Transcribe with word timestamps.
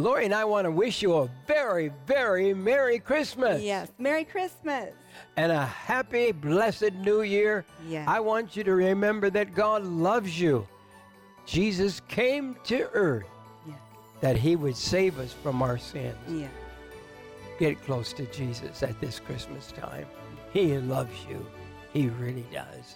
Lori 0.00 0.24
and 0.24 0.34
I 0.34 0.44
want 0.44 0.64
to 0.64 0.70
wish 0.70 1.02
you 1.02 1.14
a 1.16 1.30
very, 1.46 1.92
very 2.06 2.52
Merry 2.54 2.98
Christmas. 2.98 3.62
Yes. 3.62 3.88
Merry 3.98 4.24
Christmas. 4.24 4.92
And 5.36 5.52
a 5.52 5.64
happy, 5.64 6.32
blessed 6.32 6.92
New 6.94 7.22
Year. 7.22 7.64
Yes. 7.88 8.06
I 8.08 8.20
want 8.20 8.56
you 8.56 8.64
to 8.64 8.72
remember 8.74 9.30
that 9.30 9.54
God 9.54 9.84
loves 9.84 10.40
you. 10.40 10.66
Jesus 11.46 12.00
came 12.08 12.56
to 12.64 12.88
earth 12.92 13.26
Yes. 13.66 13.76
that 14.20 14.36
he 14.36 14.56
would 14.56 14.76
save 14.76 15.18
us 15.18 15.32
from 15.32 15.62
our 15.62 15.78
sins. 15.78 16.16
Yes. 16.28 16.50
Get 17.58 17.82
close 17.84 18.12
to 18.14 18.24
Jesus 18.26 18.82
at 18.82 18.98
this 19.00 19.20
Christmas 19.20 19.72
time. 19.72 20.06
He 20.52 20.76
loves 20.78 21.16
you. 21.28 21.44
He 21.92 22.08
really 22.08 22.46
does. 22.52 22.94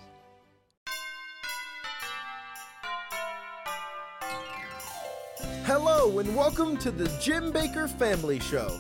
Hello 6.05 6.19
and 6.19 6.37
welcome 6.37 6.77
to 6.77 6.91
the 6.91 7.09
Jim 7.19 7.51
Bakker 7.51 7.89
Family 7.89 8.39
Show. 8.39 8.79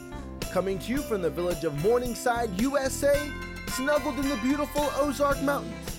Coming 0.53 0.79
to 0.81 0.91
you 0.93 0.99
from 0.99 1.23
the 1.23 1.31
village 1.31 1.65
of 1.65 1.75
Morningside, 1.83 2.51
USA, 2.61 3.33
snuggled 3.69 4.19
in 4.19 4.29
the 4.29 4.37
beautiful 4.43 4.91
Ozark 4.97 5.41
Mountains. 5.41 5.99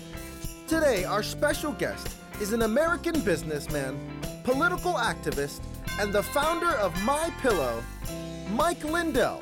Today, 0.67 1.03
our 1.03 1.23
special 1.23 1.71
guest 1.71 2.15
is 2.39 2.53
an 2.53 2.61
American 2.61 3.19
businessman, 3.21 3.97
political 4.43 4.93
activist, 4.93 5.61
and 5.99 6.13
the 6.13 6.21
founder 6.21 6.69
of 6.73 6.93
My 7.03 7.33
Pillow, 7.41 7.83
Mike 8.51 8.83
Lindell. 8.83 9.41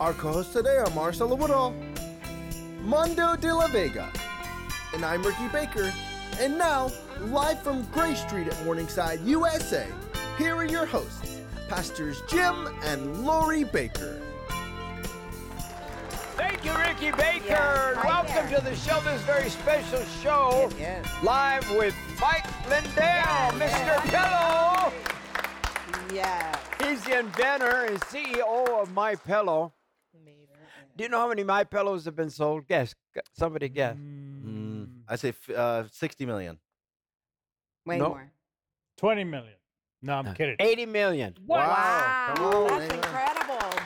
Our 0.00 0.14
co-hosts 0.14 0.54
today 0.54 0.78
are 0.78 0.90
Marcelo 0.92 1.36
Woodall, 1.36 1.74
Mondo 2.80 3.36
de 3.36 3.54
la 3.54 3.66
Vega, 3.66 4.10
and 4.94 5.04
I'm 5.04 5.22
Ricky 5.22 5.48
Bakker. 5.48 5.92
And 6.40 6.56
now, 6.56 6.90
live 7.20 7.62
from 7.62 7.84
Gray 7.92 8.14
Street 8.14 8.48
at 8.48 8.64
Morningside, 8.64 9.20
USA, 9.20 9.86
here 10.38 10.56
are 10.56 10.64
your 10.64 10.86
hosts, 10.86 11.38
Pastors 11.68 12.22
Jim 12.28 12.68
and 12.84 13.24
Lori 13.24 13.64
Bakker. 13.64 14.20
Thank 16.36 16.64
you, 16.64 16.72
Ricky 16.76 17.10
Bakker. 17.16 17.44
Yes, 17.46 17.96
hi 17.96 18.06
Welcome 18.06 18.50
there. 18.50 18.58
to 18.58 18.64
the 18.64 18.76
show, 18.76 19.00
this 19.00 19.20
very 19.22 19.48
special 19.48 20.02
show. 20.22 20.70
Yes. 20.78 21.06
Live 21.22 21.68
with 21.76 21.94
Mike 22.20 22.44
Lindell, 22.68 23.58
Mr. 23.60 24.00
Pillow. 24.10 24.92
Yeah. 26.12 26.56
He's 26.82 27.02
the 27.04 27.20
inventor 27.20 27.86
and 27.86 28.00
CEO 28.02 28.80
of 28.82 28.92
My 28.92 29.14
Pillow. 29.14 29.72
Do 30.96 31.02
you 31.02 31.10
know 31.10 31.18
how 31.18 31.28
many 31.28 31.42
My 31.42 31.64
Pillows 31.64 32.04
have 32.04 32.14
been 32.14 32.30
sold? 32.30 32.68
Guess. 32.68 32.94
Somebody 33.32 33.68
guess. 33.68 33.96
Mm, 33.96 34.88
I 35.08 35.16
say 35.16 35.32
uh, 35.56 35.84
60 35.90 36.24
million. 36.26 36.58
Way 37.84 37.98
No. 37.98 38.10
more. 38.10 38.30
20 38.98 39.24
million. 39.24 39.54
No, 40.04 40.16
I'm 40.18 40.34
kidding. 40.34 40.56
80 40.58 40.84
million. 40.86 41.34
Wow. 41.46 42.34
Come 42.36 42.44
on, 42.46 42.66
That's 42.78 42.88
man. 42.90 42.98
incredible. 42.98 43.78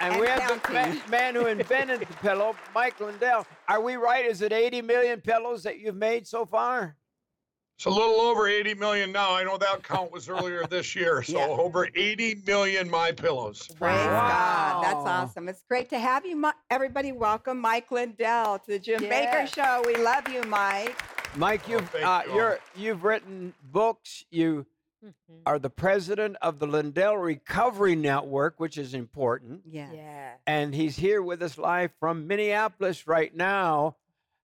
And, 0.00 0.12
And 0.14 0.20
we 0.20 0.26
have 0.26 0.48
the 0.48 0.58
counting. 0.58 0.94
ma- 1.04 1.10
man 1.10 1.34
who 1.34 1.46
invented 1.46 2.00
the 2.00 2.06
pillow, 2.06 2.56
Mike 2.74 2.98
Lindell. 2.98 3.46
Are 3.68 3.80
we 3.82 3.96
right? 3.96 4.24
Is 4.24 4.40
it 4.40 4.52
80 4.54 4.80
million 4.80 5.20
pillows 5.20 5.62
that 5.64 5.78
you've 5.80 5.96
made 5.96 6.26
so 6.26 6.46
far? 6.46 6.96
It's 7.76 7.84
a 7.84 7.90
little 7.90 8.20
over 8.22 8.48
80 8.48 8.72
million 8.74 9.12
now. 9.12 9.34
I 9.34 9.44
know 9.44 9.58
that 9.58 9.82
count 9.82 10.10
was 10.12 10.30
earlier 10.30 10.64
this 10.66 10.96
year. 10.96 11.22
So 11.22 11.36
Yeah. 11.36 11.46
over 11.48 11.88
80 11.94 12.36
million 12.46 12.88
my 12.88 13.12
pillows. 13.12 13.66
Praise 13.78 13.96
God. 14.06 14.82
That's 14.82 14.94
awesome. 14.96 15.48
It's 15.50 15.62
great 15.68 15.90
to 15.90 15.98
have 15.98 16.24
you, 16.24 16.36
Mi- 16.36 16.52
everybody. 16.70 17.12
Welcome, 17.12 17.58
Mike 17.60 17.90
Lindell, 17.90 18.60
to 18.60 18.66
the 18.70 18.78
Jim 18.78 19.00
Bakker 19.02 19.52
Show. 19.52 19.82
We 19.86 19.96
love 19.96 20.26
you, 20.28 20.42
Mike. 20.44 20.96
Mike, 21.36 21.68
you've 21.68 21.90
thank 21.90 22.06
uh, 22.06 22.22
you 22.24 22.30
all. 22.30 22.36
you're 22.36 22.58
you've 22.76 23.02
written 23.04 23.52
books. 23.72 24.24
You 24.30 24.64
Mm-hmm. 25.04 25.42
are 25.44 25.58
the 25.58 25.68
president 25.68 26.36
of 26.40 26.58
the 26.58 26.66
Lindell 26.66 27.18
Recovery 27.18 27.94
Network, 27.94 28.58
which 28.58 28.78
is 28.78 28.94
important. 28.94 29.60
Yes. 29.66 29.92
Yeah. 29.94 30.32
And 30.46 30.74
he's 30.74 30.96
here 30.96 31.20
with 31.20 31.42
us 31.42 31.58
live 31.58 31.90
from 32.00 32.26
Minneapolis 32.26 33.06
right 33.06 33.34
now. 33.34 33.96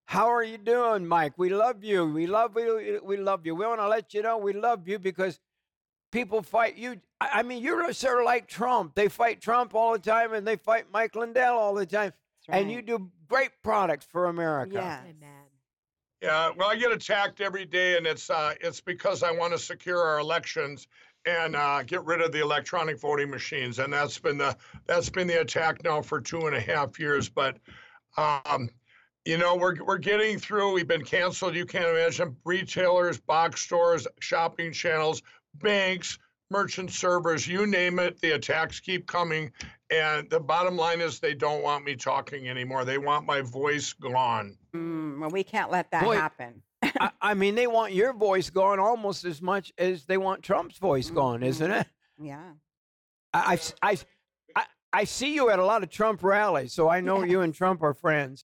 How 0.05 0.29
are 0.29 0.43
you 0.43 0.59
doing, 0.59 1.07
Mike? 1.07 1.35
We 1.39 1.49
love 1.49 1.83
you. 1.83 2.05
We 2.05 2.27
love 2.27 2.57
you. 2.57 3.01
We 3.03 3.17
love 3.17 3.47
you. 3.47 3.55
We 3.55 3.65
want 3.65 3.81
to 3.81 3.89
let 3.89 4.13
you 4.13 4.23
know 4.23 4.37
we 4.39 4.53
love 4.53 4.87
you 4.87 4.99
because 4.99 5.41
people 6.13 6.43
fight 6.43 6.77
you. 6.77 7.01
I 7.21 7.41
I 7.41 7.43
mean, 7.43 7.63
you're 7.63 7.93
sort 7.93 8.19
of 8.19 8.25
like 8.25 8.47
Trump. 8.47 8.95
They 8.95 9.09
fight 9.09 9.41
Trump 9.41 9.75
all 9.75 9.93
the 9.93 9.99
time, 9.99 10.35
and 10.35 10.47
they 10.47 10.57
fight 10.57 10.87
Mike 10.93 11.15
Lindell 11.15 11.57
all 11.57 11.75
the 11.75 11.87
time. 11.87 12.13
That's 12.49 12.59
And 12.61 12.71
you 12.71 12.83
do 12.83 13.11
great 13.29 13.51
products 13.63 14.07
for 14.11 14.27
America. 14.27 14.73
Yes. 14.75 15.03
Amen. 15.05 15.40
Yeah, 16.23 16.51
well, 16.57 16.69
I 16.69 16.77
get 16.77 16.93
attacked 16.93 17.41
every 17.41 17.65
day, 17.65 17.97
and 17.97 18.07
it's 18.07 18.29
uh, 18.29 18.55
it's 18.61 18.81
because 18.81 19.23
I 19.23 19.31
want 19.31 19.53
to 19.53 19.59
secure 19.59 20.03
our 20.03 20.19
elections 20.19 20.87
and 21.27 21.57
uh, 21.57 21.83
get 21.83 22.05
rid 22.05 22.21
of 22.21 22.33
the 22.33 22.41
electronic 22.41 23.01
voting 23.01 23.31
machines, 23.31 23.79
and 23.79 23.93
that's 23.93 24.19
been 24.19 24.37
the 24.37 24.57
that's 24.87 25.09
been 25.09 25.27
the 25.27 25.41
attack 25.41 25.83
now 25.83 26.03
for 26.03 26.21
two 26.21 26.47
and 26.47 26.55
a 26.55 26.61
half 26.61 26.99
years. 26.99 27.29
But 27.29 27.59
um, 28.19 28.69
you 29.25 29.39
know, 29.39 29.57
we're 29.57 29.83
we're 29.83 29.99
getting 29.99 30.39
through. 30.39 30.73
We've 30.73 30.87
been 30.87 31.05
canceled. 31.05 31.55
You 31.55 31.65
can't 31.65 31.87
imagine 31.87 32.37
retailers, 32.45 33.19
box 33.19 33.63
stores, 33.63 34.07
shopping 34.21 34.73
channels, 34.73 35.23
banks, 35.55 36.19
merchant 36.51 36.91
servers, 36.91 37.47
you 37.47 37.67
name 37.67 37.99
it. 37.99 38.21
The 38.21 38.33
attacks 38.33 38.81
keep 38.81 39.07
coming, 39.07 39.53
and 39.91 40.31
the 40.31 40.41
bottom 40.41 40.77
line 40.77 41.01
is 41.01 41.19
they 41.19 41.35
don't 41.35 41.63
want 41.63 41.85
me 41.85 41.97
talking 41.97 42.49
anymore. 42.49 42.85
They 42.85 42.99
want 42.99 43.27
my 43.27 43.41
voice 43.41 43.93
gone. 43.93 44.57
Mm, 44.75 45.21
well, 45.21 45.31
we 45.31 45.43
can't 45.43 45.71
let 45.71 45.91
that 45.91 46.05
Boy, 46.05 46.15
happen. 46.15 46.63
I, 46.83 47.11
I 47.21 47.35
mean, 47.35 47.55
they 47.55 47.67
want 47.67 47.93
your 47.93 48.13
voice 48.13 48.51
gone 48.51 48.79
almost 48.79 49.25
as 49.25 49.43
much 49.43 49.73
as 49.79 50.05
they 50.05 50.17
want 50.17 50.43
Trump's 50.43 50.79
voice 50.79 51.11
gone, 51.11 51.43
isn't 51.43 51.71
it? 51.71 51.87
Yeah. 52.21 52.53
I, 53.33 53.59
I, 53.83 53.91
I, 53.91 53.99
I, 54.57 54.65
I 54.93 55.05
see 55.05 55.35
you 55.35 55.51
at 55.51 55.59
a 55.59 55.65
lot 55.65 55.83
of 55.83 55.91
Trump 55.91 56.23
rallies, 56.23 56.73
so 56.73 56.89
I 56.89 57.01
know 57.01 57.23
you 57.23 57.41
and 57.41 57.55
Trump 57.55 57.83
are 57.83 57.95
friends. 57.95 58.45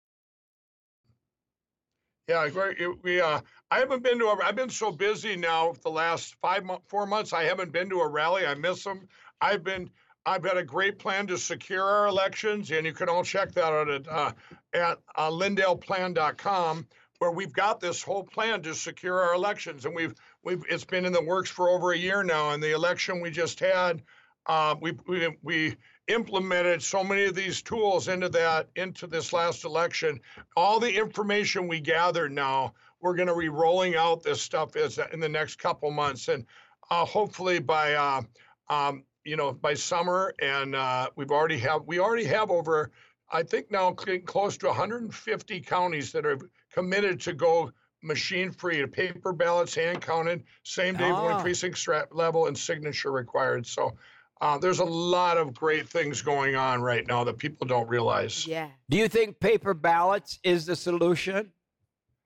Yeah, 2.27 2.47
we, 2.47 2.87
we 3.03 3.21
uh, 3.21 3.41
I 3.71 3.79
haven't 3.79 4.03
been 4.03 4.19
to 4.19 4.25
a. 4.27 4.37
I've 4.43 4.55
been 4.55 4.69
so 4.69 4.91
busy 4.91 5.35
now 5.35 5.73
the 5.83 5.89
last 5.89 6.35
five 6.41 6.63
four 6.87 7.05
months. 7.05 7.33
I 7.33 7.43
haven't 7.43 7.73
been 7.73 7.89
to 7.89 7.99
a 7.99 8.07
rally. 8.07 8.45
I 8.45 8.53
miss 8.53 8.83
them. 8.83 9.07
I've 9.41 9.63
been. 9.63 9.89
I've 10.25 10.41
got 10.41 10.57
a 10.57 10.63
great 10.63 10.99
plan 10.99 11.27
to 11.27 11.37
secure 11.37 11.83
our 11.83 12.07
elections, 12.07 12.69
and 12.71 12.85
you 12.85 12.93
can 12.93 13.09
all 13.09 13.23
check 13.23 13.51
that 13.53 13.73
out 13.73 13.89
at 13.89 14.07
uh, 14.07 14.31
at 14.73 14.99
uh, 15.15 15.29
LindellPlan.com, 15.29 16.87
where 17.19 17.31
we've 17.31 17.53
got 17.53 17.79
this 17.79 18.03
whole 18.03 18.23
plan 18.23 18.61
to 18.63 18.75
secure 18.75 19.19
our 19.19 19.33
elections, 19.33 19.85
and 19.85 19.95
we've 19.95 20.13
we've 20.43 20.63
it's 20.69 20.85
been 20.85 21.05
in 21.05 21.13
the 21.13 21.23
works 21.23 21.49
for 21.49 21.69
over 21.69 21.91
a 21.91 21.97
year 21.97 22.23
now. 22.23 22.51
And 22.51 22.61
the 22.61 22.73
election 22.73 23.19
we 23.19 23.31
just 23.31 23.59
had, 23.59 24.03
uh, 24.45 24.75
we 24.79 24.93
we 25.07 25.37
we 25.41 25.75
implemented 26.07 26.83
so 26.83 27.03
many 27.03 27.25
of 27.25 27.35
these 27.35 27.61
tools 27.61 28.07
into 28.07 28.29
that 28.29 28.67
into 28.75 29.07
this 29.07 29.31
last 29.31 29.63
election 29.63 30.19
all 30.57 30.79
the 30.79 30.93
information 30.93 31.67
we 31.67 31.79
gather 31.79 32.27
now, 32.27 32.73
we're 33.01 33.15
going 33.15 33.27
to 33.27 33.35
be 33.35 33.49
rolling 33.49 33.95
out 33.95 34.21
this 34.21 34.41
stuff 34.41 34.75
as 34.75 34.99
in 35.13 35.19
the 35.19 35.29
next 35.29 35.57
couple 35.57 35.89
months, 35.89 36.27
and 36.27 36.45
uh, 36.91 37.05
hopefully 37.05 37.59
by 37.59 37.93
uh, 37.93 38.21
um, 38.69 39.03
you 39.25 39.35
know 39.35 39.51
by 39.53 39.73
summer, 39.73 40.33
and 40.41 40.75
uh, 40.75 41.09
we've 41.15 41.31
already 41.31 41.57
have 41.59 41.83
we 41.85 41.99
already 41.99 42.25
have 42.25 42.49
over, 42.49 42.91
I 43.31 43.43
think 43.43 43.71
now 43.71 43.91
close 43.91 44.57
to 44.57 44.67
150 44.67 45.59
counties 45.61 46.11
that 46.11 46.25
are 46.25 46.37
committed 46.71 47.19
to 47.21 47.33
go 47.33 47.71
machine 48.03 48.51
free, 48.51 48.79
to 48.79 48.87
paper 48.87 49.31
ballots 49.31 49.75
hand 49.75 50.01
counted, 50.01 50.43
same 50.63 50.95
day 50.95 51.09
voting 51.11 51.37
Ah. 51.37 51.41
precinct 51.41 51.77
strat 51.77 52.07
level, 52.11 52.47
and 52.47 52.57
signature 52.57 53.11
required. 53.11 53.65
So. 53.65 53.95
Uh, 54.43 54.57
there's 54.57 54.79
a 54.79 54.83
lot 54.83 55.37
of 55.37 55.53
great 55.53 55.87
things 55.87 56.23
going 56.23 56.55
on 56.55 56.81
right 56.81 57.05
now 57.05 57.23
that 57.23 57.37
people 57.37 57.67
don't 57.67 57.87
realize. 57.87 58.47
Yeah. 58.47 58.69
Do 58.89 58.97
you 58.97 59.07
think 59.07 59.39
paper 59.39 59.75
ballots 59.75 60.39
is 60.43 60.65
the 60.65 60.75
solution? 60.75 61.51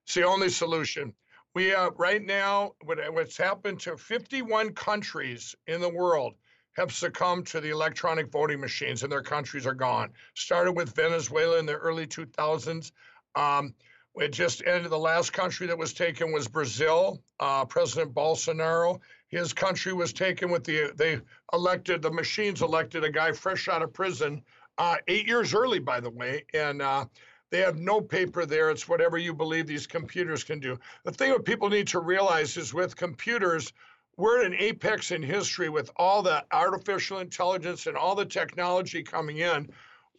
It's 0.05 0.13
the 0.13 0.23
only 0.23 0.47
solution. 0.47 1.13
We 1.55 1.75
uh, 1.75 1.89
right 1.97 2.23
now, 2.23 2.71
what, 2.85 2.99
what's 3.11 3.35
happened 3.35 3.81
to 3.81 3.97
51 3.97 4.71
countries 4.75 5.55
in 5.67 5.81
the 5.81 5.89
world 5.89 6.35
have 6.75 6.91
succumbed 6.91 7.47
to 7.47 7.61
the 7.61 7.69
electronic 7.69 8.31
voting 8.31 8.59
machines, 8.59 9.03
and 9.03 9.11
their 9.11 9.21
countries 9.21 9.65
are 9.65 9.73
gone. 9.73 10.11
Started 10.33 10.73
with 10.73 10.95
Venezuela 10.95 11.57
in 11.57 11.65
the 11.65 11.73
early 11.73 12.05
2000s. 12.05 12.91
Um, 13.35 13.73
it 14.15 14.31
just 14.31 14.63
ended. 14.65 14.91
The 14.91 14.97
last 14.97 15.33
country 15.33 15.67
that 15.67 15.77
was 15.77 15.93
taken 15.93 16.31
was 16.31 16.47
Brazil. 16.47 17.21
Uh, 17.39 17.65
President 17.65 18.13
Bolsonaro, 18.13 18.99
his 19.27 19.51
country 19.51 19.91
was 19.91 20.13
taken 20.13 20.49
with 20.49 20.63
the 20.63 20.93
they 20.95 21.19
elected 21.51 22.01
the 22.01 22.11
machines 22.11 22.61
elected 22.61 23.03
a 23.03 23.11
guy 23.11 23.33
fresh 23.33 23.67
out 23.67 23.81
of 23.81 23.91
prison, 23.91 24.41
uh, 24.77 24.95
eight 25.07 25.27
years 25.27 25.53
early, 25.53 25.79
by 25.79 25.99
the 25.99 26.09
way, 26.09 26.45
and. 26.53 26.81
Uh, 26.81 27.05
they 27.51 27.59
have 27.59 27.77
no 27.77 28.01
paper 28.01 28.45
there. 28.45 28.69
It's 28.69 28.89
whatever 28.89 29.17
you 29.17 29.33
believe 29.33 29.67
these 29.67 29.87
computers 29.87 30.43
can 30.43 30.59
do. 30.59 30.77
The 31.03 31.11
thing 31.11 31.31
that 31.31 31.45
people 31.45 31.69
need 31.69 31.87
to 31.89 31.99
realize 31.99 32.57
is 32.57 32.73
with 32.73 32.97
computers, 32.97 33.71
we're 34.17 34.39
at 34.39 34.45
an 34.45 34.55
apex 34.57 35.11
in 35.11 35.21
history 35.21 35.69
with 35.69 35.91
all 35.97 36.21
the 36.21 36.45
artificial 36.51 37.19
intelligence 37.19 37.87
and 37.87 37.97
all 37.97 38.15
the 38.15 38.25
technology 38.25 39.03
coming 39.03 39.39
in. 39.39 39.69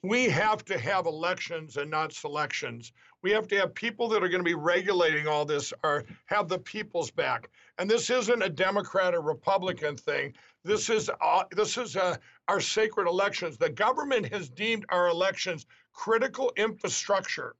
We 0.02 0.28
have 0.28 0.64
to 0.66 0.78
have 0.78 1.06
elections 1.06 1.78
and 1.78 1.90
not 1.90 2.12
selections. 2.12 2.92
We 3.22 3.30
have 3.32 3.48
to 3.48 3.56
have 3.56 3.74
people 3.74 4.08
that 4.08 4.22
are 4.22 4.28
going 4.28 4.40
to 4.40 4.44
be 4.44 4.54
regulating 4.54 5.26
all 5.26 5.44
this 5.44 5.72
or 5.82 6.04
have 6.26 6.48
the 6.48 6.58
people's 6.58 7.10
back. 7.10 7.48
And 7.78 7.90
this 7.90 8.10
isn't 8.10 8.42
a 8.42 8.48
Democrat 8.48 9.14
or 9.14 9.20
Republican 9.22 9.96
thing. 9.96 10.34
This 10.62 10.90
is 10.90 11.10
uh, 11.20 11.44
this 11.50 11.78
is 11.78 11.96
uh, 11.96 12.16
our 12.48 12.60
sacred 12.60 13.08
elections. 13.08 13.56
The 13.56 13.70
government 13.70 14.32
has 14.32 14.48
deemed 14.48 14.84
our 14.90 15.08
elections 15.08 15.66
critical 15.92 16.52
infrastructure, 16.56 17.56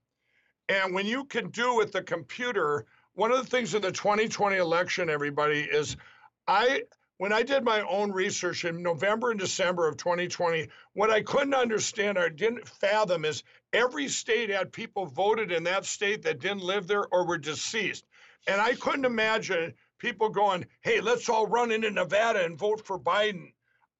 and 0.68 0.94
when 0.94 1.06
you 1.06 1.24
can 1.24 1.50
do 1.50 1.74
with 1.74 1.92
the 1.92 2.02
computer, 2.02 2.86
one 3.14 3.32
of 3.32 3.38
the 3.38 3.48
things 3.48 3.74
in 3.74 3.82
the 3.82 3.92
2020 3.92 4.56
election, 4.56 5.08
everybody 5.08 5.60
is, 5.60 5.96
I 6.48 6.82
when 7.18 7.32
I 7.32 7.42
did 7.42 7.64
my 7.64 7.80
own 7.80 8.12
research 8.12 8.64
in 8.64 8.82
November 8.82 9.30
and 9.30 9.40
December 9.40 9.88
of 9.88 9.96
2020, 9.96 10.68
what 10.92 11.10
I 11.10 11.22
couldn't 11.22 11.54
understand 11.54 12.18
or 12.18 12.28
didn't 12.28 12.68
fathom 12.68 13.24
is 13.24 13.42
every 13.72 14.08
state 14.08 14.50
had 14.50 14.70
people 14.70 15.06
voted 15.06 15.50
in 15.50 15.64
that 15.64 15.86
state 15.86 16.22
that 16.22 16.40
didn't 16.40 16.62
live 16.62 16.86
there 16.86 17.06
or 17.06 17.26
were 17.26 17.38
deceased. 17.38 18.04
And 18.46 18.60
I 18.60 18.74
couldn't 18.74 19.06
imagine 19.06 19.72
people 19.98 20.28
going, 20.28 20.66
hey, 20.82 21.00
let's 21.00 21.30
all 21.30 21.46
run 21.46 21.72
into 21.72 21.90
Nevada 21.90 22.44
and 22.44 22.58
vote 22.58 22.86
for 22.86 22.98
Biden. 22.98 23.52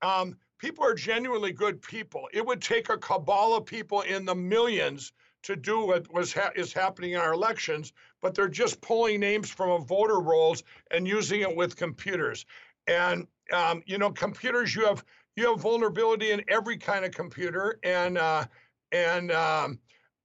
Um, 0.03 0.37
people 0.59 0.85
are 0.85 0.95
genuinely 0.95 1.53
good 1.53 1.81
people. 1.81 2.29
It 2.35 2.45
would 2.45 2.61
take 2.61 2.91
a 2.91 2.99
cabal 2.99 3.55
of 3.55 3.65
people 3.65 4.03
in 4.03 4.27
the 4.27 4.35
millions 4.35 5.13
to 5.47 5.57
do 5.57 5.87
what 5.87 6.13
was 6.13 6.33
ha- 6.33 6.51
is 6.57 6.73
happening 6.73 7.13
in 7.13 7.19
our 7.19 7.33
elections, 7.33 7.93
but 8.21 8.35
they're 8.35 8.49
just 8.49 8.81
pulling 8.81 9.21
names 9.21 9.51
from 9.51 9.71
a 9.71 9.79
voter 9.79 10.21
rolls 10.21 10.65
and 10.91 11.07
using 11.07 11.41
it 11.41 11.57
with 11.57 11.77
computers. 11.77 12.45
And 12.87 13.27
um, 13.53 13.83
you 13.87 13.99
know, 13.99 14.11
computers 14.11 14.75
you 14.75 14.85
have 14.87 15.05
you 15.37 15.51
have 15.51 15.61
vulnerability 15.61 16.33
in 16.33 16.43
every 16.49 16.77
kind 16.77 17.05
of 17.05 17.13
computer, 17.13 17.79
and 17.85 18.19
uh, 18.19 18.45
and 18.91 19.31
um, 19.31 19.79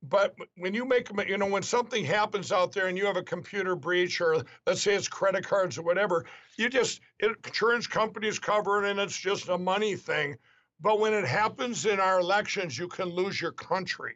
but 0.04 0.36
when 0.58 0.74
you 0.74 0.86
make 0.86 1.10
you 1.28 1.38
know 1.38 1.46
when 1.46 1.62
something 1.62 2.04
happens 2.04 2.52
out 2.52 2.72
there 2.72 2.88
and 2.88 2.98
you 2.98 3.06
have 3.06 3.18
a 3.18 3.24
computer 3.24 3.76
breach 3.76 4.20
or 4.20 4.44
let's 4.66 4.82
say 4.82 4.96
it's 4.96 5.08
credit 5.08 5.46
cards 5.46 5.78
or 5.78 5.84
whatever 5.84 6.26
you 6.58 6.70
just 6.70 7.02
it, 7.20 7.36
insurance 7.46 7.86
companies 7.86 8.40
cover 8.40 8.84
it 8.84 8.90
and 8.90 9.00
it's 9.00 9.18
just 9.18 9.50
a 9.50 9.58
money 9.58 9.96
thing 9.96 10.36
but 10.80 11.00
when 11.00 11.14
it 11.14 11.26
happens 11.26 11.86
in 11.86 12.00
our 12.00 12.20
elections 12.20 12.78
you 12.78 12.88
can 12.88 13.10
lose 13.10 13.40
your 13.40 13.52
country 13.52 14.16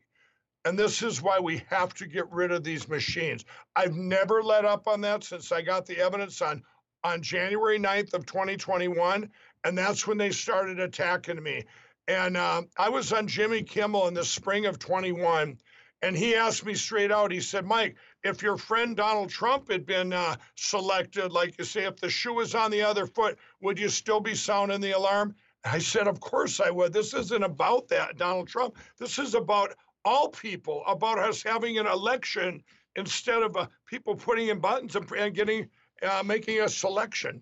and 0.65 0.77
this 0.77 1.01
is 1.01 1.21
why 1.21 1.39
we 1.39 1.61
have 1.69 1.93
to 1.93 2.07
get 2.07 2.29
rid 2.31 2.51
of 2.51 2.63
these 2.63 2.87
machines 2.87 3.45
i've 3.75 3.95
never 3.95 4.43
let 4.43 4.65
up 4.65 4.87
on 4.87 5.01
that 5.01 5.23
since 5.23 5.51
i 5.51 5.61
got 5.61 5.85
the 5.85 5.97
evidence 5.97 6.41
on 6.41 6.61
on 7.03 7.21
january 7.21 7.79
9th 7.79 8.13
of 8.13 8.25
2021 8.25 9.29
and 9.63 9.77
that's 9.77 10.05
when 10.05 10.17
they 10.17 10.31
started 10.31 10.79
attacking 10.79 11.41
me 11.41 11.63
and 12.07 12.37
uh, 12.37 12.63
I 12.77 12.89
was 12.89 13.11
on 13.11 13.27
Jimmy 13.27 13.63
Kimmel 13.63 14.07
in 14.07 14.13
the 14.13 14.23
spring 14.23 14.65
of 14.67 14.77
21, 14.77 15.57
and 16.01 16.15
he 16.15 16.35
asked 16.35 16.65
me 16.65 16.75
straight 16.75 17.11
out, 17.11 17.31
he 17.31 17.41
said, 17.41 17.65
Mike, 17.65 17.95
if 18.23 18.43
your 18.43 18.57
friend 18.57 18.95
Donald 18.95 19.29
Trump 19.29 19.71
had 19.71 19.85
been 19.85 20.13
uh, 20.13 20.35
selected, 20.55 21.31
like 21.31 21.57
you 21.57 21.65
say, 21.65 21.85
if 21.85 21.95
the 21.97 22.09
shoe 22.09 22.33
was 22.33 22.53
on 22.53 22.69
the 22.69 22.83
other 22.83 23.07
foot, 23.07 23.39
would 23.61 23.79
you 23.79 23.89
still 23.89 24.19
be 24.19 24.35
sounding 24.35 24.81
the 24.81 24.91
alarm? 24.91 25.35
I 25.63 25.79
said, 25.79 26.07
Of 26.07 26.19
course 26.19 26.59
I 26.59 26.69
would. 26.69 26.93
This 26.93 27.15
isn't 27.15 27.43
about 27.43 27.87
that, 27.87 28.17
Donald 28.17 28.47
Trump. 28.47 28.77
This 28.99 29.17
is 29.17 29.33
about 29.33 29.73
all 30.05 30.29
people, 30.29 30.83
about 30.87 31.19
us 31.19 31.43
having 31.43 31.77
an 31.79 31.87
election 31.87 32.63
instead 32.95 33.41
of 33.41 33.57
uh, 33.57 33.65
people 33.87 34.15
putting 34.15 34.47
in 34.47 34.59
buttons 34.59 34.95
and, 34.95 35.11
and 35.11 35.33
getting 35.35 35.67
uh, 36.07 36.23
making 36.23 36.61
a 36.61 36.69
selection. 36.69 37.41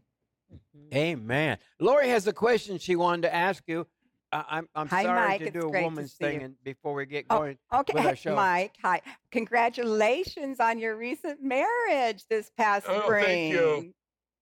Amen. 0.93 1.57
Lori 1.79 2.07
has 2.09 2.25
a 2.27 2.33
question 2.33 2.77
she 2.79 2.95
wanted 2.95 3.23
to 3.23 3.35
ask 3.35 3.63
you. 3.67 3.85
I, 4.31 4.57
am 4.57 4.69
I'm 4.73 4.87
Hi, 4.87 5.03
sorry 5.03 5.27
Mike. 5.27 5.39
to 5.41 5.45
It's 5.47 5.53
do 5.53 5.67
a 5.67 5.81
woman's 5.83 6.13
thing 6.13 6.39
you. 6.39 6.45
and 6.47 6.55
before 6.63 6.95
we 6.95 7.05
get 7.05 7.25
Oh, 7.29 7.39
going 7.39 7.57
okay, 7.71 7.93
with 7.93 8.05
our 8.05 8.15
show. 8.15 8.35
Mike. 8.35 8.73
Hi. 8.81 9.01
Congratulations 9.31 10.59
on 10.59 10.79
your 10.79 10.95
recent 10.95 11.43
marriage 11.43 12.25
this 12.29 12.49
past 12.57 12.85
Oh, 12.89 13.01
spring. 13.03 13.25
thank 13.25 13.53
you. 13.53 13.93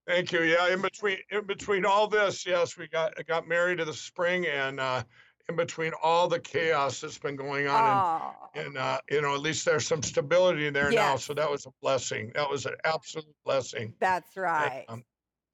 Thank 0.08 0.32
you. 0.32 0.44
Yeah, 0.44 0.74
in 0.74 0.82
between 0.82 1.18
in 1.30 1.46
between 1.46 1.86
all 1.86 2.08
this, 2.08 2.46
yes, 2.46 2.78
we 2.78 2.88
got 2.88 3.14
got 3.28 3.48
married 3.48 3.80
in 3.82 3.86
the 3.88 3.94
spring, 3.94 4.48
and 4.48 4.80
uh, 4.80 5.04
in 5.52 5.58
between 5.58 5.94
all 6.02 6.28
the 6.28 6.40
chaos 6.40 7.02
that's 7.02 7.20
been 7.20 7.36
going 7.36 7.68
on, 7.68 7.86
Oh, 7.88 8.50
and, 8.56 8.68
and 8.68 8.78
uh, 8.78 9.00
you 9.10 9.22
know, 9.22 9.34
at 9.36 9.42
least 9.42 9.66
there's 9.66 9.88
some 9.88 10.04
stability 10.04 10.70
there 10.70 10.92
now. 10.92 11.16
So 11.18 11.34
that 11.36 11.50
was 11.50 11.66
a 11.66 11.72
blessing. 11.82 12.32
That 12.36 12.50
was 12.50 12.66
an 12.66 12.76
absolute 12.86 13.36
blessing. 13.46 13.96
that's 14.00 14.36
And, 14.58 14.72
right. 14.72 14.86
um, 14.88 15.04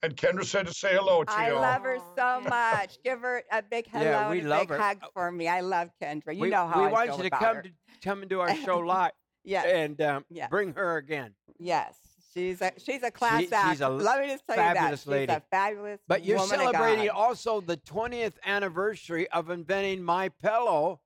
and 0.03 0.15
Kendra 0.15 0.45
said 0.45 0.67
to 0.67 0.73
say 0.73 0.95
hello 0.95 1.23
to 1.23 1.31
you. 1.33 1.37
I 1.37 1.49
love 1.51 1.83
her 1.83 1.99
so 2.15 2.41
much. 2.41 2.97
Give 3.03 3.19
her 3.21 3.43
a 3.51 3.61
big 3.61 3.87
hello 3.87 4.03
Yeah, 4.03 4.29
we 4.29 4.39
and 4.39 4.47
a 4.47 4.49
love 4.49 4.67
big 4.67 4.69
her. 4.69 4.77
hug 4.77 4.97
Uh, 5.01 5.07
for 5.13 5.31
me. 5.31 5.47
I 5.47 5.61
love 5.61 5.89
Kendra. 6.01 6.35
You 6.35 6.41
we, 6.41 6.49
know 6.49 6.67
how 6.67 6.79
we 6.79 6.87
I 6.87 6.91
want 6.91 7.07
feel 7.07 7.17
you 7.17 7.23
to 7.23 7.29
come 7.31 7.55
her. 7.57 7.61
to 7.63 7.71
come 8.01 8.23
into 8.23 8.39
our 8.39 8.53
show 8.53 8.79
live 8.79 9.11
yeah, 9.43 9.63
and 9.63 10.01
um, 10.01 10.25
Yeah. 10.29 10.47
bring 10.49 10.73
her 10.73 10.97
again. 10.97 11.35
yes. 11.59 12.06
She's 12.37 12.61
a 12.61 12.71
she's 12.77 13.01
a 13.01 13.09
class 13.09 13.41
she's 13.41 13.51
act. 13.51 13.81
a 13.81 13.89
Let 13.89 14.19
me 14.21 14.27
just 14.27 14.45
tell 14.45 14.55
you 14.57 14.73
that 14.75 14.91
she's 14.91 15.07
lady. 15.07 15.33
a 15.33 15.41
fabulous 15.49 15.99
But 16.07 16.23
you're 16.23 16.37
woman 16.37 16.59
of 16.59 16.71
celebrating 16.73 17.07
God. 17.07 17.15
also 17.15 17.61
the 17.61 17.77
20th 17.77 18.33
anniversary 18.45 19.27
of 19.31 19.49
inventing 19.49 20.03
My 20.03 20.29
Pillow 20.29 20.99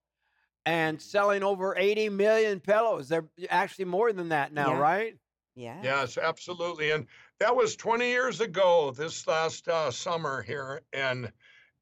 and 0.65 1.01
selling 1.01 1.41
over 1.41 1.75
80 1.77 2.09
million 2.09 2.59
pillows. 2.59 3.07
They're 3.07 3.29
actually 3.49 3.85
more 3.85 4.11
than 4.11 4.29
that 4.29 4.53
now, 4.53 4.73
Yeah. 4.73 4.79
right? 4.79 5.17
Yeah. 5.55 5.79
Yes, 5.81 6.17
absolutely. 6.17 6.91
And 6.91 7.07
that 7.39 7.55
was 7.55 7.75
20 7.77 8.09
years 8.09 8.41
ago 8.41 8.91
this 8.91 9.25
last 9.25 9.67
uh, 9.69 9.89
summer 9.91 10.41
here. 10.41 10.81
And 10.93 11.31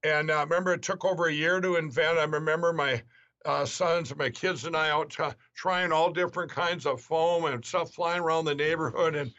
and 0.03 0.31
uh, 0.31 0.45
remember, 0.47 0.73
it 0.73 0.81
took 0.83 1.03
over 1.03 1.25
a 1.25 1.33
year 1.33 1.59
to 1.59 1.75
invent. 1.75 2.17
I 2.19 2.23
remember 2.23 2.71
my 2.71 3.01
uh, 3.45 3.65
sons 3.65 4.11
and 4.11 4.19
my 4.19 4.29
kids 4.29 4.65
and 4.65 4.75
I 4.75 4.89
out 4.89 5.17
uh, 5.19 5.31
trying 5.55 5.91
all 5.91 6.11
different 6.11 6.51
kinds 6.51 6.85
of 6.85 7.01
foam 7.01 7.45
and 7.45 7.63
stuff 7.63 7.93
flying 7.93 8.21
around 8.21 8.45
the 8.45 8.55
neighborhood. 8.55 9.15
And 9.15 9.33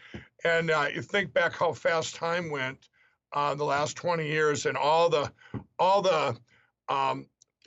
and 0.44 0.70
uh, 0.70 0.86
you 0.94 1.02
think 1.02 1.32
back 1.32 1.54
how 1.54 1.72
fast 1.72 2.14
time 2.14 2.50
went 2.50 2.88
uh, 3.32 3.54
the 3.54 3.64
last 3.64 3.96
20 3.96 4.26
years 4.26 4.66
and 4.66 4.76
all 4.76 5.08
the 5.08 5.30
all 5.78 6.02
the 6.02 6.36
um, 6.88 7.26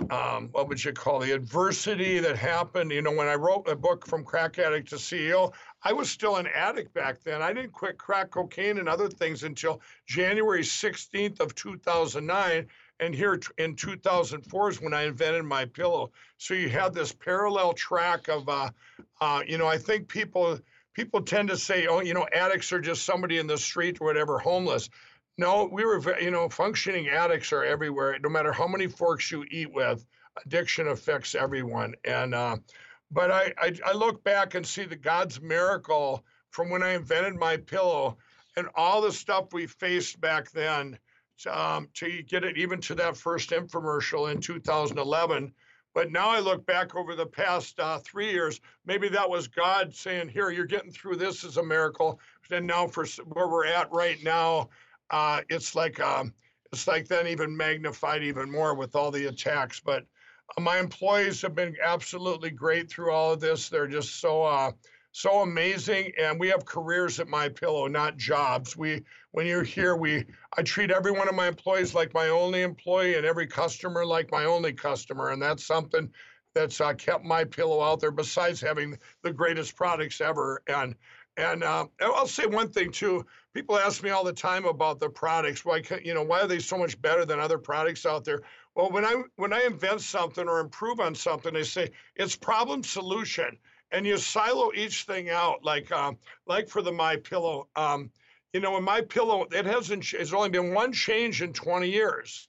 um, 0.09 0.49
what 0.51 0.67
would 0.67 0.83
you 0.83 0.91
call 0.91 1.19
the 1.19 1.31
adversity 1.31 2.19
that 2.19 2.35
happened? 2.35 2.91
You 2.91 3.03
know, 3.03 3.11
when 3.11 3.27
I 3.27 3.35
wrote 3.35 3.67
a 3.67 3.75
book 3.75 4.07
from 4.07 4.23
crack 4.23 4.57
addict 4.57 4.89
to 4.89 4.95
CEO, 4.95 5.53
I 5.83 5.93
was 5.93 6.09
still 6.09 6.37
an 6.37 6.47
addict 6.47 6.93
back 6.93 7.21
then. 7.21 7.43
I 7.43 7.53
didn't 7.53 7.73
quit 7.73 7.97
crack 7.97 8.31
cocaine 8.31 8.79
and 8.79 8.89
other 8.89 9.07
things 9.07 9.43
until 9.43 9.81
January 10.07 10.63
16th 10.63 11.39
of 11.39 11.53
2009. 11.53 12.67
And 13.03 13.13
here 13.13 13.37
in 13.57 13.75
2004 13.75 14.69
is 14.69 14.81
when 14.81 14.93
I 14.93 15.01
invented 15.03 15.43
my 15.43 15.65
pillow. 15.65 16.11
So 16.37 16.53
you 16.53 16.69
had 16.69 16.93
this 16.93 17.11
parallel 17.11 17.73
track 17.73 18.29
of, 18.29 18.47
uh, 18.47 18.69
uh, 19.19 19.43
you 19.45 19.57
know, 19.57 19.67
I 19.67 19.77
think 19.77 20.07
people 20.07 20.57
people 20.93 21.21
tend 21.21 21.49
to 21.49 21.57
say, 21.57 21.87
oh, 21.87 21.99
you 21.99 22.13
know, 22.13 22.25
addicts 22.31 22.71
are 22.71 22.79
just 22.79 23.03
somebody 23.03 23.39
in 23.39 23.47
the 23.47 23.57
street 23.57 23.97
or 23.99 24.05
whatever, 24.05 24.39
homeless. 24.39 24.89
No, 25.37 25.65
we 25.65 25.83
were, 25.83 26.17
you 26.19 26.31
know, 26.31 26.47
functioning 26.47 27.09
addicts 27.09 27.51
are 27.51 27.65
everywhere. 27.65 28.17
No 28.19 28.29
matter 28.29 28.53
how 28.53 28.67
many 28.67 28.87
forks 28.87 29.31
you 29.31 29.43
eat 29.51 29.73
with, 29.73 30.05
addiction 30.45 30.87
affects 30.87 31.35
everyone. 31.35 31.95
And 32.05 32.33
uh, 32.33 32.57
but 33.11 33.31
I, 33.31 33.53
I 33.57 33.73
I 33.85 33.91
look 33.91 34.23
back 34.23 34.55
and 34.55 34.65
see 34.65 34.85
the 34.85 34.95
God's 34.95 35.41
miracle 35.41 36.23
from 36.51 36.69
when 36.69 36.83
I 36.83 36.91
invented 36.91 37.35
my 37.35 37.57
pillow 37.57 38.17
and 38.55 38.69
all 38.75 39.01
the 39.01 39.11
stuff 39.11 39.51
we 39.51 39.67
faced 39.67 40.21
back 40.21 40.51
then 40.51 40.97
um, 41.49 41.89
to 41.95 42.23
get 42.23 42.43
it 42.43 42.57
even 42.57 42.79
to 42.81 42.95
that 42.95 43.17
first 43.17 43.49
infomercial 43.49 44.31
in 44.31 44.41
2011. 44.41 45.53
But 45.93 46.11
now 46.11 46.29
I 46.29 46.39
look 46.39 46.65
back 46.65 46.95
over 46.95 47.15
the 47.15 47.25
past 47.25 47.79
uh, 47.79 47.99
three 47.99 48.31
years, 48.31 48.59
maybe 48.85 49.09
that 49.09 49.29
was 49.29 49.47
God 49.47 49.93
saying, 49.93 50.29
"Here, 50.29 50.49
you're 50.49 50.65
getting 50.65 50.91
through 50.91 51.17
this 51.17 51.43
as 51.43 51.57
a 51.57 51.63
miracle." 51.63 52.19
And 52.49 52.65
now 52.65 52.87
for 52.87 53.05
where 53.25 53.47
we're 53.47 53.67
at 53.67 53.91
right 53.91 54.21
now, 54.23 54.69
uh, 55.11 55.41
it's 55.49 55.75
like 55.75 55.99
um, 55.99 56.33
it's 56.71 56.87
like 56.87 57.07
then 57.07 57.27
even 57.27 57.55
magnified 57.55 58.23
even 58.23 58.49
more 58.49 58.73
with 58.73 58.95
all 58.95 59.11
the 59.11 59.27
attacks. 59.27 59.79
But 59.79 60.05
uh, 60.57 60.61
my 60.61 60.79
employees 60.79 61.41
have 61.43 61.53
been 61.53 61.75
absolutely 61.81 62.49
great 62.49 62.89
through 62.89 63.11
all 63.11 63.33
of 63.33 63.39
this. 63.39 63.69
They're 63.69 63.87
just 63.87 64.19
so 64.19 64.43
uh, 64.43 64.71
so 65.13 65.41
amazing, 65.41 66.11
and 66.19 66.39
we 66.39 66.49
have 66.49 66.65
careers 66.65 67.19
at 67.19 67.27
My 67.27 67.47
Pillow, 67.47 67.87
not 67.87 68.17
jobs. 68.17 68.75
We 68.75 69.03
when 69.31 69.45
you're 69.45 69.63
here, 69.63 69.95
we 69.95 70.25
I 70.57 70.63
treat 70.63 70.91
every 70.91 71.11
one 71.11 71.29
of 71.29 71.35
my 71.35 71.47
employees 71.47 71.95
like 71.95 72.13
my 72.13 72.29
only 72.29 72.63
employee, 72.63 73.15
and 73.15 73.25
every 73.25 73.47
customer 73.47 74.05
like 74.05 74.31
my 74.31 74.45
only 74.45 74.73
customer, 74.73 75.29
and 75.29 75.41
that's 75.41 75.65
something 75.65 76.11
that's 76.55 76.81
uh, 76.81 76.93
kept 76.93 77.23
My 77.23 77.43
Pillow 77.43 77.81
out 77.81 77.99
there. 77.99 78.11
Besides 78.11 78.59
having 78.59 78.97
the 79.21 79.31
greatest 79.31 79.75
products 79.75 80.19
ever, 80.19 80.61
and 80.67 80.95
and 81.37 81.63
uh, 81.63 81.85
I'll 82.01 82.27
say 82.27 82.45
one 82.45 82.71
thing 82.71 82.91
too. 82.91 83.25
People 83.53 83.77
ask 83.77 84.03
me 84.03 84.09
all 84.09 84.23
the 84.23 84.33
time 84.33 84.65
about 84.65 84.99
the 84.99 85.09
products. 85.09 85.63
Why, 85.63 85.81
ca- 85.81 85.99
you 86.03 86.13
know, 86.13 86.23
why 86.23 86.41
are 86.41 86.47
they 86.47 86.59
so 86.59 86.77
much 86.77 86.99
better 87.01 87.25
than 87.25 87.39
other 87.39 87.57
products 87.57 88.05
out 88.05 88.23
there? 88.23 88.41
Well, 88.75 88.91
when 88.91 89.05
I 89.05 89.21
when 89.35 89.53
I 89.53 89.61
invent 89.63 90.01
something 90.01 90.47
or 90.47 90.59
improve 90.59 90.99
on 90.99 91.15
something, 91.15 91.53
they 91.53 91.63
say 91.63 91.91
it's 92.15 92.35
problem 92.35 92.83
solution, 92.83 93.57
and 93.93 94.05
you 94.05 94.17
silo 94.17 94.71
each 94.75 95.03
thing 95.03 95.29
out. 95.29 95.63
Like 95.63 95.91
um, 95.91 96.17
like 96.45 96.67
for 96.67 96.81
the 96.81 96.91
My 96.91 97.15
Pillow, 97.15 97.67
um, 97.75 98.11
you 98.51 98.59
know, 98.59 98.75
in 98.77 98.83
My 98.83 99.01
Pillow, 99.01 99.47
it 99.51 99.65
hasn't. 99.65 100.13
It's 100.13 100.33
only 100.33 100.49
been 100.49 100.73
one 100.73 100.91
change 100.91 101.41
in 101.41 101.53
20 101.53 101.89
years, 101.89 102.47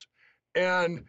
and 0.57 1.05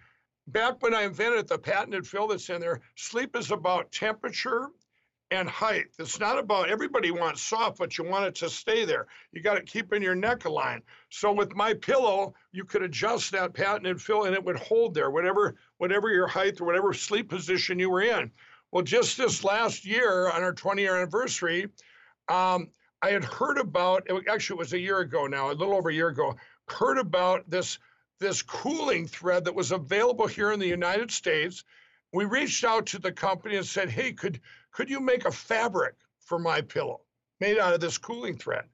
back 0.48 0.82
when 0.82 0.94
I 0.94 1.04
invented 1.04 1.48
the 1.48 1.58
patented 1.58 2.06
fill 2.06 2.28
that's 2.28 2.50
in 2.50 2.62
there, 2.62 2.82
sleep 2.96 3.36
is 3.36 3.50
about 3.50 3.92
temperature 3.92 4.70
and 5.32 5.50
height. 5.50 5.86
It's 5.98 6.20
not 6.20 6.38
about 6.38 6.70
everybody 6.70 7.10
wants 7.10 7.42
soft, 7.42 7.80
but 7.80 7.98
you 7.98 8.04
want 8.04 8.26
it 8.26 8.36
to 8.36 8.50
stay 8.50 8.86
there. 8.86 9.08
You 9.32 9.42
got 9.42 9.56
to 9.56 9.64
keep 9.64 9.92
in 9.92 10.02
your 10.02 10.14
neck 10.14 10.46
aligned. 10.46 10.84
So 11.10 11.32
with 11.32 11.56
my 11.56 11.74
pillow, 11.74 12.36
you 12.52 12.64
could 12.64 12.84
adjust 12.84 13.32
that 13.32 13.54
patented 13.54 14.00
fill 14.00 14.26
and 14.26 14.36
it 14.36 14.44
would 14.44 14.58
hold 14.58 14.94
there, 14.94 15.10
whatever 15.10 15.56
whatever 15.78 16.12
your 16.12 16.28
height 16.28 16.62
or 16.62 16.66
whatever 16.66 16.94
sleep 16.94 17.30
position 17.30 17.80
you 17.80 17.90
were 17.90 18.04
in. 18.04 18.32
Well, 18.76 18.84
just 18.84 19.16
this 19.16 19.46
last 19.46 19.86
year 19.86 20.30
on 20.30 20.44
our 20.44 20.52
20 20.52 20.82
year 20.82 20.98
anniversary, 20.98 21.70
um, 22.28 22.72
I 23.02 23.12
had 23.12 23.24
heard 23.24 23.58
about 23.58 24.06
actually 24.30 24.58
it 24.58 24.60
was 24.60 24.74
a 24.74 24.80
year 24.80 25.00
ago 25.00 25.28
now, 25.28 25.50
a 25.50 25.54
little 25.54 25.76
over 25.76 25.90
a 25.90 25.94
year 25.94 26.10
ago, 26.10 26.36
heard 26.68 26.98
about 26.98 27.50
this 27.50 27.80
this 28.20 28.42
cooling 28.42 29.08
thread 29.08 29.46
that 29.46 29.56
was 29.56 29.72
available 29.72 30.28
here 30.28 30.52
in 30.52 30.60
the 30.60 30.68
United 30.68 31.10
States. 31.10 31.64
We 32.12 32.26
reached 32.26 32.66
out 32.66 32.88
to 32.88 33.00
the 33.00 33.14
company 33.14 33.56
and 33.56 33.66
said, 33.66 33.90
"Hey, 33.90 34.12
could 34.12 34.42
could 34.72 34.90
you 34.90 35.00
make 35.00 35.24
a 35.24 35.32
fabric 35.32 35.96
for 36.20 36.38
my 36.38 36.60
pillow 36.60 37.00
made 37.40 37.58
out 37.58 37.74
of 37.74 37.80
this 37.80 37.98
cooling 37.98 38.36
thread?" 38.36 38.66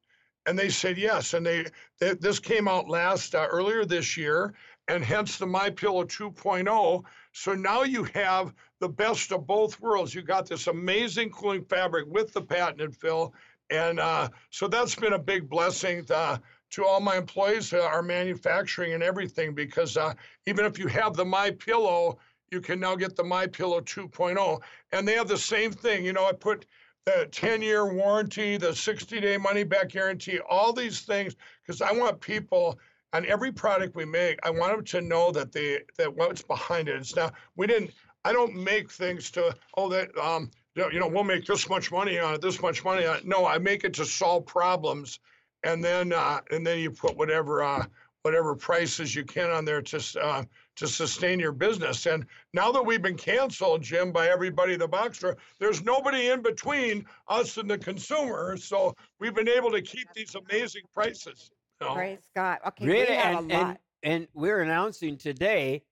And 0.47 0.57
they 0.57 0.69
said 0.69 0.97
yes. 0.97 1.35
And 1.35 1.45
they, 1.45 1.67
they 1.99 2.15
this 2.15 2.39
came 2.39 2.67
out 2.67 2.89
last 2.89 3.35
uh, 3.35 3.47
earlier 3.51 3.85
this 3.85 4.17
year, 4.17 4.55
and 4.87 5.05
hence 5.05 5.37
the 5.37 5.45
My 5.45 5.69
Pillow 5.69 6.05
2.0. 6.05 7.03
So 7.33 7.53
now 7.53 7.83
you 7.83 8.03
have 8.15 8.53
the 8.79 8.89
best 8.89 9.31
of 9.31 9.47
both 9.47 9.79
worlds. 9.79 10.13
You 10.13 10.21
got 10.21 10.47
this 10.47 10.67
amazing 10.67 11.31
cooling 11.31 11.65
fabric 11.65 12.05
with 12.07 12.33
the 12.33 12.41
patented 12.41 12.95
fill, 12.95 13.33
and 13.69 13.99
uh, 13.99 14.29
so 14.49 14.67
that's 14.67 14.95
been 14.95 15.13
a 15.13 15.19
big 15.19 15.49
blessing. 15.49 16.05
To, 16.05 16.17
uh, 16.17 16.37
to 16.71 16.85
all 16.85 17.01
my 17.01 17.17
employees, 17.17 17.73
uh, 17.73 17.81
our 17.81 18.01
manufacturing 18.01 18.93
and 18.93 19.03
everything, 19.03 19.53
because 19.53 19.97
uh, 19.97 20.13
even 20.45 20.65
if 20.65 20.79
you 20.79 20.87
have 20.87 21.15
the 21.15 21.25
My 21.25 21.51
Pillow, 21.51 22.17
you 22.49 22.61
can 22.61 22.79
now 22.79 22.95
get 22.95 23.15
the 23.15 23.23
My 23.23 23.47
Pillow 23.47 23.81
2.0, 23.81 24.61
and 24.91 25.07
they 25.07 25.13
have 25.13 25.27
the 25.27 25.37
same 25.37 25.71
thing. 25.71 26.05
You 26.05 26.13
know, 26.13 26.25
I 26.25 26.33
put 26.33 26.65
the 27.05 27.27
10-year 27.31 27.93
warranty, 27.93 28.57
the 28.57 28.67
60-day 28.67 29.37
money-back 29.37 29.89
guarantee, 29.89 30.39
all 30.49 30.71
these 30.71 31.01
things, 31.01 31.35
because 31.61 31.81
I 31.81 31.91
want 31.91 32.21
people 32.21 32.79
on 33.13 33.25
every 33.25 33.51
product 33.51 33.95
we 33.95 34.05
make. 34.05 34.39
I 34.43 34.49
want 34.49 34.75
them 34.75 34.85
to 34.85 35.01
know 35.01 35.31
that 35.31 35.51
they 35.51 35.79
that 35.97 36.15
what's 36.15 36.41
behind 36.41 36.87
it. 36.87 36.95
It's 36.95 37.15
not 37.15 37.33
we 37.55 37.67
didn't. 37.67 37.91
I 38.23 38.33
don't 38.33 38.55
make 38.55 38.91
things 38.91 39.31
to 39.31 39.55
oh 39.75 39.89
that 39.89 40.15
um 40.17 40.51
you 40.75 40.99
know 40.99 41.07
we'll 41.07 41.23
make 41.23 41.45
this 41.45 41.69
much 41.69 41.91
money 41.91 42.19
on 42.19 42.35
it, 42.35 42.41
this 42.41 42.61
much 42.61 42.83
money 42.83 43.05
on 43.05 43.17
it. 43.17 43.27
No, 43.27 43.45
I 43.45 43.57
make 43.57 43.83
it 43.83 43.93
to 43.95 44.05
solve 44.05 44.45
problems 44.45 45.19
and 45.63 45.83
then 45.83 46.13
uh, 46.13 46.41
and 46.51 46.65
then 46.65 46.79
you 46.79 46.91
put 46.91 47.17
whatever 47.17 47.63
uh, 47.63 47.85
whatever 48.23 48.55
prices 48.55 49.15
you 49.15 49.23
can 49.23 49.49
on 49.49 49.65
there 49.65 49.81
to 49.81 50.01
uh, 50.21 50.43
to 50.75 50.87
sustain 50.87 51.39
your 51.39 51.51
business. 51.51 52.05
And 52.05 52.25
now 52.53 52.71
that 52.71 52.85
we've 52.85 53.01
been 53.01 53.17
canceled, 53.17 53.81
Jim, 53.83 54.11
by 54.11 54.29
everybody 54.29 54.75
the 54.75 54.87
box 54.87 55.17
store, 55.17 55.37
there's 55.59 55.83
nobody 55.83 56.29
in 56.29 56.41
between 56.41 57.05
us 57.27 57.57
and 57.57 57.69
the 57.69 57.77
consumer. 57.77 58.57
So 58.57 58.95
we've 59.19 59.35
been 59.35 59.49
able 59.49 59.71
to 59.71 59.81
keep 59.81 60.07
these 60.13 60.35
amazing 60.35 60.83
prices. 60.93 61.51
Praise 61.81 62.19
God. 62.35 62.59
Okay, 62.67 62.85
Really, 62.85 63.09
we 63.09 63.15
have 63.15 63.37
and, 63.39 63.51
a 63.51 63.55
lot. 63.57 63.65
and 63.67 63.77
and 64.03 64.27
we're 64.33 64.61
announcing 64.61 65.17
today 65.17 65.83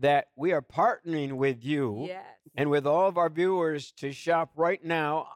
that 0.00 0.26
we 0.36 0.52
are 0.52 0.60
partnering 0.62 1.34
with 1.34 1.64
you 1.64 2.04
Yes. 2.08 2.24
and 2.56 2.68
with 2.70 2.86
all 2.86 3.06
of 3.08 3.16
our 3.16 3.30
viewers 3.30 3.92
to 3.92 4.12
shop 4.12 4.50
right 4.56 4.84
now 4.84 5.28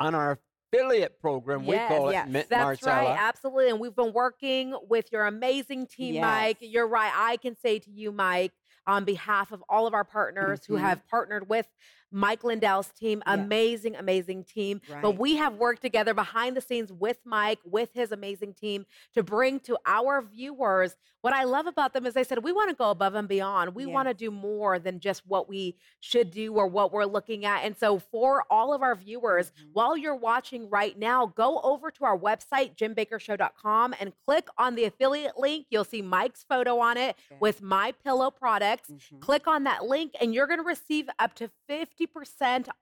on 0.00 0.14
our 0.14 0.40
affiliate 0.72 1.20
program. 1.20 1.62
Yes, 1.64 1.90
we 1.90 1.96
call 1.96 2.08
it 2.08 2.12
yes. 2.12 2.28
Mint 2.28 2.48
That's 2.48 2.82
right, 2.82 3.16
absolutely. 3.16 3.70
And 3.70 3.78
we've 3.78 3.94
been 3.94 4.12
working 4.12 4.74
with 4.88 5.12
your 5.12 5.26
amazing 5.26 5.86
team, 5.86 6.14
Yes. 6.14 6.22
Mike. 6.22 6.56
You're 6.60 6.88
right. 6.88 7.12
I 7.14 7.36
can 7.36 7.56
say 7.56 7.78
to 7.78 7.90
you, 7.90 8.10
Mike, 8.10 8.52
on 8.86 9.04
behalf 9.04 9.52
of 9.52 9.62
all 9.68 9.86
of 9.86 9.94
our 9.94 10.04
partners 10.04 10.64
who 10.64 10.74
Mhm. 10.74 10.80
have 10.80 11.06
partnered 11.08 11.48
with 11.48 11.68
Mike 12.12 12.44
Lindell's 12.44 12.88
team, 12.92 13.22
Yes. 13.26 13.38
amazing, 13.38 13.96
amazing 13.96 14.44
team. 14.44 14.80
But 15.00 15.12
we 15.18 15.36
have 15.36 15.54
worked 15.56 15.82
together 15.82 16.14
behind 16.14 16.56
the 16.56 16.60
scenes 16.60 16.92
with 16.92 17.18
Mike, 17.24 17.58
with 17.64 17.90
his 17.94 18.12
amazing 18.12 18.54
team, 18.54 18.86
to 19.14 19.22
bring 19.22 19.60
to 19.60 19.78
our 19.86 20.22
viewers 20.22 20.96
what 21.22 21.32
I 21.32 21.44
love 21.44 21.68
about 21.68 21.92
them 21.92 22.04
is 22.04 22.14
they 22.14 22.24
said, 22.24 22.42
we 22.42 22.50
want 22.50 22.70
to 22.70 22.74
go 22.74 22.90
above 22.90 23.14
and 23.14 23.28
beyond. 23.28 23.76
We 23.76 23.86
want 23.86 24.08
to 24.08 24.14
do 24.14 24.32
more 24.32 24.80
than 24.80 24.98
just 24.98 25.24
what 25.24 25.48
we 25.48 25.76
should 26.00 26.32
do 26.32 26.52
or 26.54 26.66
what 26.66 26.92
we're 26.92 27.04
looking 27.04 27.44
at. 27.44 27.60
And 27.64 27.76
so, 27.76 28.00
for 28.00 28.44
all 28.50 28.74
of 28.74 28.82
our 28.82 28.96
viewers, 28.96 29.52
Mhm. 29.52 29.68
while 29.72 29.96
you're 29.96 30.16
watching 30.16 30.68
right 30.68 30.98
now, 30.98 31.26
go 31.26 31.60
over 31.60 31.92
to 31.92 32.04
our 32.04 32.18
website, 32.18 32.74
jimbakkershow.com, 32.74 33.94
and 34.00 34.12
click 34.26 34.48
on 34.58 34.74
the 34.74 34.82
affiliate 34.84 35.38
link. 35.38 35.66
You'll 35.70 35.84
see 35.84 36.02
Mike's 36.02 36.42
photo 36.42 36.80
on 36.80 36.96
it 36.96 37.16
Okay. 37.30 37.38
with 37.38 37.62
My 37.62 37.92
Pillow 37.92 38.32
products. 38.32 38.90
Mhm. 38.90 39.20
Click 39.20 39.46
on 39.46 39.62
that 39.62 39.84
link, 39.84 40.16
and 40.20 40.34
you're 40.34 40.48
going 40.48 40.58
to 40.58 40.64
receive 40.64 41.08
up 41.20 41.34
to 41.34 41.48
50% 41.68 42.01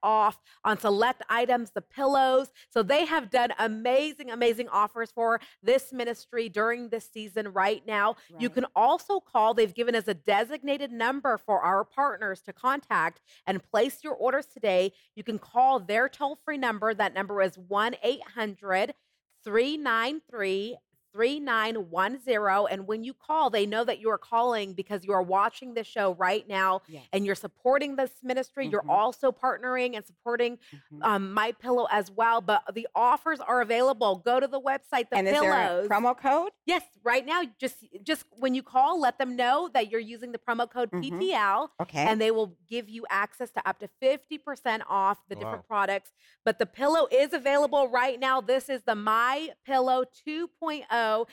off 0.02 0.40
on 0.64 0.78
select 0.78 1.22
items, 1.28 1.70
the 1.70 1.80
pillows. 1.80 2.50
So 2.68 2.82
they 2.82 3.04
have 3.06 3.30
done 3.30 3.52
amazing, 3.58 4.30
amazing 4.30 4.68
offers 4.68 5.10
for 5.10 5.40
this 5.62 5.92
ministry 5.92 6.48
during 6.48 6.88
this 6.88 7.08
season 7.12 7.52
right 7.52 7.82
now. 7.86 8.16
You 8.38 8.50
can 8.50 8.66
also 8.74 9.20
call, 9.20 9.54
they've 9.54 9.74
given 9.74 9.94
us 9.94 10.08
a 10.08 10.14
designated 10.14 10.92
number 10.92 11.38
for 11.38 11.60
our 11.60 11.84
partners 11.84 12.40
to 12.42 12.52
contact 12.52 13.20
and 13.46 13.62
place 13.62 13.98
your 14.02 14.14
orders 14.14 14.46
today. 14.46 14.92
You 15.14 15.24
can 15.24 15.38
call 15.38 15.80
their 15.80 16.08
toll 16.08 16.38
free 16.44 16.58
number. 16.58 16.94
That 16.94 17.14
number 17.14 17.42
is 17.42 17.58
1 17.58 17.96
800 18.02 18.94
393 19.42 20.76
3910. 21.12 22.66
And 22.70 22.86
when 22.86 23.04
you 23.04 23.14
call, 23.14 23.50
they 23.50 23.66
know 23.66 23.84
that 23.84 24.00
you 24.00 24.10
are 24.10 24.18
calling 24.18 24.72
because 24.74 25.04
you 25.04 25.12
are 25.12 25.22
watching 25.22 25.74
this 25.74 25.86
show 25.86 26.14
right 26.14 26.46
now 26.48 26.82
Yes. 26.88 27.04
and 27.12 27.24
you're 27.26 27.34
supporting 27.34 27.96
this 27.96 28.10
ministry. 28.22 28.66
You're 28.66 28.82
Mhm. 28.82 28.90
also 28.90 29.32
partnering 29.32 29.96
and 29.96 30.04
supporting 30.06 30.58
Mhm. 30.92 31.04
um, 31.04 31.32
My 31.34 31.52
Pillow 31.52 31.86
as 31.90 32.10
well. 32.10 32.40
But 32.40 32.74
the 32.74 32.88
offers 32.94 33.40
are 33.40 33.60
available. 33.60 34.16
Go 34.16 34.40
to 34.40 34.46
the 34.46 34.60
website, 34.60 35.10
the 35.10 35.16
and 35.16 35.28
is 35.28 35.34
pillows. 35.34 35.48
there 35.48 35.84
a 35.84 35.88
promo 35.88 36.16
code? 36.16 36.52
Yes, 36.66 36.82
right 37.02 37.24
now, 37.24 37.42
just 37.58 37.84
just 38.02 38.24
when 38.30 38.54
you 38.54 38.62
call, 38.62 39.00
let 39.00 39.18
them 39.18 39.36
know 39.36 39.68
that 39.74 39.90
you're 39.90 40.00
using 40.00 40.32
the 40.32 40.38
promo 40.38 40.68
code 40.70 40.90
Mhm. 40.90 41.02
PTL, 41.02 41.70
Okay. 41.80 42.04
and 42.06 42.20
they 42.20 42.30
will 42.30 42.56
give 42.68 42.88
you 42.88 43.04
access 43.10 43.50
to 43.52 43.68
up 43.68 43.78
to 43.80 43.88
fifty 44.00 44.38
percent 44.38 44.82
off 44.88 45.18
the 45.28 45.34
Wow. 45.36 45.40
different 45.40 45.66
products. 45.66 46.12
But 46.44 46.58
the 46.58 46.66
pillow 46.66 47.06
is 47.10 47.32
available 47.32 47.88
right 47.88 48.18
now. 48.18 48.40
This 48.40 48.68
is 48.68 48.82
the 48.84 48.94
My 48.94 49.50
Pillow 49.64 50.04
2.0, 50.04 50.84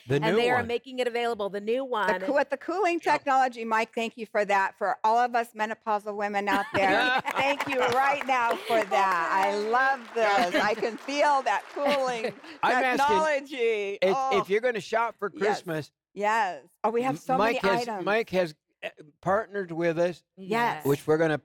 The 0.08 0.16
and 0.16 0.24
new 0.24 0.36
they 0.36 0.50
are 0.50 0.62
making 0.62 0.98
it 0.98 1.06
available. 1.06 1.48
The 1.50 1.60
new 1.60 1.84
one. 1.84 2.20
The, 2.20 2.26
coo- 2.26 2.34
with 2.34 2.50
the 2.50 2.56
cooling 2.56 3.00
technology, 3.00 3.64
Mike, 3.64 3.90
thank 3.94 4.16
you 4.16 4.26
for 4.26 4.44
that. 4.44 4.74
For 4.78 4.96
all 5.04 5.18
of 5.18 5.34
us 5.34 5.48
menopausal 5.56 6.16
women 6.16 6.48
out 6.48 6.66
there, 6.74 7.20
thank 7.36 7.68
you 7.68 7.80
right 7.80 8.26
now 8.26 8.56
for 8.56 8.82
that. 8.90 9.28
I 9.32 9.56
love 9.68 10.00
this. 10.14 10.54
I 10.62 10.74
can 10.74 10.96
feel 10.96 11.42
that 11.42 11.62
cooling 11.74 12.32
I'm 12.62 12.84
asking, 12.84 13.06
technology. 13.06 13.98
If, 14.02 14.14
oh, 14.16 14.40
if 14.40 14.48
you're 14.50 14.60
going 14.60 14.74
to 14.74 14.80
shop 14.80 15.16
for 15.18 15.30
Christmas, 15.30 15.90
yes. 16.14 16.62
Oh, 16.84 16.90
we 16.90 17.02
have 17.02 17.14
M- 17.14 17.18
so 17.18 17.36
Mike 17.38 17.62
many 17.62 17.76
has 17.76 17.88
items. 17.88 18.04
Mike 18.04 18.30
has 18.30 18.54
uh, 18.84 18.88
partnered 19.20 19.72
with 19.72 19.98
us, 19.98 20.22
Yes. 20.36 20.84
which 20.84 21.06
we're 21.06 21.18
going 21.18 21.30
to, 21.30 21.40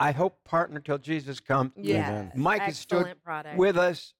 I 0.00 0.12
hope, 0.12 0.42
partner 0.44 0.80
till 0.80 0.98
Jesus 0.98 1.40
comes. 1.40 1.72
Yes. 1.76 2.32
Mike 2.34 2.62
has 2.62 2.78
stood 2.78 2.98
Excellent 2.98 3.22
product. 3.24 3.56
with 3.56 3.76
us. 3.78 4.12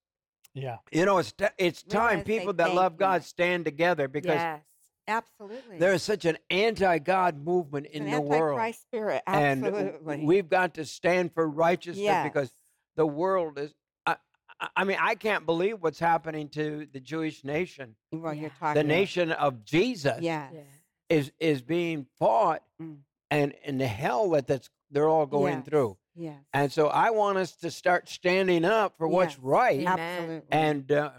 Yeah. 0.55 0.77
You 0.93 1.05
know, 1.05 1.19
it's 1.19 1.33
t- 1.33 1.47
it's 1.59 1.83
time 1.83 2.21
say 2.21 2.25
people 2.39 2.53
that 2.55 2.67
thank 2.69 2.77
love 2.77 2.93
you. 2.93 2.99
God 2.99 3.25
stand 3.25 3.65
together 3.65 4.07
because 4.09 4.37
yes. 4.37 4.61
Absolutely. 5.07 5.79
there 5.79 5.93
is 5.93 6.03
such 6.03 6.25
an 6.25 6.39
anti-God 6.51 7.37
movement 7.45 7.87
It's 7.87 7.97
in 7.97 8.05
an 8.07 8.13
the 8.13 8.21
world, 8.21 8.59
Antichrist 8.59 8.83
spirit. 8.83 9.23
and 9.27 9.65
Absolutely. 9.67 10.25
we've 10.25 10.49
got 10.49 10.75
to 10.75 10.85
stand 10.85 11.35
for 11.35 11.47
righteousness 11.49 12.03
yes. 12.05 12.25
because 12.25 12.51
the 12.97 13.07
world 13.07 13.59
is. 13.59 13.75
I, 14.07 14.13
I- 14.61 14.69
I 14.77 14.85
mean, 14.85 14.97
I 15.01 15.15
can't 15.17 15.45
believe 15.45 15.83
what's 15.83 15.99
happening 15.99 16.49
to 16.51 16.87
the 16.93 17.01
Jewish 17.01 17.45
nation. 17.45 17.97
well, 18.13 18.33
you're 18.33 18.45
Yeah. 18.45 18.49
talking 18.61 18.75
The 18.75 18.81
about- 18.81 18.87
nation 18.87 19.33
of 19.33 19.65
Jesus 19.65 20.21
Yes. 20.21 20.53
Yes. 20.55 20.65
is 21.11 21.33
is 21.41 21.61
being 21.63 22.07
fought, 22.19 22.63
Mm. 22.81 22.99
and 23.31 23.53
in 23.65 23.79
the 23.79 23.87
hell 23.89 24.31
that 24.31 24.47
that's 24.47 24.71
they're 24.91 25.09
all 25.09 25.27
going 25.27 25.57
Yes. 25.57 25.65
through. 25.67 25.97
Yes. 26.17 26.41
And 26.53 26.71
so 26.73 26.89
I 26.89 27.11
want 27.11 27.39
us 27.39 27.57
to 27.57 27.71
start 27.71 28.09
standing 28.09 28.65
up 28.65 28.95
for 28.99 29.09
what's 29.09 29.39
right. 29.39 29.81
Amen. 29.81 29.99
Absolutely. 29.99 30.49
And 30.51 30.93
uh, 30.93 31.11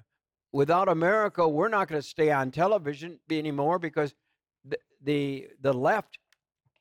without 0.54 0.88
America, 0.88 1.48
we're 1.48 1.68
not 1.70 1.88
going 1.88 2.02
to 2.02 2.08
stay 2.08 2.32
on 2.32 2.52
television 2.52 3.20
anymore 3.30 3.78
because 3.80 4.14
the, 4.64 4.78
the 5.04 5.48
the 5.62 5.74
left 5.74 6.18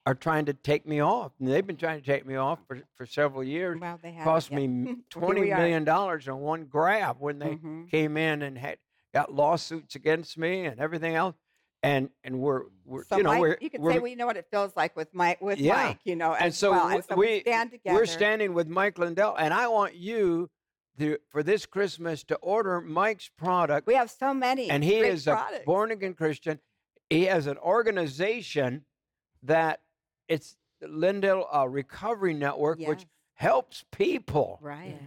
are 0.06 0.14
trying 0.14 0.44
to 0.44 0.52
take 0.52 0.86
me 0.86 1.00
off. 1.00 1.32
And 1.40 1.48
they've 1.48 1.66
been 1.66 1.76
trying 1.78 1.98
to 2.00 2.06
take 2.06 2.26
me 2.26 2.36
off 2.36 2.58
for, 2.68 2.78
for 2.94 3.06
several 3.06 3.42
years. 3.42 3.80
well, 3.80 3.98
they 4.02 4.12
have 4.12 4.24
Cost 4.24 4.50
yeah. 4.50 4.56
me 4.58 4.62
Here 4.84 4.92
m- 4.92 5.04
twenty 5.10 5.40
we 5.40 5.52
are. 5.52 5.58
million 5.58 5.82
dollars 5.84 6.28
on 6.28 6.40
one 6.40 6.64
grab 6.66 7.16
when 7.18 7.38
they 7.38 7.54
Mhm. 7.56 7.90
came 7.90 8.16
in 8.16 8.42
and 8.42 8.56
had 8.58 8.78
got 9.12 9.32
lawsuits 9.32 9.94
against 9.94 10.36
me 10.38 10.66
and 10.66 10.78
everything 10.78 11.14
else. 11.14 11.34
And 11.84 12.08
and 12.24 12.38
we're 12.40 12.62
we're 12.86 13.04
So 13.04 13.18
you 13.18 13.22
know 13.22 13.30
Mike, 13.32 13.40
we're 13.40 13.58
you 13.60 13.68
can 13.70 13.82
we're, 13.82 13.92
say 13.92 13.98
we 13.98 14.14
know 14.14 14.26
what 14.26 14.36
it 14.38 14.46
feels 14.50 14.72
like 14.74 14.96
with 14.96 15.12
Mike 15.12 15.40
with 15.42 15.58
Yeah. 15.58 15.74
Mike, 15.74 15.98
you 16.04 16.16
know, 16.16 16.32
And 16.34 16.54
so 16.54 16.70
well. 16.72 16.88
and 16.88 17.04
so 17.04 17.14
we- 17.14 17.26
we 17.26 17.40
stand 17.42 17.70
together. 17.72 17.94
we're 17.94 18.06
standing 18.06 18.54
with 18.54 18.68
Mike 18.68 18.98
Lindell, 18.98 19.34
and 19.36 19.52
I 19.52 19.68
want 19.68 19.94
you 19.94 20.48
to 20.98 21.18
for 21.28 21.42
this 21.42 21.66
Christmas 21.66 22.24
to 22.24 22.36
order 22.36 22.80
Mike's 22.80 23.28
product. 23.36 23.86
We 23.86 23.94
have 23.96 24.10
so 24.10 24.32
many. 24.32 24.70
and 24.70 24.82
he 24.82 24.96
is 24.96 25.24
products. 25.24 25.60
a 25.60 25.64
born 25.64 25.90
again 25.90 26.14
Christian. 26.14 26.58
He 27.10 27.24
has 27.24 27.46
an 27.46 27.58
organization 27.58 28.86
that 29.42 29.80
it's 30.28 30.56
the 30.80 30.88
Lindell 30.88 31.46
uh, 31.54 31.68
Recovery 31.68 32.32
Network, 32.34 32.78
which 32.78 33.04
helps 33.34 33.84
people. 33.92 34.58
right. 34.62 34.98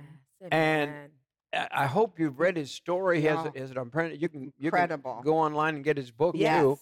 Yes. 0.42 0.50
And- 0.52 0.90
Amen. 0.92 1.10
I 1.54 1.86
hope 1.88 2.20
you've 2.20 2.40
read 2.40 2.58
his 2.58 2.72
story. 2.72 3.22
He 3.22 3.28
has, 3.28 3.48
has 3.56 3.72
it 3.72 3.78
on 3.78 3.90
print. 3.90 4.20
You 4.20 4.28
can 4.30 4.44
you 4.58 4.68
Incredible. 4.68 5.16
can 5.16 5.24
go 5.24 5.38
online 5.38 5.76
and 5.76 5.84
get 5.84 5.98
his 5.98 6.12
book 6.12 6.36
Yes. 6.38 6.62
too. 6.62 6.80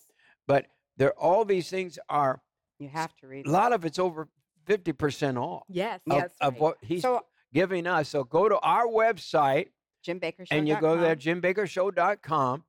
But 0.47 0.67
there, 0.97 1.11
all 1.13 1.45
these 1.45 1.69
things 1.69 1.99
are 2.09 2.41
You 2.79 2.89
have 2.89 3.15
to 3.17 3.27
read 3.27 3.45
a 3.47 3.49
lot 3.51 3.73
of 3.73 3.85
it's 3.85 3.99
over 3.99 4.27
fifty 4.65 4.91
percent 4.91 5.37
off 5.37 5.63
Yes, 5.69 5.99
of, 6.09 6.17
that's 6.19 6.37
of 6.41 6.53
right. 6.53 6.61
what 6.61 6.77
he's 6.81 7.01
So 7.03 7.21
giving 7.53 7.85
us. 7.87 8.09
So 8.09 8.23
go 8.23 8.49
to 8.49 8.57
our 8.59 8.87
website 8.87 9.67
Jim 10.03 10.19
Bakker 10.19 10.45
and 10.51 10.67
you 10.67 10.79
go 10.79 10.97
there, 10.97 11.15
jimbakkershow.com, 11.15 12.63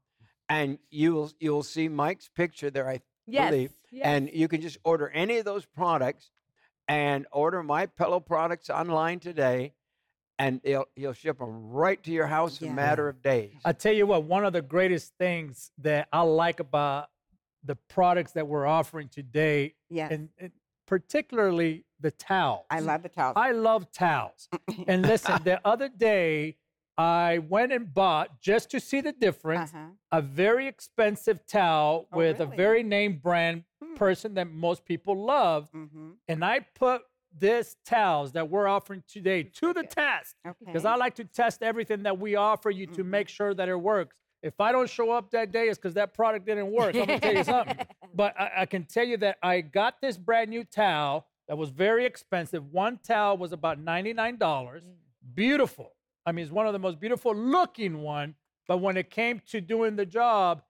and 0.48 0.78
you'll 0.90 1.30
you'll 1.38 1.62
see 1.62 1.88
Mike's 1.88 2.28
picture 2.28 2.70
there. 2.70 2.88
I 2.88 3.00
yes, 3.26 3.50
believe, 3.50 3.72
yes. 3.90 4.04
and 4.06 4.30
you 4.32 4.48
can 4.48 4.60
just 4.60 4.78
order 4.84 5.08
any 5.10 5.38
of 5.38 5.44
those 5.44 5.64
products, 5.66 6.30
and 6.88 7.26
order 7.32 7.62
my 7.62 7.86
pillow 7.86 8.20
products 8.20 8.70
online 8.70 9.20
today, 9.20 9.72
and 10.38 10.60
he'll 10.64 10.86
he'll 10.94 11.12
ship 11.12 11.38
them 11.38 11.70
right 11.70 12.02
to 12.04 12.10
your 12.10 12.26
house 12.26 12.60
in 12.60 12.68
a 12.68 12.72
matter 12.72 13.08
of 13.08 13.22
days. 13.22 13.54
I 13.64 13.72
tell 13.72 13.92
you 13.92 14.06
what, 14.06 14.24
one 14.24 14.44
of 14.44 14.52
the 14.52 14.62
greatest 14.62 15.14
things 15.18 15.70
that 15.78 16.08
I 16.12 16.22
like 16.22 16.60
about 16.60 17.08
the 17.64 17.76
products 17.88 18.32
that 18.32 18.46
we're 18.46 18.66
offering 18.66 19.08
today, 19.08 19.74
Yes. 19.90 20.12
and, 20.12 20.28
and 20.38 20.52
particularly 20.86 21.84
the 22.00 22.10
towels. 22.10 22.66
I 22.70 22.80
love 22.80 23.02
the 23.02 23.08
towels. 23.08 23.34
I 23.36 23.52
love 23.52 23.90
towels. 23.92 24.48
and 24.86 25.02
listen, 25.02 25.40
the 25.44 25.60
other 25.66 25.88
day, 25.88 26.56
I 26.98 27.38
went 27.38 27.72
and 27.72 27.92
bought 27.92 28.40
just 28.40 28.70
to 28.70 28.80
see 28.80 29.00
the 29.00 29.12
difference 29.12 29.72
uh-huh. 29.74 29.86
a 30.12 30.22
very 30.22 30.66
expensive 30.66 31.46
towel 31.46 32.06
Oh, 32.12 32.16
with 32.18 32.40
a 32.40 32.46
very 32.46 32.82
name 32.82 33.18
brand 33.22 33.64
Hmm. 33.82 33.94
person 33.96 34.34
that 34.34 34.48
most 34.50 34.84
people 34.86 35.14
love, 35.24 35.68
Mm-hmm. 35.74 36.10
and 36.28 36.42
I 36.44 36.60
put 36.60 37.02
this 37.38 37.76
towels 37.84 38.32
that 38.32 38.48
we're 38.48 38.66
offering 38.66 39.02
today 39.08 39.42
to 39.42 39.72
the 39.72 39.82
test 39.82 40.36
Okay. 40.46 40.56
because 40.66 40.84
I 40.84 40.96
like 40.96 41.14
to 41.16 41.24
test 41.24 41.62
everything 41.62 42.02
that 42.04 42.18
we 42.18 42.34
offer 42.36 42.70
you 42.70 42.86
to 42.88 43.04
Mhm. 43.04 43.08
make 43.08 43.28
sure 43.28 43.52
that 43.54 43.68
it 43.68 43.76
works. 43.76 44.16
If 44.42 44.60
I 44.60 44.72
don't 44.72 44.88
show 44.88 45.10
up 45.10 45.30
that 45.32 45.50
day, 45.50 45.68
it's 45.68 45.78
because 45.78 45.94
that 45.94 46.14
product 46.14 46.46
didn't 46.46 46.70
work. 46.70 46.94
I'm 46.94 47.06
gonna 47.06 47.20
tell 47.20 47.34
you 47.34 47.44
something. 47.44 47.76
But 48.14 48.38
I, 48.40 48.50
I 48.62 48.66
can 48.66 48.84
tell 48.84 49.04
you 49.04 49.16
that 49.18 49.36
I 49.42 49.60
got 49.60 50.00
this 50.00 50.16
brand 50.16 50.48
new 50.50 50.64
towel 50.64 51.26
that 51.48 51.58
was 51.58 51.68
very 51.70 52.04
expensive. 52.06 52.72
One 52.72 52.98
towel 52.98 53.36
was 53.36 53.52
about 53.52 53.78
$99. 53.78 54.38
Mm. 54.82 54.94
Beautiful. 55.34 55.92
I 56.24 56.32
mean, 56.32 56.44
it's 56.44 56.52
one 56.52 56.66
of 56.66 56.72
the 56.72 56.78
most 56.78 56.98
beautiful 56.98 57.34
looking 57.34 58.02
one. 58.02 58.34
But 58.68 58.78
when 58.78 58.96
it 58.96 59.10
came 59.10 59.40
to 59.48 59.60
doing 59.60 59.96
the 59.96 60.06
job, 60.06 60.62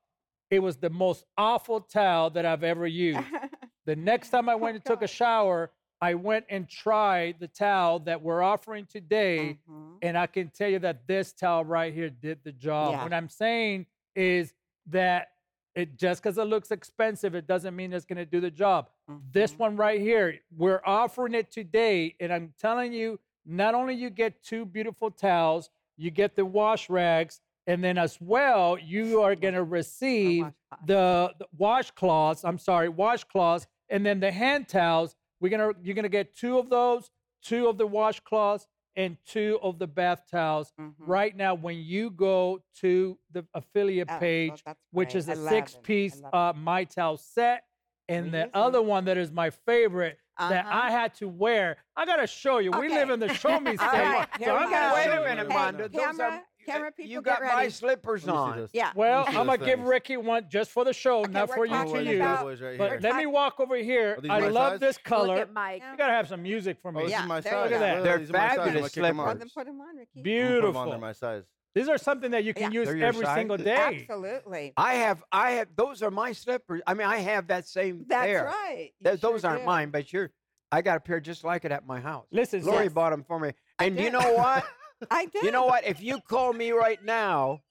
it 0.50 0.58
was 0.60 0.76
the 0.76 0.90
most 0.90 1.24
awful 1.38 1.80
towel 1.80 2.30
that 2.30 2.44
I've 2.44 2.64
ever 2.64 2.86
used. 2.86 3.20
The 3.86 3.94
next 3.94 4.30
time 4.30 4.48
I 4.48 4.56
went 4.56 4.74
and 4.74 4.84
took 4.84 5.02
a 5.02 5.06
shower, 5.06 5.70
I 6.00 6.14
went 6.14 6.44
and 6.50 6.68
tried 6.68 7.36
the 7.40 7.48
towel 7.48 8.00
that 8.00 8.20
we're 8.22 8.42
offering 8.42 8.86
today. 8.86 9.58
Mhm. 9.68 9.98
And 10.02 10.18
I 10.18 10.26
can 10.26 10.50
tell 10.50 10.68
you 10.68 10.78
that 10.80 11.06
this 11.06 11.32
towel 11.32 11.64
right 11.64 11.92
here 11.92 12.10
did 12.10 12.44
the 12.44 12.52
job. 12.52 12.92
Yeah. 12.92 13.02
What 13.02 13.12
I'm 13.14 13.28
saying 13.28 13.86
is 14.14 14.52
that 14.86 15.28
it 15.74 15.96
just 15.96 16.22
because 16.22 16.38
it 16.38 16.44
looks 16.44 16.70
expensive, 16.70 17.34
it 17.34 17.46
doesn't 17.46 17.74
mean 17.76 17.92
it's 17.92 18.04
going 18.06 18.16
to 18.18 18.24
do 18.26 18.40
the 18.40 18.50
job. 18.50 18.90
This 19.30 19.52
Mhm. 19.54 19.58
one 19.58 19.76
right 19.76 20.00
here, 20.00 20.40
we're 20.56 20.80
offering 20.84 21.34
it 21.34 21.50
today. 21.50 22.14
And 22.20 22.32
I'm 22.32 22.54
telling 22.58 22.92
you, 22.92 23.18
not 23.44 23.74
only 23.74 23.94
you 23.94 24.10
get 24.10 24.42
two 24.42 24.64
beautiful 24.64 25.10
towels, 25.10 25.70
you 25.96 26.10
get 26.10 26.34
the 26.34 26.44
wash 26.44 26.90
rags, 26.90 27.40
and 27.66 27.82
then 27.82 27.96
as 27.98 28.20
well, 28.20 28.78
you 28.78 29.22
are 29.22 29.34
going 29.34 29.54
to 29.54 29.64
receive 29.64 30.52
the, 30.84 31.34
the 31.38 31.46
washcloths. 31.58 32.44
I'm 32.44 32.58
sorry, 32.58 32.88
washcloths, 32.88 33.66
and 33.88 34.04
then 34.04 34.20
the 34.20 34.30
hand 34.32 34.68
towels. 34.68 35.14
We're 35.40 35.50
gonna 35.50 35.72
you're 35.82 35.94
gonna 35.94 36.08
get 36.08 36.34
two 36.34 36.58
of 36.58 36.68
those, 36.70 37.10
two 37.42 37.68
of 37.68 37.78
the 37.78 37.86
washcloths, 37.86 38.66
and 38.96 39.16
two 39.26 39.58
of 39.62 39.78
the 39.78 39.86
bath 39.86 40.22
towels. 40.30 40.72
Mhm. 40.80 40.94
Right 40.98 41.36
now, 41.36 41.54
when 41.54 41.78
you 41.78 42.10
go 42.10 42.62
to 42.80 43.18
the 43.32 43.44
affiliate 43.54 44.08
Oh, 44.10 44.18
page, 44.18 44.62
that's 44.64 44.78
which 44.92 45.14
is 45.14 45.28
I 45.28 45.32
a 45.32 45.36
love 45.36 45.46
'em. 45.46 45.48
I 45.48 45.50
six-piece 45.66 46.22
love 46.22 46.34
uh, 46.34 46.52
my 46.58 46.84
towel 46.84 47.16
set, 47.18 47.64
and 48.08 48.26
We 48.26 48.30
the 48.30 48.38
use 48.38 48.44
'em. 48.46 48.50
other 48.54 48.82
one 48.82 49.04
that 49.06 49.18
is 49.18 49.30
my 49.30 49.50
favorite 49.50 50.18
that 50.38 50.66
Uh-huh. 50.66 50.80
I 50.84 50.90
had 50.90 51.14
to 51.16 51.28
wear. 51.28 51.78
I 51.96 52.04
gotta 52.06 52.26
show 52.26 52.58
you. 52.58 52.70
We 52.70 52.88
live 52.88 53.08
in 53.10 53.20
the 53.20 53.32
show 53.34 53.58
me 53.60 53.74
state, 53.76 53.86
right, 53.86 54.28
so 54.42 54.54
I'm 54.56 54.70
gonna. 54.70 54.94
Wait 54.94 55.04
show 55.04 55.12
a 55.12 55.18
you. 55.20 55.24
minute, 55.28 55.48
Hey, 55.50 55.54
Wanda. 55.54 55.88
Those 55.88 56.02
camera- 56.04 56.26
are, 56.30 56.42
camera 56.66 56.92
you 56.98 57.20
got 57.22 57.40
get 57.40 57.52
my 57.54 57.68
slippers 57.68 58.24
Let 58.26 58.32
me 58.32 58.36
see 58.36 58.42
on. 58.42 58.56
this. 58.58 58.70
Yeah. 58.74 58.92
Well, 58.94 59.18
Let 59.20 59.26
me 59.28 59.32
see 59.32 59.38
I'm 59.38 59.46
gonna 59.46 59.58
those 59.58 59.66
give. 59.66 59.80
Ricky 59.80 60.16
one 60.16 60.46
just 60.48 60.70
for 60.70 60.84
the 60.84 60.92
show, 60.92 61.20
Okay, 61.20 61.32
not 61.32 61.50
for 61.50 61.64
you 61.64 61.72
to 61.84 62.04
use. 62.04 62.20
right 62.60 62.78
But 62.78 62.90
here. 62.90 63.00
let 63.02 63.16
me 63.16 63.26
walk 63.26 63.60
over 63.60 63.76
here. 63.76 64.18
I 64.28 64.40
love 64.48 64.72
size? 64.74 64.80
this 64.80 64.96
Look 64.96 65.04
color. 65.04 65.36
at 65.38 65.52
Mike. 65.52 65.82
Yeah. 65.82 65.92
You 65.92 65.98
gotta 65.98 66.12
have 66.12 66.28
some 66.28 66.42
music 66.42 66.78
for 66.82 66.88
Oh, 66.88 66.92
me. 66.92 67.02
this 67.04 67.10
Yeah, 67.12 67.22
is 67.22 67.28
my 67.28 67.40
there 67.40 67.52
size. 67.52 67.70
you 67.70 67.78
go. 67.78 67.94
Look, 67.94 68.04
They're 68.04 68.18
these 68.18 68.32
my 68.32 68.38
fabulous 68.38 68.66
gonna 68.66 68.74
kick 68.74 68.82
'em 68.84 68.90
slippers. 68.90 69.16
Well, 69.18 69.28
out. 69.28 69.38
then 69.38 69.48
put 69.54 69.66
them 69.66 69.80
on, 69.80 69.96
Ricky. 69.96 70.10
I'm 70.16 70.22
gonna 70.22 70.34
put 70.36 70.40
'em 70.46 70.52
Beautiful. 70.52 70.80
on. 70.80 70.90
They're 70.90 70.98
my 70.98 71.12
size. 71.12 71.44
These 71.74 71.88
are 71.90 71.98
something 71.98 72.30
that 72.30 72.42
you 72.44 72.54
can 72.54 72.72
Yeah. 72.72 72.80
use 72.80 72.88
every 72.88 73.24
size? 73.26 73.34
single 73.36 73.58
day. 73.58 74.06
Absolutely. 74.08 74.72
I 74.78 74.94
have, 74.94 75.22
I 75.30 75.50
have. 75.52 75.68
Those 75.76 76.02
are 76.02 76.10
my 76.10 76.32
slippers. 76.32 76.80
I 76.86 76.94
mean, 76.94 77.06
I 77.06 77.18
have 77.18 77.48
that 77.48 77.66
same 77.68 78.06
That's 78.08 78.24
pair. 78.26 78.44
right. 78.46 78.92
You 79.00 79.10
Th- 79.10 79.20
those 79.20 79.44
aren't 79.44 79.60
do. 79.60 79.66
mine, 79.66 79.90
but 79.90 80.10
you're. 80.12 80.30
I 80.72 80.82
got 80.82 80.96
a 80.96 81.00
pair 81.00 81.20
just 81.20 81.44
like 81.44 81.64
it 81.64 81.70
at 81.72 81.86
my 81.86 82.00
house. 82.00 82.26
Listen, 82.32 82.64
Lori 82.64 82.84
Yes. 82.84 82.92
bought 82.92 83.10
them 83.10 83.22
for 83.24 83.38
me. 83.38 83.52
I 83.78 83.84
And 83.84 84.00
you 84.00 84.10
know 84.10 84.32
what? 84.32 84.64
I 85.10 85.26
did. 85.26 85.42
you 85.44 85.50
know 85.50 85.66
what? 85.66 85.86
If 85.86 86.00
you 86.02 86.20
call 86.20 86.52
me 86.52 86.72
right 86.72 87.02
now, 87.04 87.62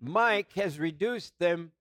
Mike 0.00 0.52
has 0.54 0.78
reduced 0.78 1.38
them 1.38 1.72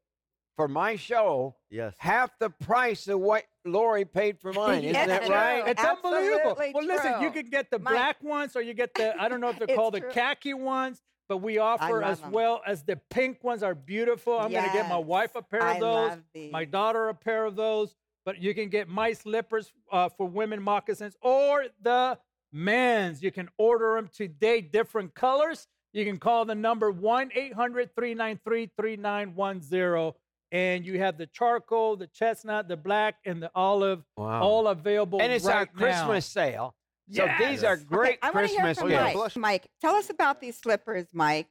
for 0.56 0.68
my 0.68 0.96
show 0.96 1.56
Yes. 1.70 1.96
half 1.98 2.38
the 2.40 2.50
price 2.50 3.08
of 3.08 3.20
what 3.20 3.44
Lori 3.66 4.06
paid 4.06 4.40
for 4.40 4.54
mine. 4.54 4.80
Isn't 4.84 4.94
Yes, 4.94 5.08
that 5.08 5.26
true. 5.26 5.36
right? 5.36 5.68
It's 5.68 5.84
unbelievable. 5.84 6.52
Absolutely 6.52 6.72
Well, 6.74 6.86
listen, 6.86 7.22
you 7.22 7.32
can 7.32 7.46
get 7.50 7.70
the 7.72 7.80
Mike. 7.80 7.94
black 7.94 8.24
ones 8.24 8.56
or 8.56 8.62
you 8.62 8.74
get 8.74 8.94
the, 8.94 9.20
I 9.20 9.28
don't 9.28 9.42
know 9.42 9.50
if 9.50 9.58
they're 9.60 9.68
It's 9.70 9.76
called 9.76 9.96
the 9.96 10.02
khaki 10.02 10.54
ones, 10.54 11.02
but 11.28 11.38
we 11.38 11.58
offer 11.58 12.02
as 12.04 12.20
as 12.20 12.24
'em. 12.26 12.32
well 12.32 12.62
as 12.66 12.84
the 12.84 12.96
pink 13.10 13.44
ones 13.44 13.64
are 13.64 13.76
beautiful. 13.76 14.40
I'm 14.40 14.52
going 14.52 14.64
to 14.64 14.72
get 14.74 14.88
my 14.88 14.98
wife 14.98 15.36
a 15.36 15.42
pair 15.42 15.62
of 15.62 15.76
I 15.78 15.80
those, 15.80 16.12
my 16.52 16.64
daughter 16.64 17.10
a 17.10 17.14
pair 17.16 17.44
of 17.46 17.56
those, 17.58 17.96
but 18.24 18.42
you 18.42 18.54
can 18.54 18.70
get 18.70 18.88
my 18.88 19.12
slippers 19.12 19.74
uh, 19.92 20.08
for 20.10 20.26
women 20.28 20.62
moccasins 20.62 21.18
or 21.22 21.66
the 21.82 22.18
men's. 22.56 23.22
You 23.22 23.32
can 23.32 23.50
order 23.58 23.96
them 23.96 24.10
today, 24.14 24.62
different 24.62 25.14
colors. 25.14 25.68
You 25.94 26.06
can 26.06 26.18
call 26.18 26.46
the 26.46 26.56
number 26.56 26.92
1 26.92 27.32
800 27.36 27.94
393 27.96 28.72
3910. 28.78 30.14
And 30.52 30.86
you 30.86 31.00
have 31.00 31.18
the 31.18 31.28
charcoal, 31.28 31.98
the 31.98 32.08
chestnut, 32.08 32.68
the 32.68 32.78
black, 32.78 33.16
and 33.26 33.42
the 33.44 33.52
olive, 33.56 34.04
Wow. 34.18 34.42
all 34.42 34.68
available. 34.68 35.22
and 35.22 35.32
it's 35.32 35.46
right 35.46 35.56
our 35.58 35.66
Christmas 35.66 36.26
sale. 36.26 36.74
So 37.12 37.28
these 37.40 37.64
are 37.64 37.78
great 37.94 38.18
okay, 38.18 38.20
I 38.24 38.32
want 38.32 38.48
to 38.48 38.54
hear 38.54 38.62
Christmas 38.62 38.80
from 38.80 38.90
gifts. 38.90 39.36
Mike. 39.36 39.38
Mike, 39.38 39.68
tell 39.82 39.96
us 39.96 40.10
about 40.10 40.40
these 40.42 40.58
slippers, 40.58 41.06
Mike. 41.14 41.48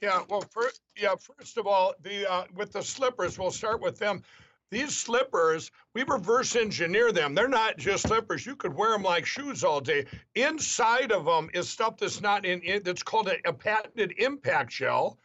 Yeah, 0.00 0.22
well, 0.28 0.42
first, 0.50 0.80
yeah, 0.96 1.14
first 1.20 1.58
of 1.58 1.66
all, 1.66 1.94
the 2.02 2.30
uh, 2.30 2.44
with 2.54 2.72
the 2.72 2.82
slippers, 2.82 3.38
we'll 3.38 3.50
start 3.50 3.80
with 3.80 3.98
them. 3.98 4.22
These 4.72 4.96
slippers, 4.96 5.70
we 5.92 6.02
reverse 6.04 6.56
engineer 6.56 7.12
them. 7.12 7.34
They're 7.34 7.46
not 7.46 7.76
just 7.76 8.08
slippers. 8.08 8.46
You 8.46 8.56
could 8.56 8.74
wear 8.74 8.92
them 8.92 9.02
like 9.02 9.26
shoes 9.26 9.62
all 9.64 9.82
day. 9.82 10.06
Inside 10.34 11.12
of 11.12 11.26
them 11.26 11.50
is 11.52 11.68
stuff 11.68 11.98
that's 11.98 12.22
not 12.22 12.46
in 12.46 12.62
it. 12.64 12.82
That's 12.82 13.02
called 13.02 13.28
a, 13.28 13.36
a 13.46 13.52
patented 13.52 14.14
impact 14.16 14.72
gel, 14.72 15.18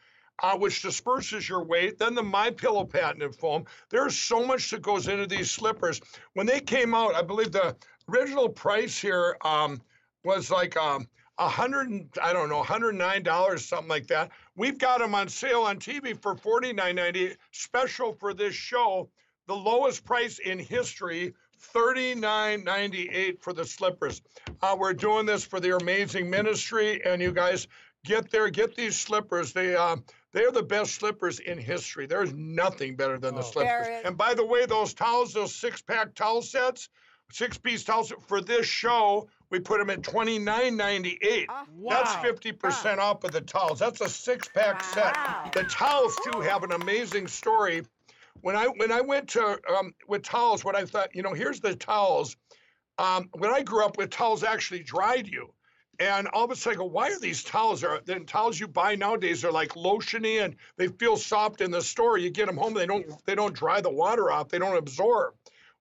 uh, 0.43 0.57
which 0.57 0.81
disperses 0.81 1.47
your 1.47 1.63
weight. 1.63 1.97
Then 1.97 2.13
the 2.13 2.23
My 2.23 2.49
Pillow 2.51 2.83
patented 2.83 3.35
foam. 3.35 3.63
There's 3.89 4.17
so 4.17 4.45
much 4.45 4.69
that 4.71 4.81
goes 4.81 5.07
into 5.07 5.27
these 5.27 5.49
slippers. 5.49 6.01
When 6.33 6.45
they 6.45 6.59
came 6.59 6.93
out, 6.93 7.15
I 7.15 7.21
believe 7.21 7.53
the 7.53 7.73
original 8.11 8.49
price 8.49 8.99
here 8.99 9.37
um, 9.45 9.81
was 10.25 10.51
like 10.51 10.75
um, 10.75 11.07
a 11.37 11.47
hundred 11.47 12.09
I 12.21 12.33
don't 12.33 12.49
know, 12.49 12.63
hundred 12.63 12.95
nine 12.95 13.23
dollars, 13.23 13.63
something 13.63 13.87
like 13.87 14.07
that. 14.07 14.29
We've 14.57 14.77
got 14.77 14.99
them 14.99 15.15
on 15.15 15.29
sale 15.29 15.61
on 15.61 15.79
TV 15.79 16.21
for 16.21 16.35
forty 16.35 16.73
nine 16.73 16.95
ninety. 16.95 17.37
Special 17.51 18.11
for 18.11 18.33
this 18.33 18.53
show, 18.53 19.09
the 19.47 19.55
lowest 19.55 20.03
price 20.05 20.39
in 20.39 20.59
history, 20.59 21.33
thirty 21.57 22.13
nine 22.13 22.63
ninety 22.63 23.09
eight 23.09 23.41
for 23.41 23.53
the 23.53 23.65
slippers. 23.65 24.21
Uh, 24.61 24.75
we're 24.77 24.93
doing 24.93 25.25
this 25.25 25.43
for 25.43 25.59
the 25.59 25.75
amazing 25.77 26.29
ministry, 26.29 27.01
and 27.05 27.21
you 27.21 27.31
guys 27.31 27.67
get 28.05 28.29
there, 28.29 28.49
get 28.49 28.75
these 28.75 28.95
slippers. 28.97 29.53
They 29.53 29.75
uh, 29.75 29.97
they're 30.33 30.51
the 30.51 30.63
best 30.63 30.95
slippers 30.95 31.39
in 31.39 31.57
history. 31.57 32.05
There's 32.05 32.33
nothing 32.33 32.95
better 32.95 33.17
than 33.17 33.33
the 33.35 33.41
Oh. 33.41 33.43
slippers. 33.51 33.87
And 34.05 34.17
by 34.17 34.33
the 34.33 34.45
way, 34.45 34.65
those 34.65 34.93
towels, 34.93 35.33
those 35.33 35.55
six 35.55 35.81
pack 35.81 36.13
towel 36.13 36.41
sets, 36.41 36.89
six 37.31 37.57
piece 37.57 37.83
towels 37.83 38.13
for 38.27 38.41
this 38.41 38.65
show, 38.67 39.27
we 39.49 39.59
put 39.59 39.79
them 39.79 39.89
at 39.89 40.03
twenty 40.03 40.37
nine 40.37 40.75
ninety 40.75 41.17
eight. 41.21 41.47
Ah, 41.49 41.65
That's 41.87 42.15
fifty 42.15 42.51
percent 42.51 42.99
off 42.99 43.23
of 43.23 43.31
the 43.31 43.41
towels. 43.41 43.79
That's 43.79 44.01
a 44.01 44.09
six 44.09 44.47
pack 44.49 44.81
Wow. 44.81 44.91
set. 45.45 45.53
The 45.53 45.63
towels 45.63 46.17
too 46.23 46.41
have 46.41 46.63
an 46.63 46.73
amazing 46.73 47.27
story. 47.27 47.83
When 48.41 48.55
I 48.55 48.67
when 48.67 48.91
I 48.91 49.01
went 49.01 49.29
to 49.29 49.59
um, 49.77 49.93
with 50.07 50.23
towels, 50.23 50.63
what 50.65 50.75
I 50.75 50.85
thought, 50.85 51.15
you 51.15 51.23
know, 51.23 51.33
here's 51.33 51.59
the 51.59 51.75
towels. 51.75 52.35
Um, 52.97 53.29
when 53.33 53.51
I 53.51 53.61
grew 53.63 53.85
up 53.85 53.97
with 53.97 54.09
towels, 54.09 54.43
actually 54.43 54.83
dried 54.83 55.27
you. 55.27 55.53
And 55.99 56.27
all 56.27 56.45
of 56.45 56.51
a 56.51 56.55
sudden, 56.55 56.79
I 56.79 56.83
go, 56.83 56.85
why 56.85 57.09
are 57.11 57.19
these 57.19 57.43
towels? 57.43 57.83
Are 57.83 58.01
the 58.05 58.19
towels 58.21 58.59
you 58.59 58.67
buy 58.67 58.95
nowadays 58.95 59.43
are 59.43 59.51
like 59.51 59.69
lotiony 59.69 60.43
and 60.43 60.55
they 60.77 60.87
feel 60.87 61.17
soft 61.17 61.61
in 61.61 61.71
the 61.71 61.81
store. 61.81 62.17
You 62.19 62.29
get 62.29 62.45
them 62.47 62.57
home, 62.57 62.73
they 62.73 62.85
don't 62.85 63.05
they 63.25 63.35
don't 63.35 63.55
dry 63.55 63.81
the 63.81 63.89
water 63.91 64.31
off. 64.31 64.49
They 64.49 64.59
don't 64.59 64.77
absorb. 64.77 65.33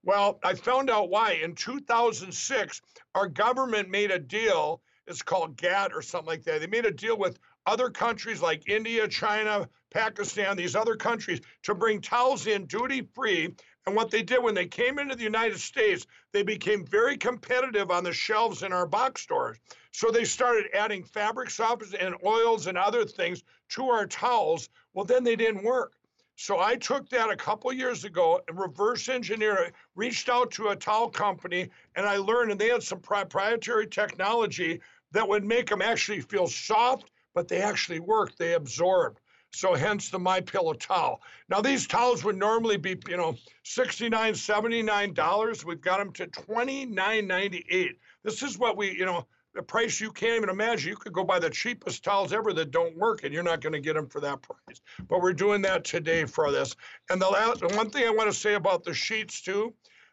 Well, 0.03 0.39
I 0.45 0.55
found 0.55 0.89
out 0.91 1.11
why. 1.11 1.33
In 1.33 1.55
2006, 1.55 2.81
our 3.15 3.29
government 3.29 3.91
made 3.91 4.11
a 4.11 4.19
deal 4.19 4.81
It's 5.07 5.23
called 5.23 5.57
GATT 5.57 5.93
or 5.95 6.03
something 6.03 6.27
like 6.29 6.45
that. 6.45 6.61
They 6.61 6.67
made 6.67 6.87
a 6.87 6.93
deal 6.93 7.19
with 7.19 7.39
other 7.67 7.91
countries 7.91 8.41
like 8.41 8.69
India, 8.69 9.09
China, 9.09 9.69
Pakistan, 9.91 10.57
these 10.57 10.77
other 10.77 10.97
countries 10.97 11.41
to 11.63 11.75
bring 11.75 12.01
towels 12.01 12.47
in 12.47 12.67
duty 12.67 13.09
free. 13.15 13.55
And 13.87 13.95
what 13.95 14.11
they 14.11 14.23
did 14.23 14.43
when 14.43 14.55
they 14.55 14.67
came 14.67 14.99
into 14.99 15.15
the 15.15 15.23
United 15.23 15.61
States, 15.61 16.07
they 16.33 16.43
became 16.43 16.85
very 16.85 17.17
competitive 17.17 17.91
on 17.91 18.05
the 18.05 18.13
shelves 18.13 18.63
in 18.63 18.73
our 18.73 18.87
box 18.87 19.23
stores. 19.23 19.59
So 19.93 20.11
they 20.11 20.25
started 20.25 20.67
adding 20.75 21.05
fabric 21.05 21.49
softeners 21.49 21.95
and 21.99 22.15
oils 22.25 22.67
and 22.67 22.77
other 22.77 23.05
things 23.05 23.43
to 23.71 23.89
our 23.89 24.07
towels. 24.07 24.69
Well, 24.93 25.05
then 25.05 25.25
they 25.25 25.37
didn't 25.37 25.65
work. 25.65 25.95
So 26.39 26.61
I 26.61 26.77
took 26.77 27.09
that 27.09 27.31
a 27.31 27.37
couple 27.37 27.73
years 27.73 28.05
ago 28.05 28.43
and 28.47 28.59
reverse 28.59 29.09
engineered 29.09 29.69
it, 29.69 29.75
reached 29.95 30.29
out 30.29 30.51
to 30.53 30.69
a 30.69 30.77
towel 30.77 31.09
company, 31.09 31.71
and 31.95 32.05
I 32.05 32.19
learned, 32.19 32.51
and 32.51 32.61
they 32.61 32.69
had 32.69 32.83
some 32.83 33.01
proprietary 33.01 33.87
technology 33.87 34.81
that 35.13 35.27
would 35.27 35.45
make 35.45 35.71
them 35.71 35.81
actually 35.81 36.21
feel 36.21 36.47
soft, 36.47 37.11
but 37.35 37.49
they 37.49 37.63
actually 37.63 38.01
worked. 38.01 38.37
They 38.39 38.53
absorb. 38.53 39.19
So 39.53 39.75
hence 39.75 40.11
the 40.11 40.19
My 40.19 40.41
Pillow 40.41 40.75
towel. 40.75 41.23
Now 41.49 41.61
these 41.61 41.87
towels 41.87 42.25
would 42.25 42.37
normally 42.37 42.77
be, 42.77 42.97
you 43.09 43.17
know, 43.17 43.37
$69, 43.65 44.11
$79. 44.11 45.65
We've 45.65 45.81
got 45.81 45.99
them 45.99 46.13
to 46.13 46.27
$29.98. 46.27 47.97
This 48.23 48.43
is 48.43 48.59
what 48.59 48.77
we, 48.77 48.91
you 48.91 49.07
know, 49.07 49.27
the 49.57 49.63
price 49.63 50.01
you 50.01 50.13
can't 50.13 50.37
even 50.37 50.51
imagine. 50.51 50.91
You 50.91 50.97
could 50.97 51.15
go 51.15 51.25
buy 51.25 51.39
the 51.39 51.49
cheapest 51.49 52.05
towels 52.05 52.33
ever 52.33 52.53
that 52.53 52.71
don't 52.71 52.97
work, 52.97 53.25
and 53.25 53.33
you're 53.33 53.43
not 53.43 53.63
going 53.63 53.73
to 53.73 53.81
get 53.81 53.95
them 53.95 54.07
for 54.07 54.21
that 54.21 54.43
price. 54.43 54.83
But 55.09 55.23
we're 55.23 55.33
doing 55.33 55.63
that 55.63 55.85
today 55.85 56.27
for 56.27 56.53
this. 56.53 56.77
And 57.09 57.21
the 57.21 57.29
last 57.29 57.61
the 57.61 57.69
one 57.69 57.89
thing 57.89 58.07
I 58.07 58.11
want 58.11 58.31
to 58.31 58.39
say 58.39 58.55
about 58.55 58.85
the 58.85 58.93
sheets 58.93 59.41
too, 59.41 59.73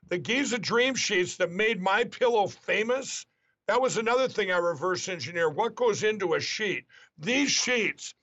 the 0.10 0.18
Giza 0.18 0.58
Dream 0.58 0.96
sheets 0.96 1.36
that 1.38 1.52
made 1.52 1.82
my 1.82 2.06
pillow 2.06 2.48
famous. 2.48 3.26
That 3.68 3.82
was 3.82 3.98
another 3.98 4.28
thing 4.28 4.52
I 4.52 4.58
reverse 4.58 5.08
engineer. 5.08 5.50
What 5.50 5.76
goes 5.76 6.04
into 6.04 6.34
a 6.34 6.40
sheet? 6.40 6.86
These 7.18 7.52
sheets, 7.52 8.14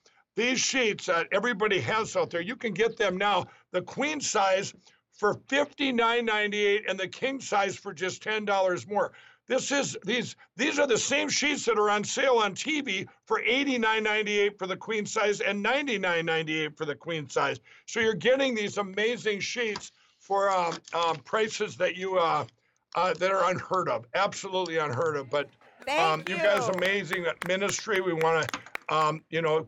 these 0.41 0.59
sheets 0.59 1.05
that 1.05 1.29
everybody 1.33 1.79
has 1.81 2.17
out 2.17 2.31
there, 2.31 2.41
you 2.41 2.57
can 2.57 2.73
get 2.73 2.97
them 2.97 3.19
now. 3.19 3.47
The 3.73 3.83
queen 3.83 4.23
size 4.23 4.73
for 5.13 5.35
$59.98 5.35 6.89
and 6.89 6.99
the 6.99 7.07
king 7.07 7.41
size 7.41 7.77
for 7.77 7.93
just 7.93 8.25
$10 8.25 8.89
more. 8.89 9.13
This 9.47 9.71
is 9.71 9.99
these 10.05 10.37
these 10.57 10.79
are 10.79 10.87
the 10.87 10.97
same 10.97 11.29
sheets 11.29 11.67
that 11.67 11.77
are 11.77 11.91
on 11.91 12.05
sale 12.05 12.37
on 12.37 12.55
TV 12.55 13.07
for 13.27 13.43
$89.98 13.43 14.59
for 14.59 14.67
the 14.67 14.77
queen 14.77 15.05
size 15.05 15.41
and 15.41 15.63
$99.98 15.63 16.75
for 16.75 16.87
the 16.87 16.95
queen 16.95 17.29
size. 17.29 17.59
So 17.87 18.01
you're 18.01 18.15
getting 18.15 18.55
these 18.55 18.79
amazing 18.79 19.41
sheets 19.41 19.93
for 20.21 20.51
um, 20.51 20.75
um, 20.95 21.17
prices 21.17 21.77
that 21.77 21.97
you 21.97 22.17
uh, 22.17 22.47
uh, 22.95 23.13
that 23.15 23.31
are 23.31 23.51
unheard 23.51 23.89
of, 23.89 24.07
absolutely 24.15 24.79
unheard 24.79 25.17
of. 25.17 25.29
But 25.29 25.51
um, 25.99 26.23
you. 26.29 26.37
you 26.37 26.43
guys 26.43 26.69
amazing 26.69 27.27
ministry. 27.47 28.01
We 28.01 28.15
want 28.15 28.51
to 28.51 28.95
um, 28.95 29.23
you 29.31 29.43
know 29.43 29.67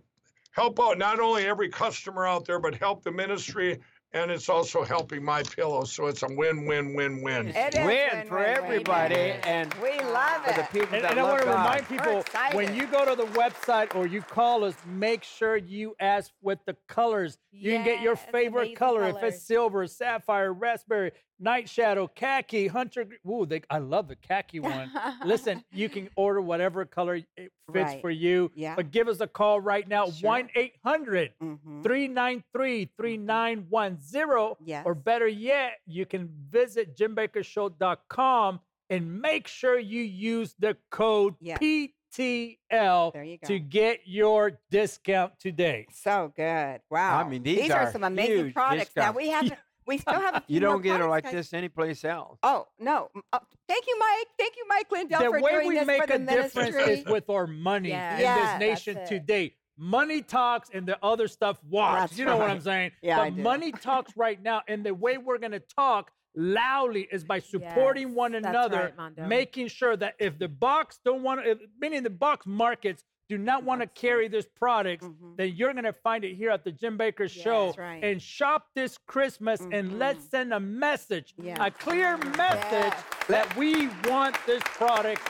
help 0.52 0.78
out 0.80 0.98
not 0.98 1.20
only 1.20 1.46
every 1.46 1.68
customer 1.68 2.26
out 2.26 2.44
there, 2.46 2.60
but 2.60 2.74
help 2.76 3.02
the 3.02 3.12
ministry. 3.12 3.80
And 4.14 4.30
it's 4.30 4.50
also 4.50 4.84
helping 4.84 5.24
my 5.24 5.42
pillow, 5.42 5.84
so 5.84 6.06
it's 6.06 6.22
a. 6.22 6.26
It 6.26 7.74
is 7.74 7.80
Win 7.80 7.86
win, 7.86 8.26
for 8.26 8.36
win, 8.36 8.44
win, 8.44 8.56
everybody, 8.64 9.14
win. 9.14 9.40
and 9.44 9.72
we 9.82 9.98
love 10.00 10.44
for 10.44 10.50
it. 10.50 10.56
the 10.56 10.62
people 10.70 10.94
And, 10.96 11.04
that 11.04 11.12
and 11.12 11.20
I 11.20 11.22
love 11.22 11.30
want 11.30 11.40
to 11.40 11.46
God. 11.46 11.56
remind 11.56 11.88
people 11.88 12.12
when 12.52 12.64
excited. 12.66 12.76
you 12.76 12.86
go 12.88 13.06
to 13.06 13.14
the 13.16 13.26
website 13.28 13.94
or 13.96 14.06
you 14.06 14.20
call 14.20 14.64
us, 14.64 14.74
make 14.84 15.24
sure 15.24 15.56
you 15.56 15.94
ask 15.98 16.30
with 16.42 16.58
the 16.66 16.76
colors. 16.88 17.38
You 17.52 17.72
can 17.72 17.84
get 17.86 18.02
your 18.02 18.16
Yes, 18.16 18.26
favorite 18.30 18.60
amazing 18.60 18.76
color. 18.76 19.04
If 19.04 19.16
colors. 19.16 19.34
it's 19.34 19.46
silver, 19.46 19.86
sapphire, 19.86 20.52
raspberry, 20.52 21.12
night 21.42 21.68
shadow, 21.68 22.06
khaki, 22.06 22.66
hunter. 22.68 23.04
gr- 23.04 23.30
Ooh, 23.30 23.44
they, 23.44 23.60
I 23.68 23.78
love 23.78 24.08
the 24.08 24.16
khaki 24.16 24.60
one. 24.60 24.90
Listen, 25.24 25.62
you 25.72 25.88
can 25.88 26.08
order 26.16 26.40
whatever 26.40 26.84
color 26.84 27.16
it 27.16 27.26
fits 27.36 27.92
Right. 27.92 28.00
for 28.00 28.10
you. 28.10 28.50
Yeah. 28.54 28.74
But 28.76 28.90
give 28.90 29.08
us 29.08 29.20
a 29.20 29.26
call 29.26 29.60
right 29.60 29.86
now, 29.88 30.06
1 30.08 30.48
800 30.54 31.32
Mhm. 31.42 31.82
393 31.82 32.90
3910. 32.96 34.82
Or 34.84 34.94
better 34.94 35.26
yet, 35.28 35.72
you 35.86 36.06
can 36.06 36.28
visit 36.50 36.96
jimbakkershow.com 36.96 38.60
and 38.90 39.20
make 39.20 39.46
sure 39.48 39.78
you 39.78 40.02
use 40.02 40.54
the 40.58 40.76
code 40.90 41.34
Yes. 41.40 41.58
PTL 41.58 43.12
There 43.14 43.36
to 43.46 43.58
get 43.58 44.00
your 44.04 44.58
discount 44.70 45.32
today. 45.40 45.86
So 45.92 46.32
good. 46.36 46.80
Wow. 46.90 47.18
I 47.24 47.28
mean, 47.28 47.42
these 47.42 47.70
are, 47.70 47.80
are 47.86 47.92
some 47.92 48.04
amazing 48.04 48.36
huge 48.46 48.54
products. 48.54 48.90
Now 48.94 49.12
discounts. 49.12 49.16
we 49.16 49.28
have 49.50 49.58
we 49.86 49.98
still 49.98 50.14
have 50.20 50.36
a 50.36 50.40
few 50.46 50.54
You 50.54 50.60
don't 50.60 50.82
get 50.82 51.00
it 51.00 51.06
like 51.06 51.24
guys. 51.24 51.32
this 51.32 51.52
anyplace 51.52 52.04
else. 52.04 52.38
Oh 52.42 52.66
no! 52.78 53.10
Uh, 53.32 53.38
thank 53.68 53.84
you, 53.86 53.96
Mike. 53.98 54.26
Thank 54.38 54.56
you, 54.56 54.64
Mike 54.68 54.90
Lindell, 54.90 55.18
the 55.20 55.24
for 55.26 55.40
way 55.42 55.52
doing 55.52 55.68
we 55.68 55.74
this 55.76 55.86
make 55.86 56.06
for 56.06 56.14
a 56.14 56.18
the 56.18 56.24
difference 56.24 56.54
ministry. 56.74 56.92
is 57.00 57.06
with 57.06 57.28
our 57.30 57.46
money 57.46 57.88
Yes. 57.90 58.18
in 58.18 58.24
Yeah, 58.24 58.58
this 58.58 58.68
nation 58.68 59.06
today. 59.06 59.54
Money 59.78 60.22
talks 60.22 60.68
and 60.72 60.86
the 60.86 60.98
other 61.02 61.26
stuff 61.26 61.58
walks. 61.68 62.00
That's 62.00 62.18
you 62.18 62.24
know 62.26 62.36
what. 62.36 62.50
I'm 62.50 62.60
saying? 62.60 62.92
Yeah, 63.02 63.16
but 63.16 63.22
I 63.22 63.30
do. 63.30 63.42
money 63.42 63.72
talks 63.72 64.16
right 64.16 64.40
now, 64.40 64.62
and 64.68 64.84
the 64.84 64.94
way 64.94 65.16
we're 65.18 65.38
going 65.38 65.52
to 65.52 65.60
talk 65.60 66.10
loudly 66.36 67.08
is 67.10 67.24
by 67.24 67.38
supporting 67.38 68.08
Yes, 68.08 68.16
one 68.16 68.34
another, 68.34 68.92
right, 68.98 69.28
making 69.28 69.68
sure 69.68 69.96
that 69.96 70.14
if 70.18 70.38
the 70.38 70.48
box 70.48 70.98
don't 71.04 71.22
want 71.22 71.44
to, 71.44 71.58
meaning 71.80 72.02
the 72.02 72.10
box 72.10 72.46
markets 72.46 73.02
do 73.36 73.38
not 73.38 73.64
want 73.64 73.80
to 73.80 73.86
carry 73.86 74.28
this 74.28 74.46
products, 74.46 75.06
Mhm. 75.06 75.36
then 75.38 75.48
you're 75.56 75.72
going 75.72 75.84
to 75.84 75.92
find 75.92 76.22
it 76.24 76.34
here 76.34 76.50
at 76.50 76.64
the 76.64 76.72
Jim 76.72 76.98
Bakker 76.98 77.28
Show 77.30 77.66
That's 77.66 77.78
right. 77.78 78.04
and 78.04 78.20
shop 78.20 78.66
this 78.74 78.98
Christmas 79.06 79.60
and 79.72 79.98
let's 79.98 80.24
Mhm. 80.26 80.30
send 80.30 80.54
a 80.54 80.60
message, 80.60 81.34
Yeah. 81.38 81.64
a 81.64 81.70
clear 81.70 82.16
message 82.18 82.92
Yes. 82.94 83.04
that 83.28 83.56
we 83.56 83.88
want 84.10 84.36
this 84.46 84.62
product 84.64 85.22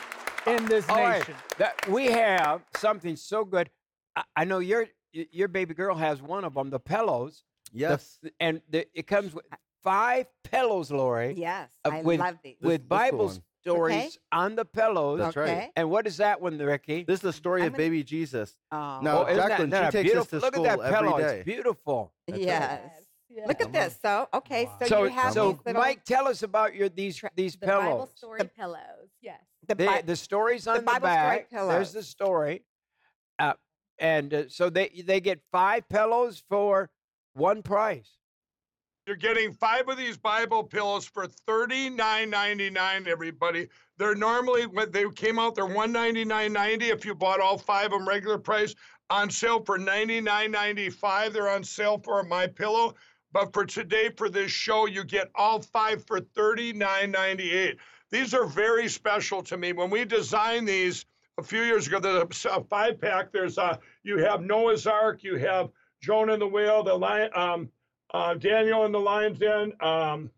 in 0.47 0.65
this 0.67 0.89
All 0.89 0.97
right, 0.97 1.19
nation. 1.21 1.35
that 1.59 1.87
we 1.89 2.07
have 2.07 2.65
something 2.77 3.15
so 3.17 3.45
good. 3.45 3.71
I, 4.17 4.25
I 4.37 4.45
know 4.45 4.59
your 4.59 4.87
your 5.13 5.47
baby 5.49 5.75
girl 5.75 5.95
has 5.95 6.23
one 6.23 6.43
of 6.45 6.55
them, 6.55 6.71
the 6.71 6.81
pillows. 6.81 7.45
The- 7.73 7.79
Yes. 7.79 8.19
and 8.41 8.63
the, 8.71 8.87
it 8.99 9.07
comes 9.07 9.35
with 9.35 9.45
five 9.83 10.27
pillows, 10.43 10.91
Lori, 10.91 11.35
Yes, 11.35 11.69
uh, 11.85 11.91
I 11.93 12.03
with- 12.03 12.19
love 12.21 12.39
these. 12.43 12.57
With 12.63 12.81
this 12.83 12.89
Bible 12.89 13.27
one. 13.27 13.43
Stories 13.73 14.19
on 14.33 14.57
the 14.57 14.65
pillows. 14.65 15.19
That's 15.21 15.37
right. 15.37 15.71
And 15.77 15.89
what 15.91 16.07
is 16.07 16.17
that 16.19 16.41
one, 16.41 16.59
Ricky? 16.59 17.05
This 17.05 17.17
is 17.17 17.21
the 17.23 17.33
story 17.33 17.63
I'm 17.63 17.69
of 17.69 17.73
gonna- 17.75 17.85
baby 17.85 18.03
Jesus. 18.03 18.57
Oh, 18.71 19.01
No, 19.03 19.19
Oh, 19.25 19.27
isn't 19.31 19.49
Jacqueline, 19.49 19.71
that 19.71 19.93
she 19.93 19.99
takes 19.99 20.11
beautiful? 20.13 20.23
us 20.23 20.29
to 20.43 20.47
Look 20.47 20.55
school 20.55 20.67
at 20.67 20.79
that 20.79 20.93
every 20.95 21.09
pillow. 21.09 21.19
day. 21.19 21.37
It's 21.39 21.45
beautiful. 21.45 22.13
That's 22.27 22.39
right. 22.39 22.47
yes. 22.47 22.81
Yes. 23.35 23.49
Look 23.49 23.61
at 23.63 23.73
this. 23.73 23.99
So 24.03 24.29
okay, 24.35 24.69
so, 24.79 24.87
So, 24.87 25.05
you 25.05 25.11
have 25.11 25.33
so 25.33 25.53
these 25.53 25.61
little 25.65 25.81
Mike, 25.81 26.05
tell 26.05 26.29
us 26.29 26.43
about 26.43 26.75
your 26.75 26.91
these 26.91 27.17
Tra- 27.17 27.31
these 27.35 27.57
the 27.57 27.67
Bible 27.67 28.07
story 28.15 28.41
The- 28.41 28.45
pillows. 28.45 29.09
Yes. 29.23 29.41
the, 29.67 29.75
The, 29.75 30.03
the 30.05 30.17
stories 30.17 30.67
on 30.67 30.77
the, 30.77 30.83
Bible 30.83 30.99
story 31.09 31.15
back. 31.39 31.51
pillows. 31.51 31.69
There's 31.71 31.93
the 31.95 32.03
story, 32.03 32.65
uh, 33.39 33.55
and 33.99 34.35
uh, 34.35 34.49
so 34.51 34.69
they 34.69 34.89
they 35.07 35.21
get 35.21 35.41
five 35.51 35.89
pillows 35.89 36.43
for 36.47 36.91
one 37.33 37.63
price. 37.63 38.19
You're 39.05 39.17
getting 39.17 39.53
five 39.53 39.89
of 39.89 39.97
these 39.97 40.17
Bible 40.17 40.63
pillows 40.63 41.07
for 41.07 41.27
$39.99, 41.49 43.09
everybody. 43.09 43.69
They're 43.99 44.15
normally, 44.15 44.67
when 44.67 44.93
they 44.93 45.05
came 45.11 45.41
out, 45.41 45.57
they're 45.57 45.65
$199.90 45.65 46.83
if 46.83 47.05
you 47.05 47.13
bought 47.17 47.41
all 47.41 47.59
five 47.59 47.87
of 47.87 47.93
them 47.93 48.09
regular 48.09 48.39
price. 48.39 48.77
On 49.11 49.29
sale 49.29 49.61
for 49.65 49.77
$99.95. 49.77 51.33
They're 51.33 51.51
on 51.51 51.65
sale 51.65 51.99
for 51.99 52.23
my 52.23 52.47
pillow. 52.47 52.95
But 53.33 53.53
for 53.53 53.65
today, 53.65 54.11
for 54.17 54.29
this 54.29 54.53
show, 54.53 54.87
you 54.87 55.03
get 55.03 55.33
all 55.35 55.61
five 55.61 56.05
for 56.07 56.21
$39.98. 56.21 57.77
These 58.11 58.35
are 58.35 58.47
very 58.47 58.89
special 58.89 59.43
to 59.43 59.57
me. 59.57 59.73
When 59.73 59.91
we 59.91 60.05
designed 60.05 60.69
these 60.69 61.07
a 61.39 61.43
few 61.43 61.63
years 61.63 61.89
ago, 61.89 61.99
there's 61.99 62.45
a 62.45 62.63
five 62.63 63.01
pack. 63.01 63.33
There's 63.33 63.59
a, 63.59 63.81
you 64.05 64.19
have 64.19 64.43
Noah's 64.43 64.87
Ark, 64.87 65.25
you 65.25 65.37
have 65.39 65.71
Jonah 66.01 66.35
and 66.35 66.43
the 66.43 66.47
whale, 66.47 66.85
the 66.85 66.95
lion, 66.95 67.31
um, 67.35 67.69
uh, 68.13 68.35
Daniel 68.35 68.85
and 68.85 68.95
the 68.95 68.99
Lion's 68.99 69.39
Den. 69.39 69.73
Um, 69.81 70.31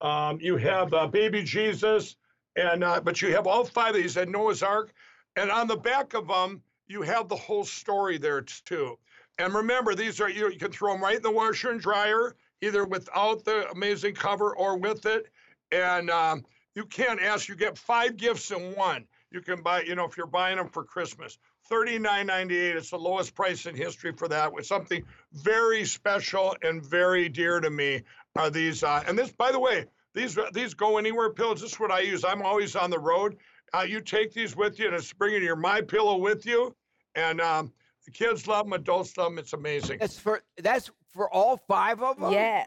um, 0.00 0.38
you 0.40 0.56
have 0.56 0.92
uh, 0.94 1.06
Baby 1.06 1.42
Jesus, 1.42 2.16
and 2.56 2.84
uh, 2.84 3.00
but 3.00 3.20
you 3.20 3.34
have 3.34 3.46
all 3.46 3.64
five 3.64 3.94
of 3.94 4.02
these 4.02 4.16
at 4.16 4.28
Noah's 4.28 4.62
Ark, 4.62 4.92
and 5.36 5.50
on 5.50 5.66
the 5.66 5.76
back 5.76 6.14
of 6.14 6.28
them 6.28 6.62
you 6.86 7.02
have 7.02 7.28
the 7.28 7.36
whole 7.36 7.64
story 7.64 8.18
there 8.18 8.40
too. 8.40 8.98
And 9.38 9.54
remember, 9.54 9.94
these 9.94 10.20
are 10.20 10.28
you, 10.28 10.50
you 10.50 10.58
can 10.58 10.72
throw 10.72 10.92
them 10.92 11.02
right 11.02 11.16
in 11.16 11.22
the 11.22 11.30
washer 11.30 11.70
and 11.70 11.80
dryer, 11.80 12.34
either 12.60 12.84
without 12.84 13.44
the 13.44 13.70
amazing 13.70 14.14
cover 14.14 14.56
or 14.56 14.76
with 14.76 15.06
it. 15.06 15.30
And 15.70 16.10
um, 16.10 16.44
you 16.74 16.84
can't 16.84 17.20
ask. 17.20 17.48
You 17.48 17.54
get 17.54 17.78
five 17.78 18.16
gifts 18.16 18.50
in 18.50 18.74
one. 18.74 19.06
You 19.30 19.40
can 19.40 19.62
buy, 19.62 19.82
you 19.82 19.94
know, 19.94 20.06
if 20.06 20.16
you're 20.16 20.26
buying 20.26 20.56
them 20.56 20.68
for 20.68 20.82
Christmas. 20.82 21.38
$39.98. 21.70 22.76
It's 22.76 22.90
the 22.90 22.98
lowest 22.98 23.34
price 23.34 23.66
in 23.66 23.74
history 23.74 24.12
for 24.12 24.28
that. 24.28 24.52
With 24.52 24.66
something 24.66 25.04
very 25.32 25.84
special 25.84 26.56
and 26.62 26.82
very 26.82 27.28
dear 27.28 27.60
to 27.60 27.70
me 27.70 28.02
are 28.36 28.50
these. 28.50 28.82
Uh, 28.82 29.02
and 29.06 29.18
this, 29.18 29.32
by 29.32 29.52
the 29.52 29.58
way, 29.58 29.86
these 30.14 30.38
these 30.52 30.74
go 30.74 30.98
anywhere 30.98 31.30
pillows. 31.30 31.60
This 31.60 31.72
is 31.72 31.80
what 31.80 31.90
I 31.90 32.00
use. 32.00 32.24
I'm 32.24 32.42
always 32.42 32.76
on 32.76 32.90
the 32.90 32.98
road. 32.98 33.36
Uh, 33.74 33.82
you 33.82 34.00
take 34.00 34.32
these 34.32 34.56
with 34.56 34.78
you, 34.78 34.86
and 34.86 34.94
it's 34.94 35.12
bringing 35.12 35.42
your 35.42 35.56
my 35.56 35.80
pillow 35.80 36.16
with 36.16 36.46
you. 36.46 36.74
And 37.14 37.40
um, 37.40 37.72
the 38.04 38.10
kids 38.12 38.46
love 38.46 38.66
them, 38.66 38.72
adults 38.72 39.16
love 39.16 39.32
them. 39.32 39.38
It's 39.38 39.52
amazing. 39.52 39.98
That's 39.98 40.18
for 40.18 40.42
that's 40.56 40.90
for 41.12 41.32
all 41.32 41.56
five 41.56 42.02
of 42.02 42.18
them. 42.18 42.32
yeah. 42.32 42.64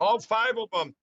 All 0.00 0.18
five 0.18 0.56
of 0.58 0.70
them. 0.72 0.94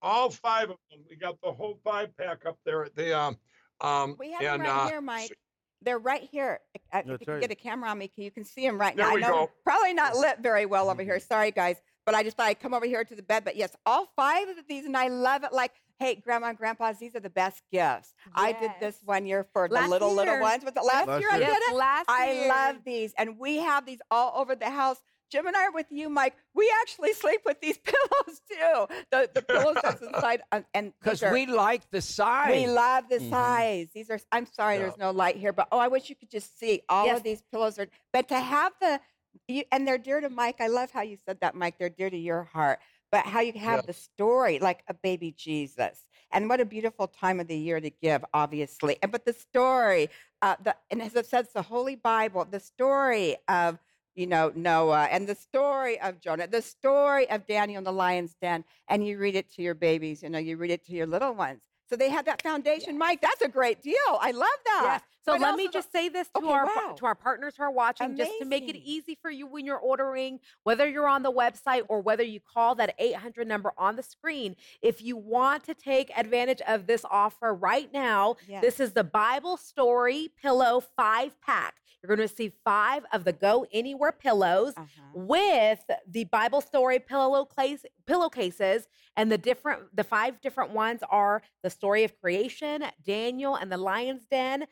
All 0.00 0.30
five 0.30 0.70
of 0.70 0.76
them. 0.90 1.00
We 1.08 1.16
got 1.16 1.40
the 1.42 1.52
whole 1.52 1.78
five 1.84 2.16
pack 2.16 2.46
up 2.46 2.58
there 2.64 2.84
at 2.84 2.94
the 2.94 3.18
um 3.18 3.36
um 3.80 4.16
We 4.18 4.32
have 4.32 4.42
and 4.42 4.62
them 4.62 4.68
right 4.68 4.86
uh, 4.86 4.88
here, 4.88 5.00
Mike. 5.00 5.36
They're 5.84 5.98
right 5.98 6.22
here. 6.30 6.60
Uh, 6.74 6.78
If 6.78 7.06
That's 7.06 7.08
you 7.20 7.26
can 7.26 7.34
right. 7.34 7.40
get 7.42 7.50
a 7.50 7.54
camera 7.54 7.90
on 7.90 7.98
me, 7.98 8.10
you 8.16 8.30
can 8.30 8.44
see 8.44 8.66
them 8.66 8.80
right 8.80 8.96
There 8.96 9.04
now. 9.06 9.12
I 9.12 9.14
we 9.14 9.20
know 9.20 9.28
go. 9.46 9.50
probably 9.64 9.94
not 9.94 10.16
lit 10.16 10.38
very 10.40 10.66
well 10.66 10.90
over 10.90 11.02
Mm-hmm. 11.02 11.10
here. 11.10 11.20
Sorry, 11.20 11.50
guys. 11.50 11.76
But 12.06 12.14
I 12.14 12.22
just 12.22 12.36
thought 12.36 12.46
I'd 12.46 12.60
come 12.60 12.74
over 12.74 12.84
here 12.86 13.02
to 13.02 13.14
the 13.14 13.22
bed. 13.22 13.44
But 13.44 13.56
yes, 13.56 13.74
all 13.86 14.08
five 14.14 14.48
of 14.48 14.56
these, 14.68 14.84
and 14.84 14.96
I 14.96 15.08
love 15.08 15.42
it. 15.42 15.52
Like, 15.54 15.72
hey, 15.98 16.16
grandma 16.16 16.48
and 16.48 16.58
grandpas, 16.58 16.98
these 16.98 17.14
are 17.16 17.20
the 17.20 17.30
best 17.30 17.62
gifts. 17.72 18.12
I 18.34 18.52
did 18.52 18.72
this 18.80 18.98
one 19.04 19.24
year 19.26 19.46
for 19.54 19.68
the 19.68 19.74
Last 19.74 19.88
little 19.90 20.12
little 20.14 20.34
year. 20.34 20.42
ones. 20.42 20.64
Was 20.64 20.74
it 20.76 20.84
last, 20.84 21.08
Last 21.08 21.20
year 21.20 21.30
I 21.32 21.36
year. 21.38 21.46
did 21.46 21.52
Yes, 21.60 21.70
it? 21.70 21.74
last 21.76 22.10
I 22.10 22.30
year. 22.32 22.48
love 22.48 22.76
these, 22.84 23.14
and 23.16 23.38
we 23.38 23.56
have 23.58 23.86
these 23.86 24.00
all 24.10 24.32
over 24.38 24.54
the 24.54 24.68
house. 24.70 24.98
Jim 25.34 25.48
and 25.48 25.56
I 25.56 25.64
are 25.64 25.72
with 25.72 25.86
you, 25.90 26.08
Mike. 26.08 26.34
We 26.54 26.72
actually 26.82 27.12
sleep 27.12 27.40
with 27.44 27.60
these 27.60 27.76
pillows 27.84 28.40
too. 28.48 28.86
The 29.10 29.28
the 29.34 29.42
pillows 29.42 29.78
that's 29.82 30.00
inside, 30.14 30.42
uh, 30.52 30.60
and 30.72 30.92
Because 31.02 31.22
we 31.24 31.46
like 31.46 31.90
the 31.90 32.00
size. 32.00 32.52
we 32.52 32.68
love 32.68 33.08
the 33.10 33.16
Mhm. 33.18 33.30
size. 33.30 33.88
These 33.92 34.10
are. 34.10 34.20
I'm 34.30 34.46
sorry, 34.46 34.78
there's 34.78 34.96
no 34.96 35.10
light 35.10 35.34
here, 35.34 35.52
but 35.52 35.66
oh, 35.72 35.78
I 35.78 35.88
wish 35.88 36.08
you 36.08 36.14
could 36.14 36.30
just 36.30 36.56
see 36.56 36.82
all 36.88 37.06
Yes. 37.06 37.16
of 37.16 37.24
these 37.24 37.42
pillows 37.50 37.80
are. 37.80 37.88
But 38.12 38.28
to 38.28 38.38
have 38.38 38.74
the, 38.80 39.00
you, 39.48 39.64
and 39.72 39.88
they're 39.88 39.98
dear 39.98 40.20
to 40.20 40.30
Mike. 40.30 40.60
I 40.60 40.68
love 40.68 40.92
how 40.92 41.02
you 41.02 41.16
said 41.16 41.40
that, 41.40 41.56
Mike. 41.56 41.78
They're 41.78 41.88
dear 41.90 42.10
to 42.10 42.16
your 42.16 42.44
heart. 42.44 42.78
But 43.10 43.26
how 43.26 43.40
you 43.40 43.54
have 43.54 43.78
Yes. 43.78 43.86
the 43.86 43.92
story 43.92 44.60
like 44.60 44.84
a 44.86 44.94
baby 44.94 45.32
Jesus, 45.32 46.06
and 46.30 46.48
what 46.48 46.60
a 46.60 46.64
beautiful 46.64 47.08
time 47.08 47.40
of 47.40 47.48
the 47.48 47.58
year 47.58 47.80
to 47.80 47.90
give, 47.90 48.24
obviously. 48.32 48.98
And 49.02 49.10
but 49.10 49.24
the 49.24 49.32
story, 49.32 50.10
uh, 50.42 50.54
the 50.62 50.76
and 50.92 51.02
as 51.02 51.16
it 51.16 51.26
says, 51.26 51.48
the 51.52 51.62
Holy 51.62 51.96
Bible, 51.96 52.44
the 52.44 52.60
story 52.60 53.36
of 53.48 53.80
you 54.14 54.26
know 54.26 54.52
Noah, 54.54 55.08
and 55.10 55.26
the 55.26 55.34
story 55.34 56.00
of 56.00 56.20
Jonah, 56.20 56.46
the 56.46 56.62
story 56.62 57.28
of 57.30 57.46
Daniel 57.46 57.78
in 57.78 57.84
the 57.84 57.92
lion's 57.92 58.34
den, 58.40 58.64
and 58.88 59.06
you 59.06 59.18
read 59.18 59.34
it 59.36 59.50
to 59.54 59.62
your 59.62 59.74
babies. 59.74 60.22
You 60.22 60.30
know, 60.30 60.38
you 60.38 60.56
read 60.56 60.70
it 60.70 60.84
to 60.86 60.92
your 60.92 61.06
little 61.06 61.34
ones. 61.34 61.60
So 61.90 61.96
they 61.96 62.08
have 62.08 62.24
that 62.24 62.40
foundation, 62.42 62.96
Mike. 62.96 63.20
That's 63.20 63.42
a 63.42 63.48
great 63.48 63.82
deal. 63.82 63.94
I 64.18 64.30
love 64.30 64.48
that. 64.64 64.82
Yes. 64.84 65.02
So 65.26 65.32
But 65.32 65.40
let 65.42 65.54
me 65.56 65.64
also 65.64 65.68
the- 65.68 65.72
just 65.78 65.92
say 65.92 66.08
this 66.08 66.28
to 66.30 66.38
Okay, 66.38 66.48
our 66.48 66.64
wow. 66.66 66.94
to 66.98 67.06
our 67.06 67.14
partners 67.14 67.54
who 67.56 67.62
are 67.62 67.70
watching, 67.70 68.16
just 68.16 68.32
to 68.40 68.44
make 68.46 68.68
it 68.68 68.76
easy 68.76 69.18
for 69.20 69.30
you 69.30 69.46
when 69.46 69.64
you're 69.66 69.78
ordering, 69.78 70.40
whether 70.64 70.88
you're 70.88 71.06
on 71.08 71.22
the 71.22 71.32
website 71.32 71.82
or 71.88 72.00
whether 72.00 72.22
you 72.22 72.40
call 72.40 72.74
that 72.76 72.94
800 72.98 73.46
number 73.46 73.72
on 73.78 73.96
the 73.96 74.02
screen. 74.02 74.56
If 74.82 75.02
you 75.02 75.16
want 75.16 75.64
to 75.64 75.74
take 75.74 76.10
advantage 76.16 76.62
of 76.66 76.86
this 76.86 77.04
offer 77.10 77.54
right 77.54 77.90
now, 77.92 78.36
Yes. 78.48 78.62
this 78.62 78.80
is 78.80 78.92
the 78.92 79.04
Bible 79.04 79.56
Story 79.58 80.30
Pillow 80.40 80.80
Five 80.80 81.38
Pack. 81.42 81.76
You're 82.04 82.14
going 82.16 82.28
to 82.28 82.34
receive 82.34 82.52
five 82.64 83.06
of 83.14 83.24
the 83.24 83.32
Go 83.32 83.66
Anywhere 83.72 84.12
pillows 84.12 84.74
Uh-huh. 84.76 84.86
with 85.14 85.80
the 86.06 86.24
Bible 86.24 86.60
story 86.60 86.98
pillowcase 86.98 87.86
pillowcases 88.06 88.86
and 89.16 89.32
the 89.32 89.38
different 89.38 89.96
the 89.96 90.04
five 90.04 90.38
different 90.42 90.72
ones 90.72 91.00
are 91.08 91.40
the 91.62 91.70
story 91.70 92.04
of 92.04 92.14
creation, 92.20 92.84
Daniel 93.02 93.54
and 93.56 93.72
the 93.72 93.78
lion's 93.78 94.26
den, 94.26 94.66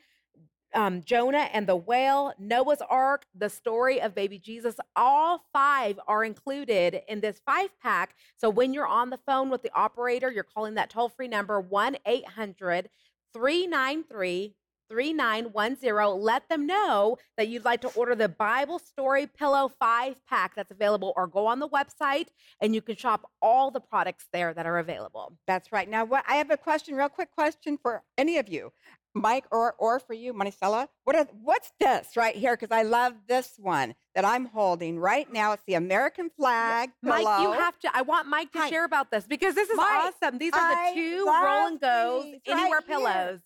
um, 0.75 1.01
Jonah 1.01 1.49
and 1.51 1.65
the 1.65 1.75
whale, 1.75 2.33
Noah's 2.37 2.83
ark, 2.87 3.25
the 3.33 3.49
story 3.49 3.99
of 3.99 4.13
baby 4.13 4.37
Jesus. 4.37 4.75
All 4.95 5.43
five 5.51 5.99
are 6.07 6.23
included 6.23 7.01
in 7.07 7.21
this 7.21 7.41
five 7.43 7.69
pack. 7.81 8.15
So 8.37 8.47
when 8.51 8.75
you're 8.75 8.85
on 8.87 9.09
the 9.09 9.17
phone 9.25 9.49
with 9.49 9.63
the 9.63 9.73
operator, 9.73 10.31
you're 10.31 10.43
calling 10.43 10.75
that 10.75 10.91
toll 10.91 11.09
free 11.09 11.27
number 11.27 11.59
1 11.59 11.97
800 12.05 12.89
393 13.33 14.55
3910. 14.89 16.21
Let 16.21 16.49
them 16.49 16.65
know 16.65 17.17
that 17.37 17.47
you'd 17.47 17.65
like 17.65 17.81
to 17.81 17.89
order 17.89 18.15
the 18.15 18.29
Bible 18.29 18.79
Story 18.79 19.27
Pillow 19.27 19.71
5 19.79 20.25
pack 20.27 20.55
that's 20.55 20.71
available, 20.71 21.13
or 21.15 21.27
go 21.27 21.47
on 21.47 21.59
the 21.59 21.69
website 21.69 22.27
and 22.61 22.73
you 22.75 22.81
can 22.81 22.95
shop 22.95 23.29
all 23.41 23.71
the 23.71 23.79
products 23.79 24.25
there 24.31 24.53
that 24.53 24.65
are 24.65 24.79
available. 24.79 25.37
That's 25.47 25.71
right. 25.71 25.89
Now, 25.89 26.05
what 26.05 26.23
I 26.27 26.35
have 26.35 26.51
a 26.51 26.57
question, 26.57 26.95
real 26.95 27.09
quick 27.09 27.31
question 27.31 27.77
for 27.81 28.03
any 28.17 28.37
of 28.37 28.49
you, 28.49 28.71
Mike 29.15 29.45
or 29.51 29.75
or 29.77 29.99
for 29.99 30.13
you, 30.13 30.33
Maricela. 30.33 30.87
What 31.03 31.15
are 31.15 31.27
what's 31.43 31.71
this 31.79 32.15
right 32.15 32.35
here? 32.35 32.55
Because 32.57 32.75
I 32.75 32.83
love 32.83 33.13
this 33.27 33.53
one 33.57 33.93
that 34.15 34.25
I'm 34.25 34.45
holding 34.45 34.97
right 34.99 35.31
now. 35.31 35.51
It's 35.51 35.63
the 35.67 35.75
American 35.75 36.29
flag. 36.29 36.89
Mike, 37.01 37.21
you 37.21 37.51
have 37.51 37.77
to. 37.79 37.91
I 37.93 38.01
want 38.01 38.27
Mike 38.27 38.51
to 38.53 38.59
Hi. 38.59 38.69
share 38.69 38.85
about 38.85 39.11
this 39.11 39.25
because 39.25 39.55
this 39.55 39.69
is 39.69 39.77
Mike, 39.77 40.13
awesome. 40.23 40.37
These 40.39 40.53
are 40.53 40.59
I 40.61 40.93
the 40.95 41.01
two 41.01 41.25
roll 41.25 41.67
and 41.67 41.79
goes 41.79 42.23
these 42.23 42.33
right 42.47 42.57
anywhere 42.57 42.81
here. 42.87 43.41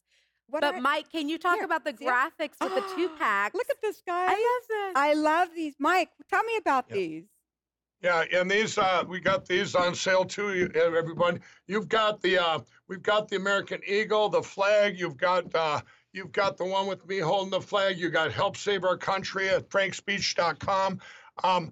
Pillows. 0.50 0.52
What 0.52 0.62
But 0.62 0.76
are- 0.76 0.82
Mike, 0.82 1.12
can 1.12 1.30
you 1.30 1.38
talk 1.38 1.56
Here, 1.56 1.66
about 1.66 1.84
the 1.84 1.96
see 1.98 2.06
it? 2.06 2.10
graphics 2.10 2.56
with 2.62 2.74
the 2.76 2.84
two 2.96 3.10
packs? 3.20 3.56
Look 3.56 3.70
at 3.70 3.82
this, 3.82 4.02
guy. 4.06 4.26
I 4.28 4.32
love 4.32 4.68
this. 4.70 4.94
I 4.96 5.14
love 5.14 5.50
these. 5.56 5.76
Mike, 5.80 6.10
tell 6.30 6.44
me 6.44 6.58
about 6.58 6.86
Yep. 6.90 6.96
these. 6.96 7.24
Yeah, 8.02 8.24
and 8.32 8.50
these 8.52 8.78
uh, 8.78 9.04
we 9.08 9.20
got 9.20 9.48
these 9.48 9.74
on 9.74 9.96
sale 9.96 10.24
too, 10.24 10.54
you- 10.54 10.72
everyone. 10.76 11.42
You've 11.68 11.88
got 11.90 12.22
the 12.22 12.38
uh, 12.38 12.60
we've 12.88 13.02
got 13.02 13.28
the 13.28 13.38
American 13.38 13.82
Eagle, 13.88 14.30
the 14.30 14.44
flag. 14.44 15.00
You've 15.00 15.18
got 15.18 15.54
uh, 15.56 15.82
you've 16.14 16.32
got 16.32 16.58
the 16.58 16.66
one 16.66 16.86
with 16.86 17.08
me 17.08 17.18
holding 17.18 17.50
the 17.50 17.60
flag. 17.62 17.98
You 17.98 18.10
got 18.12 18.32
Help 18.32 18.56
Save 18.56 18.84
Our 18.84 18.98
Country 18.98 19.50
at 19.50 19.68
frankspeech.com. 19.70 21.00
Um, 21.44 21.72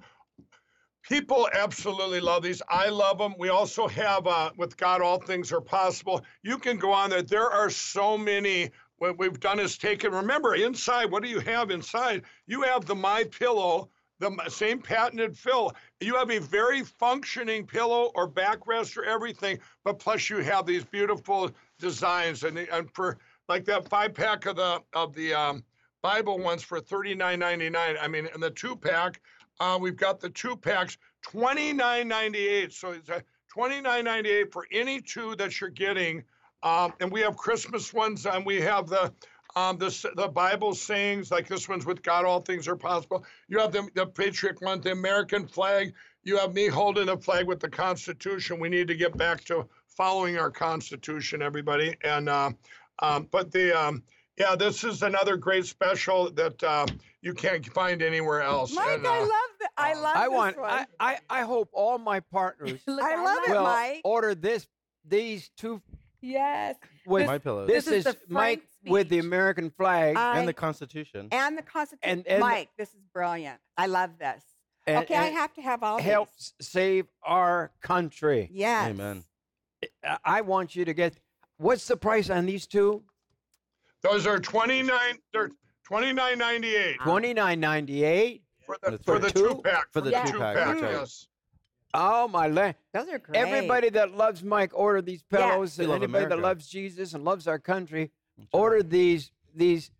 people 1.07 1.47
absolutely 1.53 2.19
love 2.19 2.43
these. 2.43 2.61
I 2.69 2.89
love 2.89 3.17
them. 3.17 3.35
We 3.37 3.49
also 3.49 3.87
have 3.87 4.27
uh, 4.27 4.51
with 4.57 4.75
God, 4.77 5.01
all 5.01 5.19
things 5.19 5.51
are 5.51 5.61
possible. 5.61 6.21
You 6.43 6.57
can 6.57 6.77
go 6.77 6.91
on 6.91 7.09
there. 7.09 7.21
There 7.21 7.49
are 7.49 7.69
so 7.69 8.17
many. 8.17 8.71
What 8.97 9.17
we've 9.19 9.39
done 9.39 9.59
is 9.59 9.77
taken. 9.77 10.13
Remember, 10.13 10.55
inside, 10.55 11.11
what 11.11 11.21
do 11.21 11.29
you 11.29 11.39
have 11.41 11.69
inside? 11.69 12.23
You 12.47 12.61
have 12.61 12.85
the 12.85 12.95
My 12.95 13.25
Pillow 13.25 13.89
the 14.19 14.49
same 14.49 14.81
patented 14.81 15.37
fill. 15.37 15.73
You 15.99 16.15
have 16.15 16.31
a 16.31 16.39
very 16.39 16.83
functioning 16.83 17.65
pillow 17.65 18.11
or 18.15 18.29
backrest 18.29 18.97
or 18.97 19.03
everything, 19.03 19.59
but 19.83 19.99
plus 19.99 20.29
you 20.29 20.37
have 20.37 20.65
these 20.65 20.83
beautiful 20.83 21.51
designs 21.79 22.43
and, 22.43 22.57
and 22.57 22.89
for 22.93 23.17
like 23.49 23.65
that 23.65 23.89
five 23.89 24.13
pack 24.13 24.45
of 24.45 24.55
the 24.55 24.81
of 24.93 25.13
the 25.13 25.33
um, 25.33 25.63
Bible 26.01 26.39
ones 26.39 26.63
for 26.63 26.79
thirty 26.79 27.13
nine 27.13 27.39
ninety 27.39 27.69
nine. 27.69 27.97
I 27.99 28.07
mean, 28.07 28.27
and 28.33 28.41
the 28.41 28.51
two 28.51 28.75
pack, 28.75 29.21
uh, 29.59 29.77
we've 29.79 29.95
got 29.95 30.19
the 30.19 30.29
two 30.29 30.55
packs 30.55 30.97
twenty 31.21 31.73
nine 31.73 32.07
ninety 32.07 32.47
eight. 32.47 32.73
So 32.73 32.91
it's 32.91 33.09
a 33.09 33.23
twenty 33.51 33.81
nine 33.81 34.05
ninety 34.05 34.29
eight 34.29 34.51
for 34.51 34.65
any 34.71 35.01
two 35.01 35.35
that 35.35 35.59
you're 35.59 35.69
getting. 35.69 36.23
Um, 36.63 36.93
and 36.99 37.11
we 37.11 37.21
have 37.21 37.37
Christmas 37.37 37.93
ones, 37.93 38.25
and 38.25 38.45
we 38.45 38.59
have 38.61 38.87
the 38.87 39.13
um, 39.55 39.77
the 39.77 40.11
the 40.15 40.27
Bible 40.27 40.73
sayings 40.73 41.31
like 41.31 41.47
this 41.47 41.69
one's 41.69 41.85
with 41.85 42.03
God, 42.03 42.25
all 42.25 42.41
things 42.41 42.67
are 42.67 42.75
possible. 42.75 43.23
You 43.47 43.59
have 43.59 43.71
the 43.71 43.87
the 43.93 44.05
patriot 44.05 44.57
one, 44.61 44.81
the 44.81 44.91
American 44.91 45.47
flag. 45.47 45.93
You 46.23 46.37
have 46.37 46.53
me 46.53 46.67
holding 46.67 47.09
a 47.09 47.17
flag 47.17 47.47
with 47.47 47.59
the 47.59 47.69
Constitution. 47.69 48.59
We 48.59 48.69
need 48.69 48.87
to 48.87 48.95
get 48.95 49.15
back 49.15 49.43
to 49.45 49.67
following 49.87 50.37
our 50.37 50.49
Constitution, 50.49 51.41
everybody. 51.41 51.95
And 52.03 52.27
uh, 52.27 52.51
um, 52.99 53.27
but 53.31 53.51
the 53.51 53.79
um, 53.79 54.03
yeah, 54.37 54.55
this 54.55 54.83
is 54.83 55.01
another 55.03 55.37
great 55.37 55.65
special 55.65 56.29
that 56.31 56.61
uh, 56.63 56.85
you 57.21 57.33
can't 57.33 57.65
find 57.67 58.01
anywhere 58.01 58.41
else. 58.41 58.73
Mike, 58.73 58.97
And, 58.97 59.07
I 59.07 59.17
uh, 59.17 59.21
love 59.21 59.29
that. 59.61 59.71
I 59.77 59.93
love 59.93 60.15
I 60.15 60.23
this 60.27 60.33
want. 60.35 60.59
one. 60.59 60.69
I, 60.69 60.85
I 60.99 61.17
I 61.29 61.41
hope 61.41 61.69
all 61.73 61.97
my 61.97 62.19
partners 62.19 62.79
Look, 62.87 63.01
I 63.01 63.15
love 63.23 63.37
it, 63.47 63.51
will 63.51 63.63
Mike. 63.63 64.01
order 64.03 64.35
this. 64.35 64.67
These 65.07 65.51
two 65.55 65.81
yes. 66.21 66.75
with 67.05 67.27
My 67.27 67.37
pillows. 67.37 67.67
this, 67.67 67.85
This 67.85 68.07
is 68.07 68.13
is, 68.15 68.21
Mike 68.27 68.59
Frank 68.83 68.91
with 68.91 69.09
the. 69.09 69.19
American 69.19 69.69
flag. 69.69 70.15
I- 70.17 70.39
and 70.39 70.47
the 70.47 70.53
Constitution. 70.53 71.27
And 71.31 71.55
the 71.57 71.61
Constitution. 71.61 72.19
And- 72.19 72.27
and- 72.27 72.39
Mike, 72.41 72.69
this 72.77 72.89
is 72.89 73.01
brilliant. 73.13 73.59
I 73.77 73.85
love 73.85 74.17
this. 74.17 74.43
and- 74.87 74.97
okay, 75.03 75.15
I 75.15 75.27
have 75.27 75.53
to 75.53 75.61
have 75.61 75.83
all 75.83 75.97
these. 75.97 76.05
helps 76.07 76.53
save 76.59 77.05
our 77.23 77.71
country. 77.81 78.49
Yes. 78.51 78.89
Amen. 78.89 79.23
I- 80.03 80.17
I 80.25 80.41
want 80.41 80.75
you 80.75 80.83
to 80.85 80.93
get. 80.95 81.15
What's 81.57 81.85
the 81.87 81.95
price 81.97 82.31
on 82.31 82.47
these 82.47 82.65
two? 82.65 83.03
Those 84.05 84.27
are 84.27 84.39
twenty 84.39 84.81
nine. 84.83 85.17
They're 85.33 85.49
twenty 85.83 86.13
nine 86.13 86.37
ninety 86.37 86.75
eight 86.75 86.97
Twenty 87.01 87.33
nine 87.33 87.59
ninety 87.59 88.03
eight. 88.03 88.43
for 88.65 88.77
the 88.83 88.91
That's 88.91 89.03
for 89.03 89.19
the 89.19 89.31
Two? 89.31 89.47
two 89.49 89.61
pack. 89.63 89.87
For 89.91 90.01
the 90.01 90.11
Yeah. 90.11 90.25
two 90.25 90.33
two-pack, 90.33 90.55
pack. 90.55 90.67
that's 90.67 90.81
right. 90.81 90.91
Yes. 90.91 91.27
Oh 91.93 92.27
my 92.27 92.47
land! 92.47 92.75
Those 92.93 93.07
are 93.07 93.19
great. 93.19 93.37
Everybody 93.37 93.89
that 93.89 94.11
loves 94.15 94.43
Mike, 94.43 94.71
order 94.73 95.01
these 95.01 95.23
pillows. 95.23 95.77
We 95.77 95.85
and 95.85 95.91
love 95.93 96.03
anybody 96.03 96.25
that 96.25 96.39
loves 96.39 96.67
Jesus 96.67 97.13
and 97.13 97.23
loves 97.23 97.47
our 97.47 97.59
country, 97.59 98.11
That's 98.37 98.49
right. 98.53 98.59
order 98.59 98.83
these 98.83 99.31
these, 99.55 99.91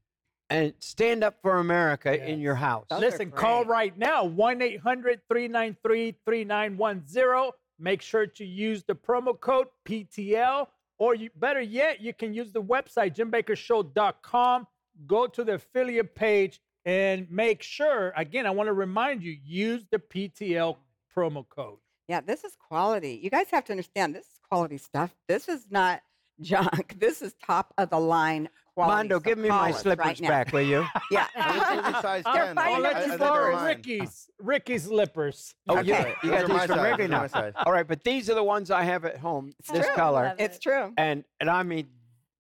and 0.50 0.74
stand 0.80 1.24
up 1.24 1.41
for 1.41 1.58
America 1.60 2.22
in 2.30 2.41
your 2.41 2.56
house. 2.56 2.86
Those 2.89 3.00
Listen, 3.00 3.32
call 3.32 3.63
right 3.65 3.98
now 3.98 4.26
1 4.26 4.62
800 4.62 5.22
393 5.30 6.18
3910. 6.26 7.52
Make 7.80 8.02
sure 8.02 8.26
to 8.28 8.46
use 8.46 8.84
the 8.84 8.96
promo 8.96 9.39
code 9.39 9.68
PTL, 9.86 10.68
or 10.98 11.16
you, 11.16 11.30
better 11.36 11.62
yet, 11.62 12.02
you 12.02 12.14
can 12.14 12.34
use 12.34 12.52
the 12.52 12.62
website 12.62 13.16
jimbakkershow.com. 13.16 14.68
Go 15.08 15.28
to 15.28 15.44
the 15.44 15.56
affiliate 15.56 16.16
page 16.16 16.62
and 16.86 17.30
make 17.30 17.62
sure, 17.62 18.14
again, 18.16 18.46
I 18.46 18.52
want 18.52 18.68
to 18.68 18.74
remind 18.74 19.24
you 19.24 19.36
use 19.44 19.86
the 19.92 20.00
PTL 20.00 20.78
promo 21.16 21.48
code. 21.48 21.78
Yeah, 22.08 22.22
this 22.22 22.44
is 22.44 22.56
quality. 22.56 23.20
You 23.22 23.30
guys 23.30 23.48
have 23.52 23.66
to 23.66 23.74
understand 23.74 24.16
this 24.16 24.26
is 24.26 24.40
quality 24.48 24.78
stuff. 24.78 25.16
This 25.28 25.50
is 25.50 25.66
not 25.70 26.02
junk. 26.42 27.00
This 27.00 27.22
is 27.22 27.34
top 27.46 27.74
of 27.78 27.90
the 27.90 28.00
line 28.00 28.50
quality. 28.76 28.96
Mondo, 28.96 29.20
give 29.20 29.38
me 29.38 29.50
my 29.50 29.72
slippers 29.72 30.06
right 30.06 30.22
back, 30.22 30.52
will 30.54 30.62
you? 30.62 30.86
Yeah. 31.12 31.26
Those 31.36 31.62
are 31.64 31.82
the 31.92 32.02
size 32.02 32.24
They're 32.26 32.46
10. 32.46 32.56
fine. 32.56 32.58
I- 32.58 32.70
Oh, 32.70 32.74
I- 32.76 32.80
let's 32.80 33.10
I 33.12 33.18
borrow 33.18 33.58
they're. 33.58 33.66
Ricky's, 33.68 34.30
Ricky's 34.40 34.84
slippers. 34.84 35.56
Oh, 35.68 35.80
Okay. 35.80 35.88
got, 35.90 36.24
you 36.24 36.30
got 36.30 36.48
these 36.48 36.66
from. 36.66 36.80
Ricky 36.82 37.04
are 37.04 37.08
now. 37.08 37.20
my 37.22 37.28
size. 37.28 37.54
All 37.66 37.72
right, 37.72 37.88
but 37.88 38.04
these 38.04 38.30
are 38.30 38.36
the 38.36 38.44
ones 38.44 38.70
I 38.70 38.84
have 38.84 39.06
at 39.06 39.18
home. 39.18 39.54
this 39.74 39.86
true. 39.86 39.96
color, 39.96 40.36
It's 40.38 40.60
true. 40.60 40.94
and 40.98 41.24
and 41.40 41.50
I 41.50 41.64
mean, 41.64 41.88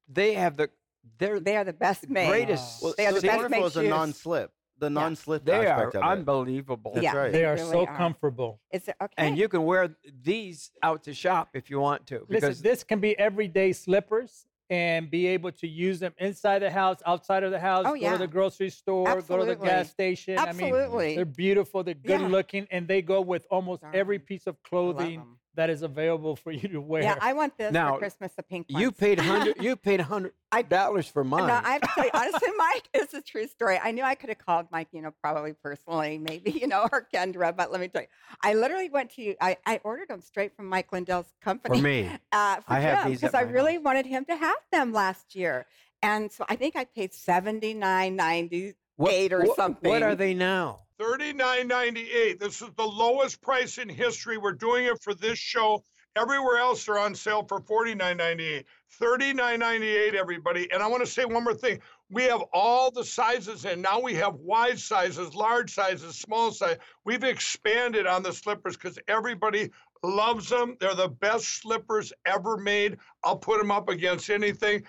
they 0.07 0.33
have 0.35 0.55
the 0.57 0.69
They're 1.17 1.39
They 1.39 1.55
are 1.57 1.63
the 1.63 1.73
best 1.73 2.09
made. 2.09 2.27
greatest. 2.29 2.83
Well, 2.83 2.93
They 2.97 3.05
are 3.05 3.09
so 3.11 3.15
the 3.15 3.21
the 3.21 3.27
best 3.27 3.37
wonderful 3.37 3.61
made 3.61 3.67
is 3.67 3.73
the 3.73 3.81
shoes. 3.81 3.89
non-slip, 3.89 4.51
the 4.79 4.89
non-slip 4.89 5.45
They 5.45 5.65
are 5.67 5.67
aspect 5.67 5.95
of 5.95 6.01
it. 6.01 6.05
unbelievable. 6.05 6.91
That's 6.95 7.03
Yeah. 7.03 7.15
right. 7.15 7.31
They 7.31 7.45
are 7.45 7.55
really 7.55 7.71
so 7.71 7.85
are. 7.85 7.95
comfortable. 7.97 8.59
It's 8.71 8.89
okay. 8.89 9.07
And 9.17 9.37
you 9.37 9.47
can 9.47 9.63
wear 9.63 9.95
these 10.23 10.71
out 10.83 11.03
to 11.03 11.13
shop 11.13 11.49
if 11.53 11.69
you 11.69 11.79
want 11.79 12.07
to. 12.07 12.25
Because 12.27 12.49
Listen, 12.57 12.63
this 12.63 12.83
can 12.83 12.99
be 12.99 13.17
everyday 13.17 13.71
slippers 13.71 14.45
and 14.69 15.11
be 15.11 15.27
able 15.27 15.51
to 15.51 15.67
use 15.67 15.99
them 15.99 16.13
inside 16.17 16.59
the 16.59 16.71
house, 16.71 16.99
outside 17.05 17.43
of 17.43 17.51
the 17.51 17.59
house, 17.59 17.85
Oh, 17.87 17.95
go 17.95 18.11
to 18.11 18.17
the 18.17 18.27
grocery 18.27 18.69
store, 18.69 19.21
go 19.21 19.37
to 19.37 19.45
the 19.45 19.55
gas 19.55 19.89
station. 19.89 20.39
I 20.39 20.53
mean, 20.53 20.73
Absolutely. 20.73 21.15
they're 21.15 21.25
beautiful, 21.25 21.83
they're 21.83 21.93
good 21.93 22.21
Yeah. 22.21 22.27
looking, 22.27 22.67
and 22.71 22.87
they 22.87 23.01
go 23.01 23.21
with 23.21 23.45
almost 23.51 23.83
every 23.93 24.19
piece 24.19 24.47
of 24.47 24.61
clothing. 24.63 25.23
That 25.55 25.69
is 25.69 25.81
available 25.81 26.35
for 26.35 26.51
you 26.51 26.67
to 26.69 26.79
wear. 26.81 27.03
Yeah, 27.03 27.15
I 27.19 27.33
want 27.33 27.57
this 27.57 27.71
Now, 27.71 27.93
for 27.93 27.99
Christmas. 27.99 28.31
The 28.35 28.43
pink 28.43 28.67
you 28.69 28.91
paid 28.91 29.19
hundred. 29.31 29.57
you 29.61 29.75
paid 29.75 30.01
hundred 30.01 30.33
I- 30.51 30.61
dollars 30.61 31.07
for 31.07 31.23
mine. 31.23 31.47
No, 31.47 31.53
I 31.63 31.73
have 31.73 31.81
to 31.81 31.87
tell 31.95 32.03
you, 32.05 32.11
honestly, 32.13 32.49
Mike, 32.57 32.89
it's 32.93 33.13
a 33.13 33.21
true 33.21 33.47
story. 33.47 33.79
I 33.81 33.91
knew 33.91 34.03
I 34.03 34.15
could 34.15 34.29
have 34.29 34.37
called 34.37 34.67
Mike, 34.71 34.89
you 34.91 35.01
know, 35.01 35.11
probably 35.21 35.53
personally, 35.53 36.17
maybe, 36.17 36.51
you 36.51 36.67
know, 36.67 36.87
or 36.91 37.07
Kendra, 37.13 37.55
but 37.55 37.71
let 37.71 37.81
me 37.81 37.87
tell 37.87 38.01
you, 38.03 38.07
I 38.41 38.53
literally 38.53 38.89
went 38.89 39.11
to, 39.15 39.35
I, 39.41 39.57
I 39.65 39.79
ordered 39.83 40.09
them 40.09 40.21
straight 40.21 40.55
from 40.55 40.67
Mike 40.67 40.91
Lindell's 40.91 41.33
company. 41.41 41.77
for 41.77 41.83
me. 41.83 42.09
Uh, 42.31 42.55
for 42.57 42.63
I 42.73 42.79
have 42.79 43.07
these 43.07 43.23
at 43.23 43.31
because 43.31 43.33
I 43.33 43.49
really 43.49 43.75
house. 43.75 43.83
wanted 43.83 44.05
him 44.05 44.25
to 44.25 44.35
have 44.35 44.57
them 44.71 44.93
last 44.93 45.35
year. 45.35 45.65
And 46.01 46.31
so 46.31 46.45
I 46.47 46.55
think 46.55 46.75
I 46.75 46.83
paid 46.85 47.13
seventy 47.13 47.73
nine 47.73 48.15
ninety 48.15 48.73
eight 49.09 49.33
or 49.33 49.41
what, 49.43 49.55
something. 49.55 49.89
What 49.89 50.03
are 50.03 50.15
they 50.15 50.33
now? 50.33 50.81
Thirty-nine 50.97 51.67
ninety-eight. 51.67 52.39
This 52.39 52.61
is 52.61 52.69
the 52.77 52.85
lowest 52.85 53.41
price 53.41 53.77
in 53.77 53.89
history. 53.89 54.37
We're 54.37 54.53
doing 54.53 54.85
it 54.85 55.01
for 55.01 55.13
this 55.13 55.37
show. 55.37 55.83
Everywhere 56.17 56.57
else 56.57 56.85
they're 56.85 56.97
on 56.97 57.13
sale 57.13 57.43
for 57.43 57.59
forty-nine 57.59 58.15
ninety-eight. 58.15 58.65
Thirty-nine 58.91 59.59
ninety-eight, 59.59 60.15
everybody. 60.15 60.71
And 60.71 60.81
I 60.81 60.87
want 60.87 61.05
to 61.05 61.11
say 61.11 61.25
one 61.25 61.43
more 61.43 61.53
thing. 61.53 61.79
We 62.09 62.23
have 62.23 62.41
all 62.53 62.91
the 62.91 63.03
sizes, 63.03 63.65
and 63.65 63.81
now 63.81 63.99
we 63.99 64.13
have 64.13 64.35
wide 64.35 64.79
sizes, 64.79 65.35
large 65.35 65.73
sizes, 65.73 66.15
small 66.17 66.51
size. 66.51 66.77
We've 67.03 67.25
expanded 67.25 68.07
on 68.07 68.23
the 68.23 68.31
slippers 68.31 68.77
because 68.77 68.97
everybody 69.09 69.71
loves 70.03 70.47
them. 70.47 70.77
They're 70.79 70.95
the 70.95 71.09
best 71.09 71.61
slippers 71.61 72.13
ever 72.25 72.55
made. 72.55 72.97
I'll 73.23 73.35
put 73.37 73.59
them 73.59 73.71
up 73.71 73.89
against 73.89 74.29
anything. 74.29 74.83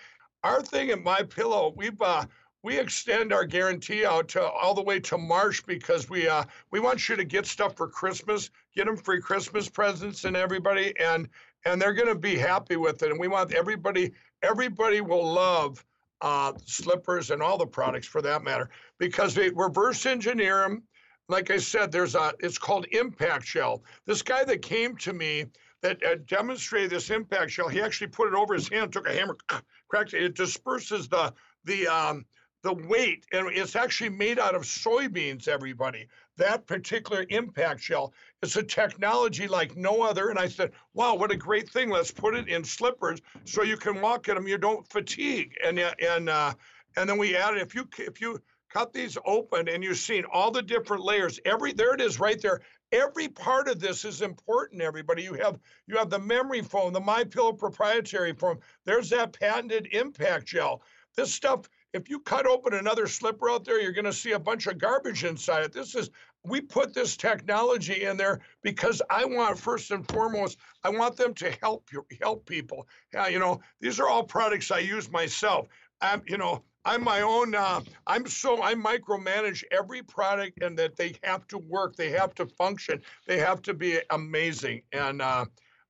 Our 0.44 0.62
thing 0.62 0.90
at 0.90 1.02
My 1.02 1.22
Pillow, 1.22 1.72
we've 1.74 2.00
uh, 2.00 2.26
we 2.62 2.78
extend 2.78 3.32
our 3.32 3.44
guarantee 3.44 4.04
out 4.04 4.28
to 4.28 4.42
all 4.42 4.74
the 4.74 4.82
way 4.82 4.98
to 5.00 5.18
March 5.18 5.64
because 5.66 6.08
we 6.08 6.28
uh 6.28 6.44
we 6.70 6.80
want 6.80 7.08
you 7.08 7.16
to 7.16 7.24
get 7.24 7.46
stuff 7.46 7.76
for 7.76 7.88
Christmas, 7.88 8.50
get 8.74 8.86
them 8.86 8.96
free 8.96 9.20
Christmas 9.20 9.68
presents 9.68 10.24
and 10.24 10.36
everybody 10.36 10.92
and 10.98 11.28
and 11.64 11.80
they're 11.80 11.94
going 11.94 12.08
to 12.08 12.14
be 12.14 12.36
happy 12.36 12.76
with 12.76 13.02
it 13.02 13.10
and 13.10 13.20
we 13.20 13.28
want 13.28 13.52
everybody 13.52 14.12
everybody 14.42 15.00
will 15.00 15.32
love 15.32 15.84
uh 16.22 16.52
slippers 16.64 17.30
and 17.30 17.42
all 17.42 17.58
the 17.58 17.66
products 17.66 18.06
for 18.06 18.22
that 18.22 18.42
matter 18.42 18.70
because 18.98 19.36
we 19.36 19.50
reverse 19.50 20.06
engineer 20.06 20.62
them 20.62 20.82
like 21.28 21.50
I 21.50 21.58
said 21.58 21.90
there's 21.90 22.14
a 22.14 22.32
it's 22.40 22.58
called 22.58 22.86
impact 22.92 23.46
shell. 23.46 23.82
This 24.06 24.22
guy 24.22 24.44
that 24.44 24.62
came 24.62 24.96
to 24.98 25.12
me 25.12 25.46
that 25.82 26.02
uh, 26.04 26.16
demonstrated 26.26 26.90
this 26.90 27.10
impact 27.10 27.50
shell, 27.50 27.68
he 27.68 27.80
actually 27.80 28.08
put 28.08 28.28
it 28.28 28.34
over 28.34 28.54
his 28.54 28.68
hand, 28.68 28.92
took 28.92 29.08
a 29.08 29.12
hammer, 29.12 29.36
cracked 29.88 30.14
it. 30.14 30.22
It 30.22 30.34
disperses 30.34 31.08
the 31.08 31.32
the 31.64 31.86
um, 31.88 32.24
the 32.66 32.72
weight, 32.72 33.24
and 33.32 33.48
it's 33.48 33.76
actually 33.76 34.10
made 34.10 34.38
out 34.40 34.56
of 34.56 34.62
soybeans. 34.62 35.46
Everybody, 35.46 36.08
that 36.36 36.66
particular 36.66 37.24
impact 37.28 37.80
shell, 37.80 38.12
is 38.42 38.56
a 38.56 38.62
technology 38.62 39.46
like 39.46 39.76
no 39.76 40.02
other. 40.02 40.30
And 40.30 40.38
I 40.38 40.48
said, 40.48 40.72
"Wow, 40.92 41.14
what 41.14 41.30
a 41.30 41.36
great 41.36 41.70
thing! 41.70 41.90
Let's 41.90 42.10
put 42.10 42.34
it 42.34 42.48
in 42.48 42.64
slippers 42.64 43.20
so 43.44 43.62
you 43.62 43.76
can 43.76 44.00
walk 44.00 44.28
in 44.28 44.34
them. 44.34 44.48
You 44.48 44.58
don't 44.58 44.86
fatigue." 44.88 45.54
And 45.64 45.78
uh, 45.78 45.94
and 46.00 46.28
uh, 46.28 46.54
and 46.96 47.08
then 47.08 47.18
we 47.18 47.36
added 47.36 47.62
if 47.62 47.74
you 47.74 47.88
if 47.98 48.20
you 48.20 48.42
cut 48.68 48.92
these 48.92 49.16
open 49.24 49.68
and 49.68 49.84
you've 49.84 49.96
seen 49.96 50.24
all 50.24 50.50
the 50.50 50.62
different 50.62 51.04
layers, 51.04 51.38
every 51.44 51.72
there 51.72 51.94
it 51.94 52.00
is 52.00 52.18
right 52.18 52.42
there 52.42 52.60
every 52.92 53.28
part 53.28 53.68
of 53.68 53.80
this 53.80 54.04
is 54.04 54.22
important 54.22 54.80
everybody 54.80 55.20
you 55.20 55.34
have 55.34 55.58
you 55.88 55.96
have 55.96 56.08
the 56.08 56.18
memory 56.18 56.62
foam 56.62 56.92
the 56.92 57.00
my 57.00 57.24
pillow 57.24 57.52
proprietary 57.52 58.32
foam 58.32 58.58
there's 58.84 59.10
that 59.10 59.32
patented 59.32 59.88
impact 59.90 60.46
gel 60.46 60.80
this 61.16 61.34
stuff 61.34 61.68
if 61.92 62.08
you 62.08 62.20
cut 62.20 62.46
open 62.46 62.74
another 62.74 63.06
slipper 63.06 63.50
out 63.50 63.64
there 63.64 63.80
you're 63.80 63.92
going 63.92 64.04
to 64.04 64.12
see 64.12 64.32
a 64.32 64.38
bunch 64.38 64.66
of 64.66 64.78
garbage 64.78 65.24
inside 65.24 65.64
it 65.64 65.72
this 65.72 65.94
is 65.94 66.10
we 66.44 66.60
put 66.60 66.94
this 66.94 67.16
technology 67.16 68.04
in 68.04 68.16
there 68.16 68.40
because 68.62 69.00
i 69.10 69.24
want 69.24 69.58
first 69.58 69.90
and 69.90 70.06
foremost 70.10 70.58
i 70.84 70.88
want 70.88 71.16
them 71.16 71.34
to 71.34 71.50
help 71.62 71.88
you 71.92 72.04
help 72.20 72.46
people 72.46 72.86
yeah 73.12 73.28
you 73.28 73.38
know 73.38 73.60
these 73.80 74.00
are 74.00 74.08
all 74.08 74.22
products 74.22 74.70
i 74.70 74.78
use 74.78 75.10
myself 75.10 75.66
i'm 76.00 76.22
you 76.26 76.36
know 76.36 76.62
I'm 76.86 77.02
my 77.02 77.22
own. 77.22 77.54
Uh, 77.54 77.80
I'm 78.06 78.26
so 78.28 78.62
I 78.62 78.74
micromanage 78.74 79.64
every 79.72 80.02
product, 80.02 80.62
and 80.62 80.78
that 80.78 80.96
they 80.96 81.16
have 81.24 81.46
to 81.48 81.58
work, 81.58 81.96
they 81.96 82.10
have 82.10 82.32
to 82.36 82.46
function, 82.46 83.02
they 83.26 83.38
have 83.38 83.60
to 83.62 83.74
be 83.74 83.98
amazing, 84.10 84.82
and 84.92 85.20
uh, 85.20 85.46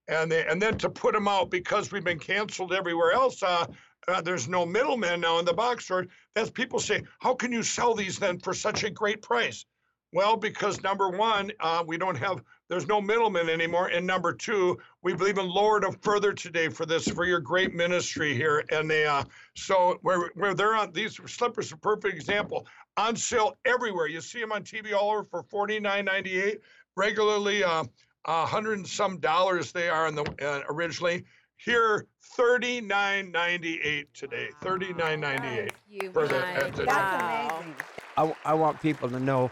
and 0.08 0.32
they, 0.32 0.46
and 0.46 0.60
then 0.60 0.78
to 0.78 0.88
put 0.88 1.12
them 1.12 1.28
out 1.28 1.50
because 1.50 1.92
we've 1.92 2.02
been 2.02 2.18
canceled 2.18 2.72
everywhere 2.72 3.12
else. 3.12 3.42
Uh, 3.42 3.66
uh, 4.08 4.20
there's 4.20 4.48
no 4.48 4.64
middleman 4.64 5.20
now 5.20 5.38
in 5.38 5.44
the 5.44 5.52
box 5.52 5.84
store. 5.84 6.06
That's 6.34 6.50
people 6.50 6.78
say, 6.78 7.02
how 7.20 7.34
can 7.34 7.52
you 7.52 7.62
sell 7.62 7.94
these 7.94 8.18
then 8.18 8.38
for 8.38 8.54
such 8.54 8.84
a 8.84 8.90
great 8.90 9.22
price? 9.22 9.64
Well, 10.12 10.36
because 10.36 10.82
number 10.82 11.10
one, 11.10 11.50
uh, 11.60 11.82
we 11.86 11.98
don't 11.98 12.16
have, 12.16 12.42
there's 12.68 12.86
no 12.86 13.00
middleman 13.00 13.50
anymore. 13.50 13.88
And 13.88 14.06
number 14.06 14.32
two, 14.32 14.78
we've 15.02 15.20
even 15.20 15.48
lowered 15.48 15.82
them 15.82 15.96
further 16.00 16.32
today 16.32 16.68
for 16.68 16.86
this, 16.86 17.08
for 17.08 17.24
your 17.24 17.40
great 17.40 17.74
ministry 17.74 18.32
here. 18.34 18.64
And 18.70 18.88
they, 18.88 19.06
uh, 19.06 19.24
so 19.56 19.98
where, 20.02 20.30
where 20.34 20.54
they're 20.54 20.76
on, 20.76 20.92
these 20.92 21.20
slippers 21.26 21.72
are 21.72 21.74
a 21.74 21.78
perfect 21.78 22.14
example. 22.14 22.66
On 22.96 23.16
sale 23.16 23.58
everywhere. 23.64 24.06
You 24.06 24.20
see 24.20 24.40
them 24.40 24.52
on 24.52 24.62
TV 24.62 24.94
all 24.94 25.10
over 25.10 25.24
for 25.24 25.42
$49.98. 25.42 26.58
Regularly, 26.96 27.62
uh, 27.62 27.84
a 28.26 28.46
hundred 28.46 28.78
and 28.78 28.86
some 28.86 29.18
dollars 29.18 29.72
they 29.72 29.88
are 29.88 30.08
in 30.08 30.14
the 30.14 30.24
uh, 30.42 30.62
originally. 30.68 31.24
Here, 31.56 32.06
$39.98 32.38 34.06
today. 34.12 34.48
$39.98. 34.62 35.40
Thank 35.40 35.72
you, 35.88 36.12
For 36.12 36.28
the- 36.28 36.46
at 36.46 36.74
the- 36.74 36.84
That's 36.84 36.96
Wow. 36.96 37.48
amazing. 37.60 37.74
I, 38.16 38.34
I 38.44 38.54
want 38.54 38.80
people 38.80 39.08
to 39.10 39.20
know. 39.20 39.50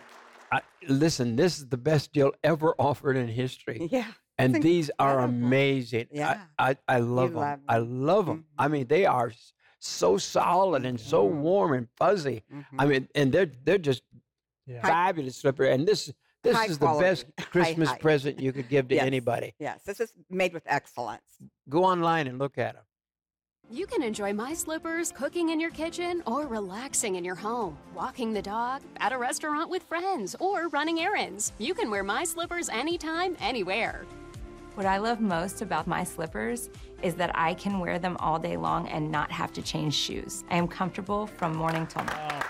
I, 0.52 0.60
listen, 0.88 1.36
this 1.36 1.58
is 1.58 1.68
the 1.68 1.76
best 1.76 2.12
deal 2.12 2.32
ever 2.44 2.74
offered 2.78 3.16
in 3.16 3.28
history, 3.28 3.88
Yeah. 3.90 4.06
and 4.38 4.56
It's 4.56 4.62
these 4.62 4.90
are 4.98 5.20
amazing. 5.20 6.06
Yeah. 6.12 6.44
I, 6.58 6.70
I, 6.70 6.76
I 6.96 6.98
love 6.98 7.30
them. 7.32 7.40
love 7.40 7.58
I 7.68 7.78
them. 7.78 8.06
love 8.06 8.26
them. 8.26 8.44
I 8.58 8.68
mean, 8.68 8.86
they 8.86 9.06
are 9.06 9.32
so 9.80 10.16
solid 10.16 10.86
and 10.86 10.98
so 11.00 11.28
Mhm. 11.28 11.40
warm 11.40 11.72
and 11.74 11.88
fuzzy. 11.96 12.44
I 12.78 12.84
Mhm. 12.84 12.88
mean, 12.88 13.08
and 13.14 13.32
they're 13.32 13.50
they're 13.64 13.78
just 13.78 14.02
Yeah. 14.66 14.80
fabulous 14.82 15.36
slipper. 15.36 15.64
And 15.64 15.86
this 15.86 16.10
this 16.44 16.56
High 16.56 16.66
is 16.66 16.78
the 16.78 16.86
quality. 16.86 17.04
best 17.08 17.26
High, 17.38 17.44
Christmas 17.46 17.88
high. 17.88 17.98
present 17.98 18.38
you 18.38 18.52
could 18.52 18.68
give 18.68 18.86
to 18.88 18.94
Yes. 18.94 19.04
anybody. 19.04 19.54
yes, 19.58 19.80
this 19.84 19.98
is 19.98 20.12
made 20.30 20.52
with 20.52 20.62
excellence. 20.66 21.22
Go 21.68 21.82
online 21.84 22.28
and 22.28 22.38
look 22.38 22.56
at 22.58 22.74
them. 22.74 22.84
You 23.70 23.86
can 23.86 24.02
enjoy 24.02 24.34
my 24.34 24.52
slippers 24.52 25.10
cooking 25.10 25.48
in 25.48 25.58
your 25.58 25.70
kitchen 25.70 26.22
or 26.26 26.46
relaxing 26.46 27.14
in 27.16 27.24
your 27.24 27.34
home, 27.34 27.78
walking 27.94 28.34
the 28.34 28.42
dog, 28.42 28.82
at 28.98 29.10
a 29.12 29.18
restaurant 29.18 29.70
with 29.70 29.82
friends, 29.84 30.36
or 30.38 30.68
running 30.68 31.00
errands. 31.00 31.52
You 31.58 31.72
can 31.72 31.90
wear 31.90 32.04
my 32.04 32.24
slippers 32.24 32.68
anytime, 32.68 33.36
anywhere. 33.40 34.04
What 34.74 34.84
I 34.86 34.98
love 34.98 35.20
most 35.20 35.62
about 35.62 35.86
my 35.86 36.04
slippers 36.04 36.68
is 37.02 37.14
that 37.14 37.30
I 37.34 37.54
can 37.54 37.78
wear 37.78 37.98
them 37.98 38.16
all 38.20 38.38
day 38.38 38.58
long 38.58 38.86
and 38.88 39.10
not 39.10 39.30
have 39.32 39.50
to 39.54 39.62
change 39.62 39.94
shoes. 39.94 40.44
I 40.50 40.56
am 40.56 40.68
comfortable 40.68 41.26
from 41.26 41.56
morning 41.56 41.86
till 41.86 42.04
night. 42.04 42.44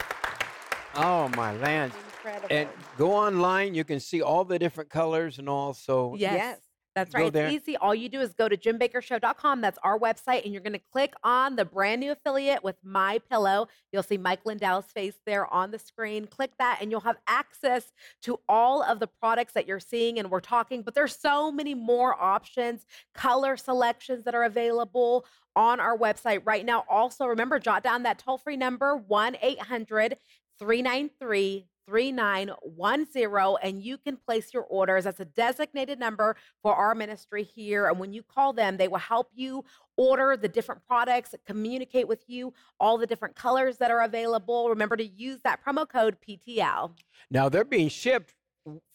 Oh, 0.96 1.02
oh 1.04 1.28
my 1.36 1.54
land! 1.58 1.92
Incredible. 2.24 2.48
And 2.50 2.68
go 2.96 3.12
online. 3.12 3.74
You 3.74 3.84
can 3.84 4.00
see 4.00 4.22
all 4.22 4.44
the 4.44 4.58
different 4.58 4.90
colors 4.90 5.38
and 5.38 5.48
all. 5.48 5.74
So 5.74 6.14
Yes. 6.16 6.34
Yes. 6.34 6.60
That's 6.94 7.12
Go 7.12 7.24
right. 7.24 7.32
there. 7.32 7.46
It's 7.48 7.68
easy. 7.68 7.76
All 7.76 7.92
you 7.92 8.08
do 8.08 8.20
is 8.20 8.34
go 8.34 8.48
to 8.48 8.56
jimbakkershow.com. 8.56 9.60
That's 9.60 9.78
our 9.82 9.98
website, 9.98 10.44
and 10.44 10.52
you're 10.52 10.62
going 10.62 10.74
to 10.74 10.82
click 10.92 11.12
on 11.24 11.56
the 11.56 11.64
brand 11.64 12.00
new 12.00 12.12
affiliate 12.12 12.62
with 12.62 12.76
My 12.84 13.18
Pillow. 13.28 13.66
You'll 13.92 14.04
see 14.04 14.16
Mike 14.16 14.46
Lindell's 14.46 14.86
face 14.92 15.16
there 15.26 15.52
on 15.52 15.72
the 15.72 15.78
screen. 15.80 16.26
Click 16.26 16.52
that, 16.60 16.78
and 16.80 16.92
you'll 16.92 17.00
have 17.00 17.16
access 17.26 17.92
to 18.22 18.38
all 18.48 18.84
of 18.84 19.00
the 19.00 19.08
products 19.08 19.54
that 19.54 19.66
you're 19.66 19.80
seeing 19.80 20.20
and 20.20 20.30
we're 20.30 20.38
talking. 20.38 20.82
But 20.82 20.94
there's 20.94 21.18
so 21.18 21.50
many 21.50 21.74
more 21.74 22.14
options, 22.14 22.86
color 23.12 23.56
selections 23.56 24.22
that 24.22 24.36
are 24.36 24.44
available 24.44 25.26
on 25.56 25.80
our 25.80 25.98
website 25.98 26.42
right 26.44 26.64
now. 26.64 26.84
Also, 26.88 27.26
remember, 27.26 27.58
jot 27.58 27.82
down 27.82 28.04
that 28.04 28.20
toll 28.20 28.38
free 28.38 28.56
number 28.56 28.96
1 28.96 29.36
800 29.42 30.16
393 30.60 31.66
3910 31.86 33.56
and 33.62 33.82
you 33.82 33.98
can 33.98 34.16
place 34.16 34.52
your 34.52 34.64
orders. 34.64 35.04
That's 35.04 35.20
a 35.20 35.24
designated 35.24 35.98
number 35.98 36.36
for 36.62 36.74
our 36.74 36.94
ministry 36.94 37.42
here. 37.42 37.88
And 37.88 37.98
when 37.98 38.12
you 38.12 38.22
call 38.22 38.52
them, 38.52 38.76
they 38.76 38.88
will 38.88 38.98
help 38.98 39.30
you 39.34 39.64
order 39.96 40.36
the 40.36 40.48
different 40.48 40.82
products, 40.86 41.34
communicate 41.46 42.08
with 42.08 42.24
you 42.26 42.52
all 42.80 42.98
the 42.98 43.06
different 43.06 43.36
colors 43.36 43.78
that 43.78 43.90
are 43.90 44.02
available. 44.02 44.68
Remember 44.68 44.96
to 44.96 45.06
use 45.06 45.40
that 45.44 45.60
promo 45.64 45.88
code 45.88 46.16
PTL. 46.26 46.92
now 47.30 47.48
they're 47.48 47.64
being 47.64 47.88
shipped 47.88 48.34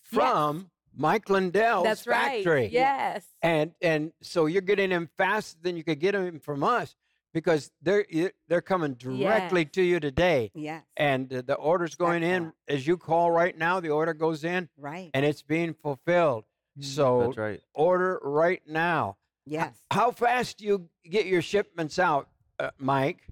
from 0.02 0.70
Mike 0.96 1.30
Lindell's 1.30 1.84
That's 1.84 2.08
right. 2.08 2.44
factory. 2.44 2.70
Yes. 2.72 3.26
And 3.42 3.72
and 3.82 4.12
so 4.22 4.48
you're 4.48 4.62
getting 4.62 4.90
them 4.90 5.10
faster 5.18 5.58
than 5.62 5.78
you 5.78 5.84
could 5.84 6.00
get 6.00 6.14
them 6.14 6.40
from 6.40 6.64
us. 6.64 6.96
Because 7.34 7.72
they're 7.82 8.06
they're 8.48 8.62
coming 8.62 8.94
directly 8.96 9.62
Yes. 9.64 9.72
to 9.74 9.82
you 9.84 10.00
today, 10.00 10.52
Yes. 10.54 10.84
and 10.98 11.32
uh, 11.34 11.42
the 11.46 11.56
order's 11.56 11.96
going 11.96 12.24
in 12.24 12.30
Excellent. 12.48 12.56
as 12.68 12.88
you 12.88 12.98
call 12.98 13.32
right 13.32 13.58
now. 13.58 13.80
The 13.80 13.90
order 13.90 14.14
goes 14.14 14.44
in, 14.44 14.70
Right. 14.78 15.12
and 15.14 15.26
it's 15.26 15.42
being 15.42 15.74
fulfilled. 15.74 16.46
So 16.80 17.24
That's 17.26 17.38
right. 17.38 17.62
order 17.74 18.20
right 18.24 18.62
now. 18.68 19.18
Yes. 19.46 19.74
How 19.92 20.12
fast 20.12 20.60
do 20.60 20.66
you 20.66 20.90
get 21.10 21.26
your 21.26 21.42
shipments 21.42 22.00
out, 22.00 22.30
uh, 22.60 22.72
Mike? 22.78 23.28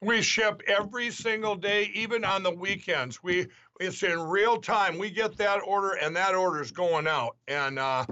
We 0.00 0.20
ship 0.22 0.60
every 0.66 1.10
single 1.10 1.54
day, 1.54 1.90
even 1.94 2.24
on 2.24 2.42
the 2.42 2.50
weekends. 2.50 3.22
We 3.22 3.46
it's 3.80 4.02
in 4.02 4.20
real 4.20 4.60
time. 4.60 4.98
We 4.98 5.10
get 5.10 5.36
that 5.38 5.60
order, 5.66 5.92
and 5.94 6.14
that 6.16 6.34
order 6.34 6.60
is 6.60 6.70
going 6.70 7.06
out, 7.06 7.36
and 7.48 7.78
uh, 7.78 8.04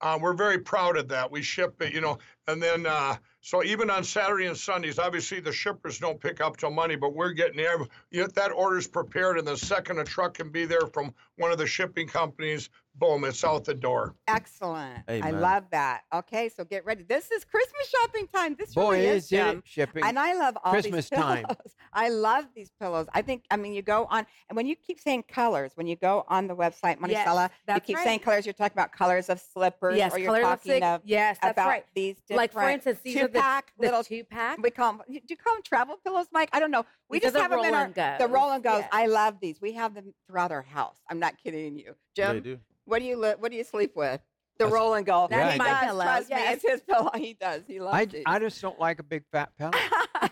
uh, 0.00 0.18
we're 0.20 0.32
very 0.34 0.58
proud 0.58 0.96
of 0.96 1.08
that. 1.08 1.30
We 1.30 1.42
ship 1.42 1.80
it, 1.82 1.92
you 1.92 2.00
know, 2.00 2.18
and 2.48 2.62
then 2.62 2.86
uh, 2.86 3.16
so 3.44 3.62
even 3.62 3.90
on 3.90 4.04
Saturday 4.04 4.46
and 4.46 4.56
Sundays, 4.56 4.98
obviously 4.98 5.38
the 5.38 5.52
shippers 5.52 5.98
don't 5.98 6.18
pick 6.18 6.40
up 6.40 6.56
till 6.56 6.70
Monday, 6.70 6.96
but 6.96 7.14
we're 7.14 7.32
getting 7.32 7.58
there. 7.58 7.76
Know, 8.10 8.26
that 8.26 8.52
order's 8.52 8.88
prepared, 8.88 9.36
and 9.36 9.46
the 9.46 9.54
second 9.54 9.98
a 9.98 10.04
truck 10.04 10.32
can 10.32 10.48
be 10.48 10.64
there 10.64 10.86
from 10.86 11.12
one 11.36 11.52
of 11.52 11.58
the 11.58 11.66
shipping 11.66 12.08
companies, 12.08 12.70
boom, 12.96 13.24
it's 13.24 13.42
out 13.44 13.64
the 13.64 13.74
door. 13.74 14.14
Excellent. 14.28 15.02
I 15.08 15.30
love 15.30 15.64
that. 15.70 16.02
Okay, 16.14 16.48
so 16.48 16.64
get 16.64 16.84
ready. 16.84 17.02
This 17.02 17.30
is 17.30 17.44
Christmas 17.44 17.88
shopping 17.88 18.26
time. 18.32 18.54
This 18.58 18.74
Boy, 18.74 18.92
really 18.92 19.06
is 19.06 19.24
is 19.24 19.32
it 19.32 19.36
Jim. 19.36 19.62
shipping. 19.66 20.04
And 20.04 20.18
I 20.18 20.34
love 20.34 20.56
all 20.64 20.72
Christmas 20.72 21.08
these 21.10 21.18
time. 21.18 21.44
pillows. 21.44 21.74
I 21.92 22.08
love 22.08 22.46
these 22.54 22.70
pillows. 22.80 23.06
I 23.14 23.22
think, 23.22 23.44
I 23.50 23.56
mean, 23.56 23.74
you 23.74 23.82
go 23.82 24.06
on, 24.10 24.26
and 24.48 24.56
when 24.56 24.66
you 24.66 24.76
keep 24.76 25.00
saying 25.00 25.24
colors, 25.28 25.72
when 25.74 25.86
you 25.86 25.96
go 25.96 26.24
on 26.28 26.46
the 26.46 26.56
website, 26.56 26.96
Yes, 27.08 27.50
you 27.68 27.80
keep 27.80 27.96
right. 27.96 28.04
saying 28.04 28.20
colors, 28.20 28.46
you're 28.46 28.52
talking 28.52 28.74
about 28.74 28.92
colors 28.92 29.28
of 29.28 29.40
slippers, 29.40 29.96
Yes, 29.96 30.12
or 30.14 30.18
you're 30.18 30.26
colors 30.28 30.42
talking 30.44 30.72
six- 30.72 30.86
of 30.86 31.00
yes, 31.04 31.38
that's 31.42 31.52
about 31.52 31.68
right. 31.68 31.84
these 31.94 32.16
Like 32.30 32.52
for 32.52 32.68
instance, 32.68 32.98
these 33.02 33.16
are 33.16 33.20
the, 33.28 33.34
two-pack 33.34 33.72
the 33.78 33.84
little 33.86 34.04
two 34.04 34.24
pack. 34.24 34.58
we 34.62 34.70
call 34.70 34.92
them, 34.94 35.02
do 35.08 35.20
you 35.28 35.36
call 35.36 35.54
them 35.54 35.62
travel 35.62 35.96
pillows, 36.02 36.26
Mike? 36.32 36.48
I 36.52 36.60
don't 36.60 36.70
know. 36.70 36.84
We 37.08 37.18
These 37.18 37.30
are 37.30 37.32
just 37.32 37.34
the 37.34 37.42
have 37.42 37.50
them 37.50 37.60
in 37.60 37.64
roll 37.66 37.74
our, 37.74 37.84
and 37.84 37.94
the 37.94 38.18
goes, 38.18 38.30
roll 38.30 38.50
and 38.50 38.64
goes. 38.64 38.78
yes. 38.80 38.88
I 38.92 39.06
love 39.06 39.38
these. 39.40 39.60
We 39.60 39.72
have 39.72 39.94
them 39.94 40.14
throughout 40.26 40.50
our 40.52 40.62
house. 40.62 40.96
I'm 41.08 41.18
not 41.18 41.34
kidding 41.42 41.78
you. 41.78 41.94
They 42.16 42.22
Jim, 42.22 42.40
do. 42.40 42.58
what 42.86 43.00
do 43.00 43.04
you 43.04 43.16
li- 43.16 43.34
what 43.38 43.50
do 43.50 43.56
you 43.56 43.64
sleep 43.64 43.94
with? 43.94 44.20
The 44.56 44.64
That's- 44.66 44.72
roll 44.72 44.94
and 44.94 45.04
go. 45.04 45.26
That's 45.28 45.52
he 45.54 45.58
my 45.58 45.64
does, 45.64 45.80
pillow, 45.84 46.04
Trust 46.04 46.30
me, 46.30 46.36
it's 46.38 46.62
his 46.68 46.80
pillow. 46.82 47.10
He 47.16 47.34
does. 47.34 47.62
He 47.66 47.80
loves 47.80 47.96
I, 47.96 48.04
these. 48.04 48.22
I 48.24 48.38
just 48.38 48.62
don't 48.62 48.78
like 48.78 49.00
a 49.00 49.02
big 49.02 49.24
fat 49.32 49.50
pillow. 49.58 49.72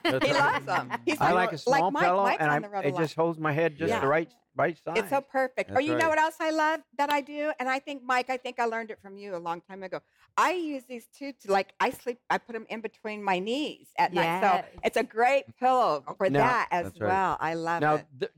He 0.05 0.33
loves 0.33 0.65
them. 0.65 0.91
He's 1.05 1.21
I 1.21 1.27
like, 1.33 1.35
like 1.49 1.53
a 1.53 1.59
small 1.59 1.91
Mike, 1.91 2.05
pillow, 2.05 2.23
Mike's 2.25 2.41
and 2.41 2.51
on 2.51 2.57
I, 2.57 2.61
the 2.61 2.69
road 2.69 2.85
a 2.85 2.89
it 2.89 2.97
just 2.97 3.15
holds 3.15 3.39
my 3.39 3.53
head 3.53 3.77
just 3.77 3.91
Yeah. 3.91 4.01
the 4.01 4.07
right 4.07 4.33
right 4.57 4.77
size. 4.85 4.95
It's 4.99 5.11
so 5.11 5.21
perfect. 5.21 5.71
or 5.71 5.75
That's 5.75 5.87
you 5.87 5.97
know 5.97 6.09
what 6.09 6.19
else 6.19 6.37
I 6.41 6.51
love 6.51 6.81
that 6.99 7.11
I 7.13 7.21
do? 7.21 7.53
And 7.59 7.69
I 7.69 7.79
think, 7.79 8.03
Mike, 8.05 8.29
I 8.31 8.37
think 8.37 8.59
I 8.59 8.65
learned 8.67 8.91
it 8.91 8.99
from 9.03 9.17
you 9.17 9.35
a 9.35 9.39
long 9.39 9.61
time 9.61 9.83
ago. 9.83 10.01
I 10.37 10.53
use 10.53 10.85
these 10.89 11.07
two 11.17 11.33
to 11.43 11.53
like 11.53 11.73
I 11.81 11.91
sleep. 11.91 12.19
I 12.31 12.39
put 12.39 12.53
them 12.55 12.67
in 12.69 12.81
between 12.81 13.23
my 13.23 13.39
knees 13.39 13.89
at 13.99 14.13
night. 14.13 14.41
So 14.41 14.65
it's 14.85 14.97
a 14.97 15.03
great 15.05 15.45
pillow 15.59 16.05
for 16.17 16.29
Now- 16.31 16.41
that 16.41 16.69
as 16.71 16.85
right. 16.99 17.09
well. 17.11 17.37
I 17.41 17.55
love 17.55 17.81
now, 17.83 17.95
it. 17.97 18.07
th- 18.21 18.33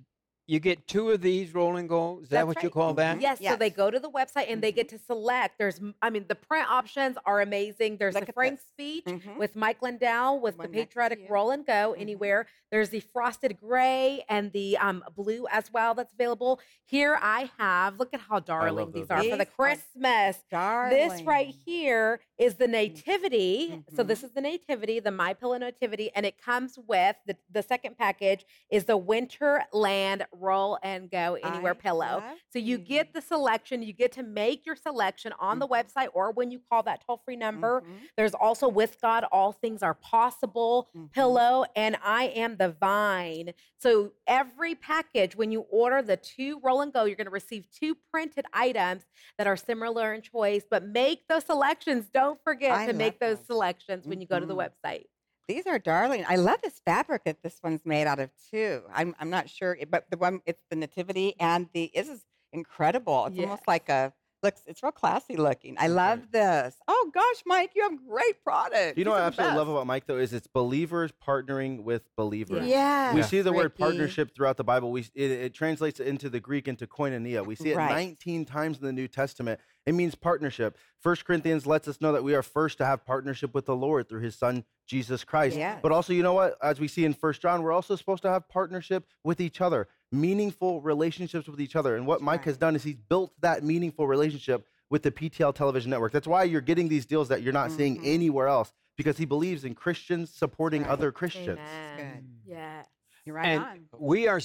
you 0.46 0.60
get 0.60 0.86
two 0.86 1.10
of 1.10 1.20
these 1.22 1.54
rolling 1.54 1.80
and 1.80 1.88
go. 1.88 2.18
Is 2.22 2.28
that 2.28 2.44
That's 2.44 2.46
what 2.46 2.62
you 2.62 2.70
call 2.70 2.92
that? 2.94 3.16
Mhm. 3.18 3.22
Yes, 3.22 3.38
so 3.42 3.56
they 3.56 3.70
go 3.70 3.90
to 3.90 3.98
the 3.98 4.10
website 4.10 4.46
and 4.50 4.62
they 4.62 4.72
get 4.72 4.88
to 4.90 4.98
select. 4.98 5.56
There's, 5.58 5.80
I 6.02 6.10
mean, 6.10 6.26
the 6.28 6.34
print 6.34 6.70
options 6.70 7.16
are 7.24 7.40
amazing. 7.40 7.96
There's 7.96 8.14
Look 8.14 8.26
the 8.26 8.32
Frank 8.32 8.58
this. 8.58 8.66
speech 8.68 9.04
Mhm. 9.06 9.38
with 9.38 9.56
Mike 9.56 9.80
Lindell 9.80 10.40
with 10.40 10.58
One 10.58 10.70
the 10.70 10.72
patriotic 10.72 11.20
you. 11.20 11.26
roll 11.28 11.50
and 11.50 11.64
go 11.64 11.94
Mhm. 11.96 12.00
anywhere. 12.00 12.46
There's 12.70 12.90
the 12.90 13.00
frosted 13.00 13.58
gray 13.58 14.24
and 14.28 14.52
the 14.52 14.76
um, 14.78 15.02
blue 15.14 15.46
as 15.50 15.72
well 15.72 15.94
that's 15.94 16.12
available. 16.12 16.60
Here 16.84 17.18
I 17.22 17.50
have, 17.58 17.98
look 17.98 18.12
at 18.12 18.20
how 18.20 18.40
darling 18.40 18.92
these 18.92 19.08
those. 19.08 19.24
are 19.26 19.30
for 19.30 19.36
the 19.36 19.46
Christmas. 19.46 20.44
Darling. 20.50 20.90
This 20.96 21.22
right 21.22 21.48
here 21.64 22.20
is 22.36 22.56
the 22.56 22.68
nativity. 22.68 23.82
So 23.94 24.02
this 24.02 24.22
is 24.22 24.32
the 24.32 24.40
nativity, 24.40 25.00
the 25.00 25.10
My 25.10 25.32
Pillow 25.32 25.56
nativity, 25.56 26.10
and 26.14 26.26
it 26.26 26.36
comes 26.36 26.78
with 26.78 27.16
the, 27.26 27.36
the 27.50 27.62
second 27.62 27.96
package 27.96 28.44
is 28.70 28.84
the 28.84 28.98
Winterland 28.98 30.24
Roll 30.40 30.78
and 30.82 31.10
Go 31.10 31.34
Anywhere 31.34 31.72
I 31.72 31.74
pillow. 31.74 32.22
So 32.52 32.58
you 32.58 32.78
get 32.78 33.12
the 33.12 33.20
selection, 33.20 33.82
you 33.82 33.92
get 33.92 34.12
to 34.12 34.22
make 34.22 34.64
your 34.66 34.76
selection 34.76 35.32
on 35.38 35.58
the 35.58 35.66
Mhm. 35.66 35.70
website 35.84 36.08
or 36.14 36.30
when 36.32 36.50
you 36.50 36.60
call 36.70 36.82
that 36.84 37.02
toll 37.06 37.18
free 37.24 37.36
number. 37.36 37.80
Mhm. 37.82 38.08
There's 38.16 38.34
also 38.34 38.68
with 38.68 39.00
God, 39.00 39.24
all 39.32 39.52
things 39.52 39.82
are 39.82 39.94
possible 39.94 40.88
Mhm. 40.94 41.10
pillow, 41.12 41.64
and 41.76 41.96
I 42.02 42.24
am 42.28 42.56
the 42.56 42.70
vine. 42.70 43.54
So 43.78 44.12
every 44.26 44.74
package, 44.74 45.36
when 45.36 45.50
you 45.50 45.62
order 45.70 46.02
the 46.02 46.16
two 46.16 46.60
roll 46.60 46.80
and 46.80 46.92
go, 46.92 47.04
you're 47.04 47.16
going 47.16 47.26
to 47.26 47.30
receive 47.30 47.68
two 47.70 47.94
printed 47.94 48.46
items 48.52 49.04
that 49.38 49.46
are 49.46 49.56
similar 49.56 50.14
in 50.14 50.22
choice. 50.22 50.64
But 50.68 50.84
make 50.84 51.26
those 51.28 51.44
selections. 51.44 52.08
Don't 52.08 52.40
forget 52.42 52.72
I 52.72 52.86
to 52.86 52.92
make 52.92 53.18
those 53.18 53.38
those. 53.38 53.46
selections 53.46 54.06
when 54.06 54.20
you 54.20 54.26
go 54.26 54.38
to 54.40 54.46
the 54.46 54.54
Mhm. 54.54 54.70
website. 54.84 55.06
These 55.46 55.66
are 55.66 55.78
darling. 55.78 56.24
I 56.28 56.36
love 56.36 56.60
this 56.62 56.80
fabric 56.84 57.24
that 57.24 57.42
this 57.42 57.60
one's 57.62 57.84
made 57.84 58.06
out 58.06 58.18
of 58.18 58.30
too. 58.50 58.82
I'm 58.92 59.14
I'm 59.18 59.30
not 59.30 59.50
sure, 59.50 59.76
but 59.90 60.06
the 60.10 60.16
one 60.16 60.40
it's 60.46 60.62
the 60.70 60.76
nativity 60.76 61.34
and 61.38 61.68
the 61.74 61.90
this 61.94 62.08
is 62.08 62.24
incredible. 62.52 63.26
It's 63.26 63.38
almost 63.38 63.68
like 63.68 63.88
a 63.88 64.12
looks. 64.44 64.62
It's 64.66 64.82
real 64.82 64.92
classy 64.92 65.36
looking. 65.36 65.74
I 65.78 65.88
love 65.88 66.20
right. 66.20 66.32
this. 66.32 66.76
Oh 66.86 67.10
gosh, 67.12 67.42
Mike, 67.46 67.72
you 67.74 67.82
have 67.82 67.92
great 68.08 68.42
products. 68.44 68.96
You 68.96 69.04
know 69.04 69.10
These 69.10 69.14
what 69.14 69.22
I 69.22 69.26
are 69.26 69.30
the 69.30 69.36
absolutely 69.38 69.58
love 69.58 69.68
about 69.68 69.86
Mike 69.88 70.06
though 70.06 70.18
is 70.18 70.32
it's 70.32 70.46
believers 70.46 71.10
partnering 71.26 71.82
with 71.82 72.02
believers. 72.16 72.66
Yes, 72.68 73.14
We 73.14 73.22
see 73.22 73.40
the 73.40 73.52
word 73.52 73.64
Ricky. 73.64 73.78
partnership 73.82 74.34
throughout 74.36 74.56
the 74.56 74.64
Bible. 74.64 74.92
We 74.92 75.00
it, 75.14 75.30
it 75.30 75.54
translates 75.54 75.98
into 75.98 76.30
the 76.30 76.38
Greek 76.38 76.68
into 76.68 76.86
koinonia. 76.86 77.44
We 77.44 77.56
see 77.56 77.70
it 77.72 77.76
Right. 77.76 77.90
19 77.90 78.44
times 78.44 78.78
in 78.78 78.84
the 78.86 78.92
New 78.92 79.08
Testament. 79.08 79.58
It 79.86 79.94
means 79.94 80.14
partnership. 80.14 80.78
First 81.00 81.24
Corinthians 81.26 81.66
lets 81.66 81.88
us 81.88 82.00
know 82.00 82.12
that 82.12 82.24
we 82.24 82.34
are 82.34 82.42
first 82.42 82.78
to 82.78 82.86
have 82.86 83.04
partnership 83.04 83.52
with 83.52 83.66
the 83.66 83.76
Lord 83.76 84.08
through 84.08 84.20
His 84.20 84.34
Son 84.36 84.64
Jesus 84.86 85.24
Christ. 85.24 85.56
Yes. 85.56 85.80
But 85.82 85.92
also, 85.92 86.12
you 86.12 86.22
know 86.22 86.32
what? 86.32 86.56
As 86.62 86.80
we 86.80 86.88
see 86.88 87.04
in 87.04 87.12
First 87.14 87.42
John, 87.42 87.62
we're 87.62 87.72
also 87.72 87.96
supposed 87.96 88.22
to 88.22 88.30
have 88.30 88.48
partnership 88.48 89.06
with 89.22 89.40
each 89.40 89.60
other, 89.60 89.88
meaningful 90.12 90.80
relationships 90.80 91.48
with 91.48 91.60
each 91.60 91.76
other. 91.76 91.96
And 91.96 92.06
what 92.06 92.20
Mike 92.22 92.44
has 92.44 92.56
done 92.56 92.76
is 92.76 92.82
he's 92.84 92.96
built 92.96 93.32
that 93.40 93.62
meaningful 93.64 94.06
relationship 94.06 94.66
with 94.90 95.02
the 95.02 95.10
PTL 95.10 95.54
television 95.54 95.90
network. 95.90 96.12
That's 96.12 96.26
why 96.26 96.44
you're 96.44 96.60
getting 96.60 96.88
these 96.88 97.06
deals 97.06 97.28
that 97.28 97.42
you're 97.42 97.52
not 97.52 97.72
seeing 97.72 97.98
Mhm. 98.00 98.06
anywhere 98.14 98.46
else 98.48 98.72
because 98.96 99.16
he 99.18 99.24
believes 99.24 99.64
in 99.64 99.74
Christians 99.74 100.30
supporting 100.32 100.82
right. 100.82 100.90
other 100.90 101.10
Christians. 101.10 101.58
Amen. 101.58 102.40
Yeah. 102.46 102.84
You're 103.24 103.34
right 103.36 103.46
and 103.46 103.64
on. 103.64 103.86
we 103.98 104.28
are 104.28 104.40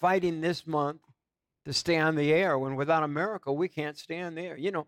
fighting 0.00 0.40
this 0.40 0.66
month 0.66 1.00
to 1.64 1.72
stay 1.72 1.98
on 1.98 2.14
the 2.14 2.32
air 2.32 2.58
when 2.58 2.76
without 2.76 3.02
a 3.02 3.08
miracle 3.08 3.56
we 3.56 3.68
can't 3.68 3.98
stay 3.98 4.20
on 4.20 4.34
the 4.36 4.42
air. 4.42 4.56
You 4.56 4.70
know, 4.70 4.86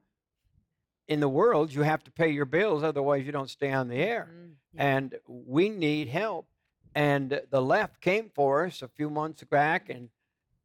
in 1.09 1.21
the 1.21 1.29
world 1.29 1.73
you 1.73 1.83
have 1.83 2.03
to 2.05 2.11
pay 2.13 2.31
your 2.31 2.45
bills, 2.47 2.83
otherwise 2.83 3.27
you 3.27 3.33
don't 3.33 3.51
stay 3.51 3.73
on 3.73 3.89
the 3.89 3.97
air. 3.97 4.31
Mm, 4.33 4.53
yeah. 4.73 4.97
And 4.97 5.15
we 5.27 5.69
need 5.69 6.09
help. 6.09 6.49
And 6.97 7.43
the 7.51 7.61
left 7.61 8.01
came 8.01 8.31
for 8.35 8.65
us 8.65 8.81
a 8.81 8.89
few 8.89 9.11
months 9.11 9.45
back 9.45 9.91
and 9.91 10.09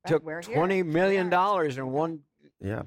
But 0.04 0.10
took 0.10 0.24
we're 0.24 0.42
here. 0.42 0.56
twenty 0.56 0.82
million 0.82 1.26
Yes. 1.26 1.32
dollars 1.32 1.78
in 1.78 1.92
one, 1.92 2.22
Yeah. 2.62 2.84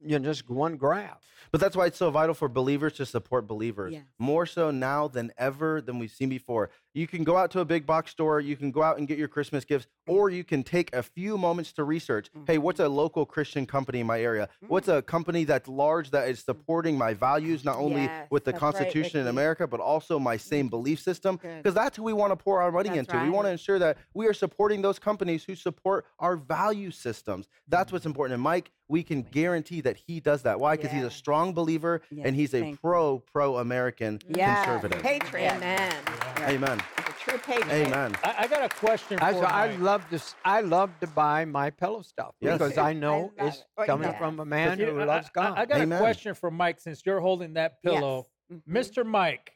you 0.00 0.18
know, 0.18 0.24
just 0.24 0.50
one 0.50 0.76
grab. 0.76 1.18
But 1.52 1.60
that's 1.60 1.76
why 1.76 1.86
it's 1.86 1.96
so 1.96 2.10
vital 2.10 2.34
for 2.34 2.48
believers 2.48 2.94
to 2.94 3.06
support 3.06 3.46
believers. 3.46 3.92
Yes. 3.92 4.02
More 4.18 4.46
so 4.46 4.72
now 4.72 5.06
than 5.06 5.32
ever 5.38 5.80
than 5.80 6.00
we've 6.00 6.10
seen 6.10 6.28
before. 6.28 6.70
You 6.96 7.06
can 7.06 7.24
go 7.24 7.36
out 7.36 7.50
to 7.50 7.60
a 7.60 7.64
big 7.66 7.84
box 7.84 8.10
store, 8.10 8.40
you 8.40 8.56
can 8.56 8.70
go 8.70 8.82
out 8.82 8.96
and 8.96 9.06
get 9.06 9.18
your 9.18 9.28
Christmas 9.28 9.66
gifts, 9.66 9.86
or 10.06 10.30
you 10.30 10.42
can 10.42 10.62
take 10.62 10.96
a 10.96 11.02
few 11.02 11.36
moments 11.36 11.70
to 11.74 11.84
research 11.84 12.30
mm-hmm. 12.30 12.44
hey, 12.46 12.56
what's 12.56 12.80
a 12.80 12.88
local 12.88 13.26
Christian 13.26 13.66
company 13.66 14.00
in 14.00 14.06
my 14.06 14.18
area? 14.18 14.48
What's 14.66 14.88
a 14.88 15.02
mm. 15.02 15.06
company 15.06 15.44
that's 15.44 15.68
large 15.68 16.10
that 16.12 16.30
is 16.30 16.40
supporting 16.40 16.96
my 16.96 17.12
values, 17.12 17.66
not 17.66 17.76
only 17.76 18.04
Yes, 18.04 18.28
with 18.30 18.44
the 18.44 18.52
that's 18.52 18.62
right, 18.62 18.74
Constitution 18.74 19.20
in 19.20 19.26
America, 19.26 19.66
but 19.66 19.78
also 19.78 20.18
my 20.18 20.36
mm-hmm. 20.36 20.48
same 20.48 20.68
belief 20.68 20.98
system? 20.98 21.38
Because 21.42 21.74
that's 21.74 21.98
who 21.98 22.02
we 22.02 22.14
want 22.14 22.32
to 22.32 22.36
pour 22.36 22.62
our 22.62 22.72
money 22.72 22.88
That's 22.88 23.00
into. 23.00 23.22
We 23.22 23.28
want 23.28 23.46
to 23.46 23.50
ensure 23.50 23.78
that 23.78 23.98
we 24.14 24.26
are 24.26 24.34
supporting 24.34 24.80
those 24.80 24.98
companies 24.98 25.44
who 25.44 25.54
support 25.54 26.06
our 26.18 26.36
value 26.36 26.90
systems. 26.90 27.46
That's 27.68 27.92
what's 27.92 28.04
mm-hmm. 28.04 28.10
important. 28.10 28.34
And 28.34 28.42
Mike, 28.42 28.70
we 28.88 29.02
can 29.02 29.22
guarantee 29.22 29.82
that 29.82 29.98
he 29.98 30.20
does 30.20 30.42
that. 30.42 30.60
Why? 30.60 30.76
Because 30.76 30.92
he's 30.92 31.04
a 31.04 31.10
strong 31.10 31.52
believer 31.52 32.00
Yes, 32.10 32.26
and 32.26 32.36
he's 32.36 32.54
a 32.54 32.74
pro 32.80 33.18
pro 33.18 33.58
American 33.58 34.20
Yes, 34.28 34.64
conservative. 34.64 35.02
patriot. 35.02 35.52
Amen. 35.54 35.94
Amen. 36.38 36.80
He's 36.96 37.06
a 37.06 37.12
true 37.18 37.38
patriot. 37.38 37.86
Amen. 37.88 38.16
I, 38.24 38.34
I 38.40 38.46
got 38.46 38.64
a 38.64 38.68
question 38.74 39.18
I, 39.20 39.32
for 39.32 39.40
so 39.40 39.44
I 39.46 39.68
Mike. 39.68 39.80
love 39.80 40.08
to. 40.10 40.16
s- 40.16 40.34
I 40.44 40.60
love 40.60 40.90
to 41.00 41.06
buy 41.06 41.44
my 41.44 41.70
pillow 41.70 42.02
stuff 42.02 42.34
Yes. 42.40 42.58
because 42.58 42.78
I 42.78 42.92
know 42.92 43.32
love 43.38 43.48
it's 43.48 43.64
it. 43.78 43.86
Coming 43.86 44.10
yeah. 44.10 44.18
from 44.18 44.40
a 44.40 44.44
man 44.44 44.78
Here, 44.78 44.92
who 44.92 45.00
I- 45.00 45.04
loves 45.04 45.28
I, 45.28 45.30
God. 45.34 45.58
I 45.58 45.66
got 45.66 45.80
Amen. 45.80 45.98
a 45.98 46.00
question 46.00 46.34
for 46.34 46.50
Mike 46.50 46.80
since 46.80 47.02
you're 47.04 47.20
holding 47.20 47.54
that 47.54 47.82
pillow. 47.82 48.26
Yes. 48.50 48.60
Mhm. 48.68 48.72
Mr. 49.02 49.06
Mike, 49.06 49.52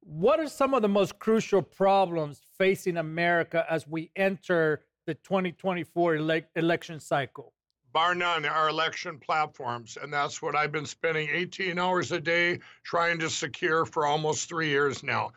what 0.00 0.40
are 0.40 0.48
some 0.48 0.74
of 0.74 0.82
the 0.82 0.88
most 0.88 1.18
crucial 1.18 1.62
problems 1.62 2.40
facing 2.58 2.96
America 2.96 3.64
as 3.68 3.86
we 3.86 4.10
enter 4.16 4.84
the 5.06 5.14
2024 5.14 6.14
elec 6.16 6.44
election 6.56 7.00
cycle? 7.00 7.52
bar 7.92 8.14
none, 8.14 8.46
our 8.46 8.70
election 8.70 9.18
platforms. 9.18 9.98
And 10.00 10.10
that's 10.10 10.40
what 10.40 10.56
I've 10.56 10.72
been 10.72 10.86
spending 10.86 11.28
18 11.30 11.78
hours 11.78 12.10
a 12.10 12.18
day 12.18 12.58
trying 12.84 13.18
to 13.18 13.28
secure 13.28 13.84
for 13.84 14.06
almost 14.06 14.48
three 14.48 14.70
years 14.70 15.02
now. 15.02 15.32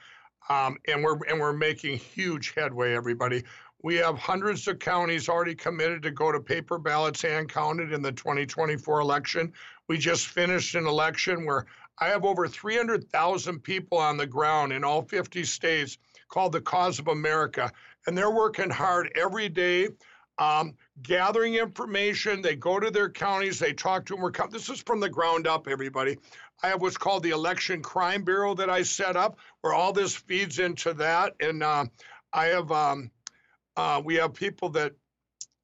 Um, 0.50 0.78
and 0.88 1.04
we're 1.04 1.18
and 1.28 1.40
we're 1.40 1.54
making 1.54 1.98
huge 1.98 2.54
headway, 2.56 2.94
everybody. 2.94 3.44
We 3.84 3.96
have 3.96 4.18
hundreds 4.18 4.68
of 4.68 4.80
counties 4.80 5.30
already 5.30 5.54
committed 5.54 6.02
to 6.04 6.12
go 6.12 6.32
to 6.32 6.40
paper 6.40 6.80
ballots 6.80 7.24
and 7.24 7.48
counted 7.48 7.94
in 7.94 8.02
the 8.02 8.12
2024 8.12 9.00
election. 9.00 9.54
We 9.88 9.98
just 9.98 10.28
finished 10.28 10.74
an 10.74 10.88
election 10.88 11.46
where 11.46 11.68
I 12.00 12.08
have 12.08 12.26
over 12.26 12.48
300,000 12.48 13.60
people 13.60 13.98
on 13.98 14.18
the 14.18 14.26
ground 14.26 14.74
in 14.74 14.84
all 14.84 15.04
50 15.04 15.44
states 15.44 15.98
called 16.30 16.52
the 16.52 16.62
Cause 16.62 17.00
of 17.00 17.08
America. 17.08 17.72
And 18.08 18.18
they're 18.18 18.32
working 18.32 18.70
hard 18.70 19.12
every 19.16 19.50
day, 19.50 19.90
um, 20.38 20.76
gathering 21.02 21.56
information. 21.56 22.42
They 22.42 22.56
go 22.56 22.80
to 22.80 22.92
their 22.92 23.10
counties, 23.10 23.60
they 23.60 23.74
talk 23.74 24.06
to 24.06 24.14
them. 24.14 24.22
We're 24.22 24.32
com- 24.32 24.50
this 24.50 24.70
is 24.70 24.82
from 24.82 25.00
the 25.00 25.10
ground 25.10 25.48
up, 25.48 25.68
everybody. 25.68 26.18
I 26.64 26.68
have 26.68 26.82
what's 26.82 26.98
called 26.98 27.24
the 27.24 27.32
Election 27.32 27.82
Crime 27.82 28.24
Bureau 28.24 28.54
that 28.56 28.70
I 28.70 28.84
set 28.84 29.16
up, 29.16 29.38
where 29.62 29.74
all 29.74 29.94
this 29.94 30.16
feeds 30.16 30.60
into 30.60 30.94
that. 30.96 31.34
And 31.40 31.64
uh, 31.64 31.86
I 32.34 32.46
have, 32.46 32.72
um, 32.72 33.12
uh, 33.76 34.02
we 34.04 34.16
have 34.16 34.34
people 34.34 34.70
that, 34.70 34.94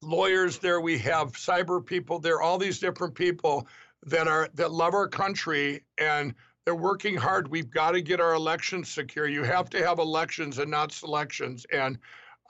lawyers 0.02 0.58
there, 0.58 0.80
we 0.80 0.98
have 0.98 1.32
cyber 1.32 1.84
people 1.84 2.18
there, 2.18 2.42
all 2.42 2.58
these 2.58 2.80
different 2.80 3.14
people 3.14 3.66
that 4.06 4.26
are 4.26 4.48
that 4.54 4.72
love 4.72 4.94
our 4.94 5.06
country 5.06 5.84
and 5.96 6.34
they're 6.64 6.74
working 6.74 7.16
hard. 7.16 7.48
We've 7.48 7.70
got 7.70 7.92
to 7.92 8.02
get 8.02 8.20
our 8.20 8.34
elections 8.34 8.88
secure. 8.88 9.28
You 9.28 9.42
have 9.44 9.70
to 9.70 9.86
have 9.86 9.98
elections 9.98 10.58
and 10.58 10.70
not 10.70 10.92
selections. 10.92 11.66
And 11.72 11.98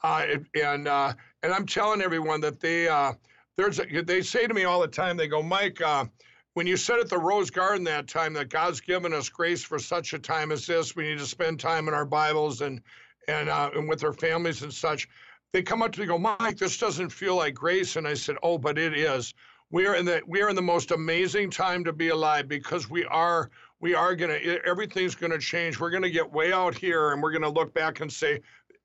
uh, 0.03 0.27
and 0.55 0.89
uh, 0.89 1.13
and 1.43 1.53
I'm 1.53 1.67
telling 1.67 2.03
everyone 2.03 2.41
that 2.41 2.61
they 2.61 2.89
uh, 2.89 3.13
there's 3.57 3.81
a, 3.81 4.03
they 4.03 4.23
say 4.23 4.47
to 4.47 4.55
me 4.55 4.65
all 4.65 4.81
the 4.81 4.89
time. 4.89 5.17
They 5.17 5.29
go, 5.29 5.43
Mike, 5.43 5.81
uh, 5.81 6.07
when 6.55 6.67
you 6.67 6.77
said 6.77 6.99
at 6.99 7.09
the 7.09 7.19
Rose 7.19 7.51
Garden 7.51 7.85
that 7.85 8.09
time 8.09 8.33
that 8.35 8.49
God's 8.49 8.81
given 8.81 9.13
us 9.13 9.29
grace 9.29 9.63
for 9.63 9.79
such 9.79 10.13
a 10.13 10.19
time 10.19 10.53
as 10.53 10.67
this, 10.67 10.97
we 10.97 11.05
need 11.05 11.19
to 11.19 11.27
spend 11.27 11.61
time 11.61 11.89
in 11.89 11.95
our 11.95 12.07
Bibles 12.07 12.61
and 12.61 12.81
and 13.29 13.49
uh, 13.49 13.71
and 13.75 13.89
with 13.89 14.05
our 14.05 14.13
families 14.13 14.63
and 14.63 14.73
such. 14.73 15.09
They 15.53 15.63
come 15.63 15.83
up 15.83 15.93
to 15.93 16.01
me, 16.01 16.05
and 16.05 16.11
go, 16.11 16.37
Mike, 16.41 16.57
this 16.57 16.79
doesn't 16.79 17.11
feel 17.11 17.37
like 17.37 17.55
grace. 17.55 17.97
And 17.97 18.09
I 18.09 18.15
said, 18.15 18.37
Oh, 18.43 18.57
but 18.57 18.79
it 18.79 18.97
is 18.97 19.35
we 19.73 19.87
are 19.87 19.97
in 19.97 20.05
the 20.05 20.21
we 20.27 20.43
are 20.43 20.51
in 20.51 20.55
the 20.55 20.63
most 20.63 20.91
amazing 20.93 21.51
time 21.51 21.83
to 21.83 21.93
be 21.93 22.09
alive 22.11 22.47
because 22.47 22.89
we 22.89 23.05
are 23.07 23.51
we 23.81 23.95
are 23.95 24.15
gonna 24.15 24.39
everything's 24.65 25.15
gonna 25.15 25.39
change. 25.39 25.81
We're 25.81 25.91
gonna 25.91 26.11
get 26.11 26.31
way 26.31 26.53
out 26.53 26.77
here 26.77 27.13
and 27.13 27.23
we're 27.23 27.33
gonna 27.33 27.49
look 27.49 27.75
back 27.75 28.01
and 28.01 28.13
say 28.13 28.41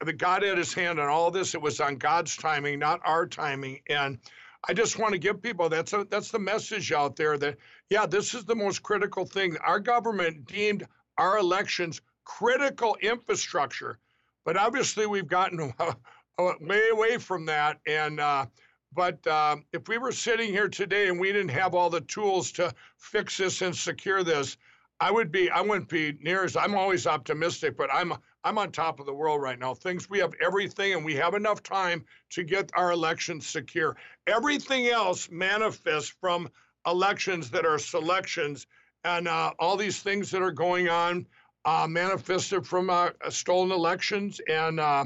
that 0.06 0.18
God 0.18 0.44
had 0.44 0.58
his 0.58 0.74
hand 0.74 1.00
on 1.00 1.10
all 1.10 1.32
this. 1.32 1.56
It 1.56 1.62
was 1.62 1.80
on 1.82 1.96
God's 1.96 2.36
timing, 2.36 2.80
not 2.80 3.02
our 3.04 3.26
timing. 3.26 3.80
And 3.90 4.20
I 4.68 4.74
just 4.74 5.00
want 5.00 5.14
to 5.14 5.20
give 5.20 5.42
people 5.42 5.70
that's 5.70 5.94
a, 5.94 6.06
that's 6.10 6.32
the 6.32 6.40
message 6.40 6.92
out 6.92 7.16
there 7.16 7.38
that 7.38 7.58
yeah, 7.90 8.06
this 8.06 8.34
is 8.34 8.46
the 8.46 8.56
most 8.56 8.84
critical 8.84 9.26
thing. 9.26 9.58
Our 9.66 9.80
government 9.80 10.46
deemed 10.46 10.88
our 11.18 11.38
elections 11.38 12.02
critical 12.26 12.98
infrastructure, 13.02 13.98
but 14.46 14.58
obviously 14.58 15.06
we've 15.06 15.28
gotten 15.28 15.74
way 16.40 16.90
away 16.92 17.18
from 17.18 17.46
that 17.46 17.80
and. 17.88 18.20
Uh, 18.20 18.46
but 18.94 19.28
uh, 19.28 19.58
if 19.74 19.88
we 19.90 20.00
were 20.00 20.14
sitting 20.14 20.50
here 20.50 20.70
today 20.70 21.08
and 21.08 21.20
we 21.20 21.32
didn't 21.32 21.50
have 21.50 21.76
all 21.76 21.90
the 21.90 22.02
tools 22.02 22.52
to 22.54 22.74
fix 22.98 23.38
this 23.38 23.62
and 23.62 23.76
secure 23.76 24.24
this, 24.24 24.58
I 25.00 25.12
would 25.12 25.32
be 25.32 25.52
I 25.52 25.62
wouldn't 25.62 25.90
be 25.90 26.18
near 26.22 26.44
as 26.44 26.56
I'm 26.56 26.74
always 26.74 27.06
optimistic, 27.06 27.78
but 27.78 27.94
I'm 27.94 28.14
I'm 28.48 28.58
on 28.58 28.72
top 28.72 29.02
of 29.02 29.06
the 29.06 29.14
world 29.14 29.42
right 29.42 29.60
now. 29.60 29.74
Things 29.74 30.10
we 30.10 30.20
have 30.20 30.34
everything 30.42 30.94
and 30.94 31.04
we 31.04 31.16
have 31.16 31.34
enough 31.34 31.62
time 31.62 32.06
to 32.30 32.46
get 32.46 32.72
our 32.76 32.94
elections 32.94 33.46
secure. 33.46 33.98
Everything 34.26 34.88
else 34.88 35.30
manifests 35.30 36.16
from 36.22 36.48
elections 36.86 37.50
that 37.50 37.66
are 37.66 37.78
selections 37.78 38.66
and 39.04 39.28
uh, 39.28 39.52
all 39.60 39.76
these 39.76 40.02
things 40.02 40.32
that 40.32 40.42
are 40.42 40.54
going 40.54 40.88
on 40.88 41.28
uh, 41.66 41.88
manifested 41.90 42.66
from 42.66 42.90
uh, 42.90 43.10
stolen 43.28 43.70
elections 43.70 44.40
and 44.48 44.80
uh, 44.80 45.06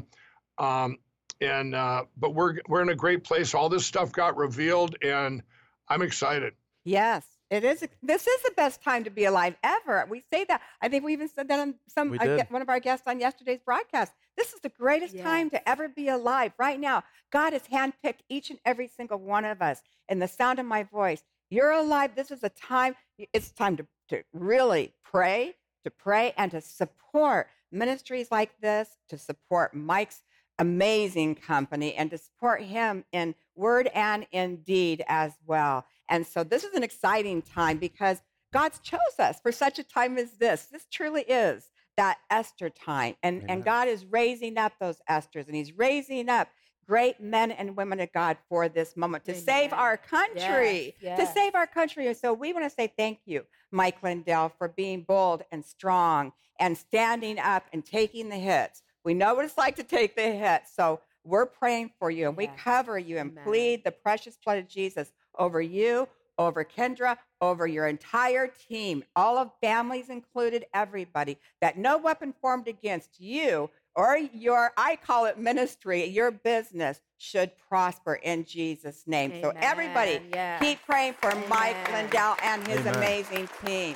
um, 0.60 1.00
and 1.42 1.74
uh, 1.74 2.04
but 2.18 2.36
we're 2.36 2.58
we're 2.68 2.84
in 2.84 2.90
a 2.90 2.96
great 2.96 3.24
place. 3.24 3.56
All 3.56 3.70
this 3.70 3.88
stuff 3.88 4.12
got 4.12 4.38
revealed, 4.38 4.96
and 5.02 5.42
I'm 5.90 6.04
excited. 6.04 6.54
Yes, 6.84 7.26
it 7.52 7.66
is. 7.66 7.86
This 8.02 8.26
is 8.26 8.42
the 8.44 8.54
best 8.56 8.82
time 8.82 9.04
to 9.04 9.10
be 9.10 9.26
alive 9.26 9.56
ever. 9.62 10.08
We 10.10 10.24
say 10.32 10.46
that. 10.46 10.62
I 10.82 10.88
think 10.88 11.04
we 11.04 11.12
even 11.12 11.28
said 11.28 11.50
that 11.50 11.60
on 11.60 11.76
some 11.86 12.18
uh, 12.18 12.38
one 12.50 12.62
of 12.62 12.70
our 12.70 12.80
guests 12.80 13.06
on 13.08 13.20
yesterday's 13.20 13.60
broadcast. 13.64 14.14
This 14.38 14.54
is 14.54 14.62
the 14.62 14.70
greatest 14.70 15.14
yes. 15.14 15.24
time 15.24 15.50
to 15.50 15.70
ever 15.70 15.90
be 15.90 16.08
alive. 16.08 16.54
Right 16.58 16.80
now, 16.80 17.04
God 17.30 17.52
has 17.52 17.64
handpicked 17.64 18.22
each 18.30 18.50
and 18.50 18.60
every 18.66 18.88
single 18.88 19.20
one 19.20 19.44
of 19.44 19.62
us. 19.62 19.82
In 20.08 20.20
the 20.20 20.30
sound 20.30 20.60
of 20.60 20.66
my 20.66 20.84
voice, 20.84 21.24
you're 21.50 21.72
alive. 21.72 22.12
This 22.16 22.32
is 22.32 22.42
a 22.44 22.50
time. 22.50 22.96
It's 23.34 23.52
time 23.52 23.76
to 23.78 23.86
to 24.08 24.24
really 24.34 24.94
pray, 25.04 25.56
to 25.84 25.92
pray, 25.92 26.34
and 26.38 26.52
to 26.52 26.62
support 26.62 27.48
ministries 27.70 28.32
like 28.32 28.52
this, 28.62 28.98
to 29.10 29.18
support 29.18 29.74
Mike's 29.74 30.24
amazing 30.58 31.36
company 31.36 31.96
and 31.96 32.12
to 32.12 32.18
support 32.18 32.62
him 32.62 33.04
in 33.12 33.36
word 33.56 33.90
and 33.94 34.28
in 34.32 34.58
deed 34.58 35.04
as 35.08 35.34
well. 35.46 35.86
And 36.12 36.28
so 36.28 36.44
this 36.44 36.64
is 36.64 36.76
an 36.76 36.84
exciting 36.84 37.42
time 37.42 37.78
because 37.78 38.22
God's 38.54 38.80
chose 38.80 39.00
us 39.18 39.40
for 39.42 39.52
such 39.52 39.80
a 39.80 39.84
time 39.84 40.18
as 40.18 40.34
this. 40.34 40.66
This 40.66 40.86
truly 40.92 41.24
is 41.24 41.72
that 41.98 42.20
Esther 42.30 42.70
time. 42.70 43.16
And, 43.24 43.44
and 43.50 43.66
God 43.66 43.88
is 43.88 44.06
raising 44.06 44.58
up 44.58 44.74
those 44.80 44.98
Esthers 45.10 45.48
and 45.48 45.56
he's 45.56 45.76
raising 45.76 46.30
up 46.30 46.50
great 46.88 47.20
men 47.20 47.52
and 47.52 47.76
women 47.76 48.00
of 48.00 48.12
God 48.12 48.38
for 48.50 48.70
this 48.70 48.96
moment 48.96 49.26
to 49.26 49.32
Amen. 49.32 49.44
save 49.44 49.74
our 49.74 49.98
country, 49.98 50.96
yes, 51.02 51.18
yes. 51.18 51.20
to 51.20 51.34
save 51.34 51.56
our 51.56 51.68
country. 51.68 52.08
And 52.08 52.18
so 52.18 52.34
we 52.34 52.54
want 52.54 52.66
to 52.66 52.70
say 52.70 52.94
thank 52.96 53.20
you, 53.26 53.46
Mike 53.72 54.04
Lindell, 54.04 54.52
for 54.58 54.68
being 54.68 55.04
bold 55.04 55.44
and 55.52 55.66
strong 55.66 56.34
and 56.60 56.78
standing 56.78 57.40
up 57.40 57.66
and 57.74 57.84
taking 57.84 58.30
the 58.30 58.36
hits 58.36 58.84
we 59.04 59.14
know 59.14 59.34
what 59.34 59.46
it's 59.46 59.58
like 59.58 59.76
to 59.78 59.84
take 59.84 60.16
the 60.16 60.22
hit. 60.22 60.64
So 60.72 61.02
we're 61.24 61.46
praying 61.46 61.92
for 62.00 62.10
you 62.10 62.28
and 62.28 62.38
we 62.38 62.48
cover 62.48 62.98
you 62.98 63.18
and 63.18 63.32
Amen. 63.32 63.44
plead 63.44 63.84
the 63.84 63.92
precious 63.92 64.38
blood 64.44 64.58
of 64.58 64.68
Jesus 64.68 65.12
over 65.38 65.62
you, 65.62 66.08
over 66.38 66.64
Kendra, 66.64 67.18
over 67.40 67.68
your 67.68 67.88
entire 67.88 68.48
team, 68.48 69.04
all 69.16 69.38
of 69.38 69.52
families 69.62 70.10
included, 70.10 70.66
everybody, 70.74 71.38
that 71.62 71.78
no 71.78 71.98
weapon 71.98 72.34
formed 72.42 72.68
against 72.68 73.20
you 73.20 73.70
or 73.96 74.18
your, 74.18 74.72
I 74.78 74.96
call 74.96 75.26
it 75.26 75.38
ministry, 75.38 76.06
your 76.06 76.32
business 76.32 77.02
should 77.18 77.52
prosper 77.58 78.16
in 78.16 78.46
Jesus' 78.46 79.04
name. 79.06 79.32
Amen. 79.32 79.44
So 79.44 79.54
everybody, 79.58 80.22
yes. 80.34 80.62
keep 80.62 80.80
praying 80.86 81.16
for 81.22 81.32
Amen. 81.32 81.50
Mike 81.50 81.92
Lindell 81.92 82.38
and 82.42 82.66
his 82.66 82.80
Amen. 82.80 82.96
amazing 82.96 83.50
team. 83.66 83.96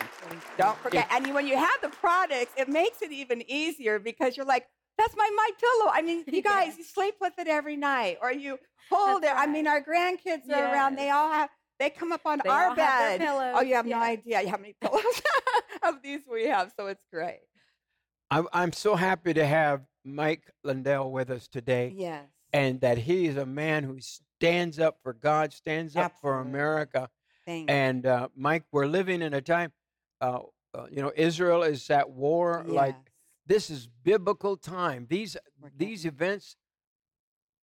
Don't 0.57 0.77
forget. 0.79 1.07
And 1.11 1.33
when 1.33 1.47
you 1.47 1.57
have 1.57 1.77
the 1.81 1.89
products, 1.89 2.51
it 2.57 2.67
makes 2.67 3.01
it 3.01 3.11
even 3.11 3.43
easier 3.49 3.97
because 3.97 4.35
you're 4.35 4.45
like, 4.45 4.67
that's 4.97 5.15
my 5.15 5.29
my 5.35 5.49
pillow. 5.59 5.91
I 5.93 6.01
mean, 6.01 6.23
you 6.27 6.41
guys, 6.53 6.77
you 6.77 6.83
sleep 6.83 7.15
with 7.19 7.33
it 7.37 7.47
every 7.47 7.75
night, 7.75 8.17
or 8.21 8.31
you 8.31 8.57
hold 8.89 9.23
That's 9.23 9.33
it. 9.33 9.35
Right. 9.35 9.49
I 9.49 9.51
mean, 9.51 9.67
our 9.67 9.81
grandkids 9.81 10.43
yes. 10.47 10.57
are 10.57 10.73
around. 10.73 10.97
They 10.97 11.09
all 11.09 11.31
have. 11.31 11.49
They 11.77 11.89
come 11.89 12.13
up 12.13 12.21
on 12.25 12.39
they 12.41 12.49
our 12.49 12.73
bed. 12.73 13.21
Oh, 13.21 13.61
you 13.61 13.75
have 13.75 13.85
yes. 13.85 13.97
no 13.97 14.01
idea 14.01 14.49
how 14.49 14.57
many 14.57 14.75
pillows 14.79 15.21
of 15.83 15.95
these 16.01 16.21
we 16.31 16.45
have. 16.45 16.71
So 16.77 16.87
it's 16.87 17.03
great. 17.11 17.41
I'm 18.31 18.47
I'm 18.53 18.71
so 18.71 18.95
happy 18.95 19.33
to 19.33 19.45
have 19.45 19.81
Mike 20.05 20.43
Lindell 20.63 21.11
with 21.11 21.29
us 21.29 21.47
today. 21.47 21.93
Yes. 21.95 22.25
And 22.53 22.79
that 22.81 22.97
he 22.97 23.25
is 23.25 23.35
a 23.35 23.45
man 23.45 23.83
who 23.83 23.97
stands 23.99 24.79
up 24.79 24.99
for 25.03 25.11
God, 25.11 25.51
stands 25.51 25.97
up 25.97 26.13
for 26.21 26.39
America. 26.39 27.09
Thank 27.45 27.69
and 27.69 28.05
uh, 28.05 28.29
Mike, 28.35 28.63
we're 28.71 28.87
living 28.87 29.21
in 29.21 29.33
a 29.33 29.41
time, 29.41 29.71
uh, 30.21 30.39
uh, 30.73 30.85
you 30.89 31.01
know, 31.01 31.11
Israel 31.15 31.63
is 31.63 31.89
at 31.89 32.09
war 32.09 32.63
yes. 32.65 32.73
like 32.73 32.95
this 33.45 33.69
is 33.69 33.87
biblical 34.03 34.57
time. 34.57 35.07
These 35.09 35.37
these 35.77 36.05
events 36.05 36.55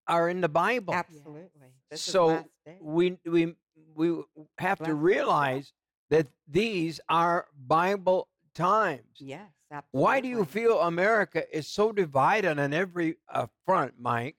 are 0.07 0.29
in 0.29 0.41
the 0.41 0.49
Bible. 0.49 0.95
Absolutely. 0.95 1.75
This 1.91 2.03
so 2.03 2.45
we 2.81 3.19
we 3.25 3.55
we 3.95 4.23
have 4.59 4.79
to 4.81 4.95
realize 4.95 5.73
that 6.11 6.29
these 6.47 7.01
are 7.09 7.47
Bible 7.67 8.29
times. 8.55 9.03
Yes, 9.19 9.49
absolutely. 9.71 10.03
Why 10.03 10.21
do 10.21 10.29
you 10.29 10.45
feel 10.45 10.81
America 10.81 11.45
is 11.57 11.67
so 11.67 11.93
divided 11.93 12.59
on 12.59 12.73
every 12.73 13.17
uh, 13.29 13.47
front, 13.67 13.95
Mike? 13.99 14.37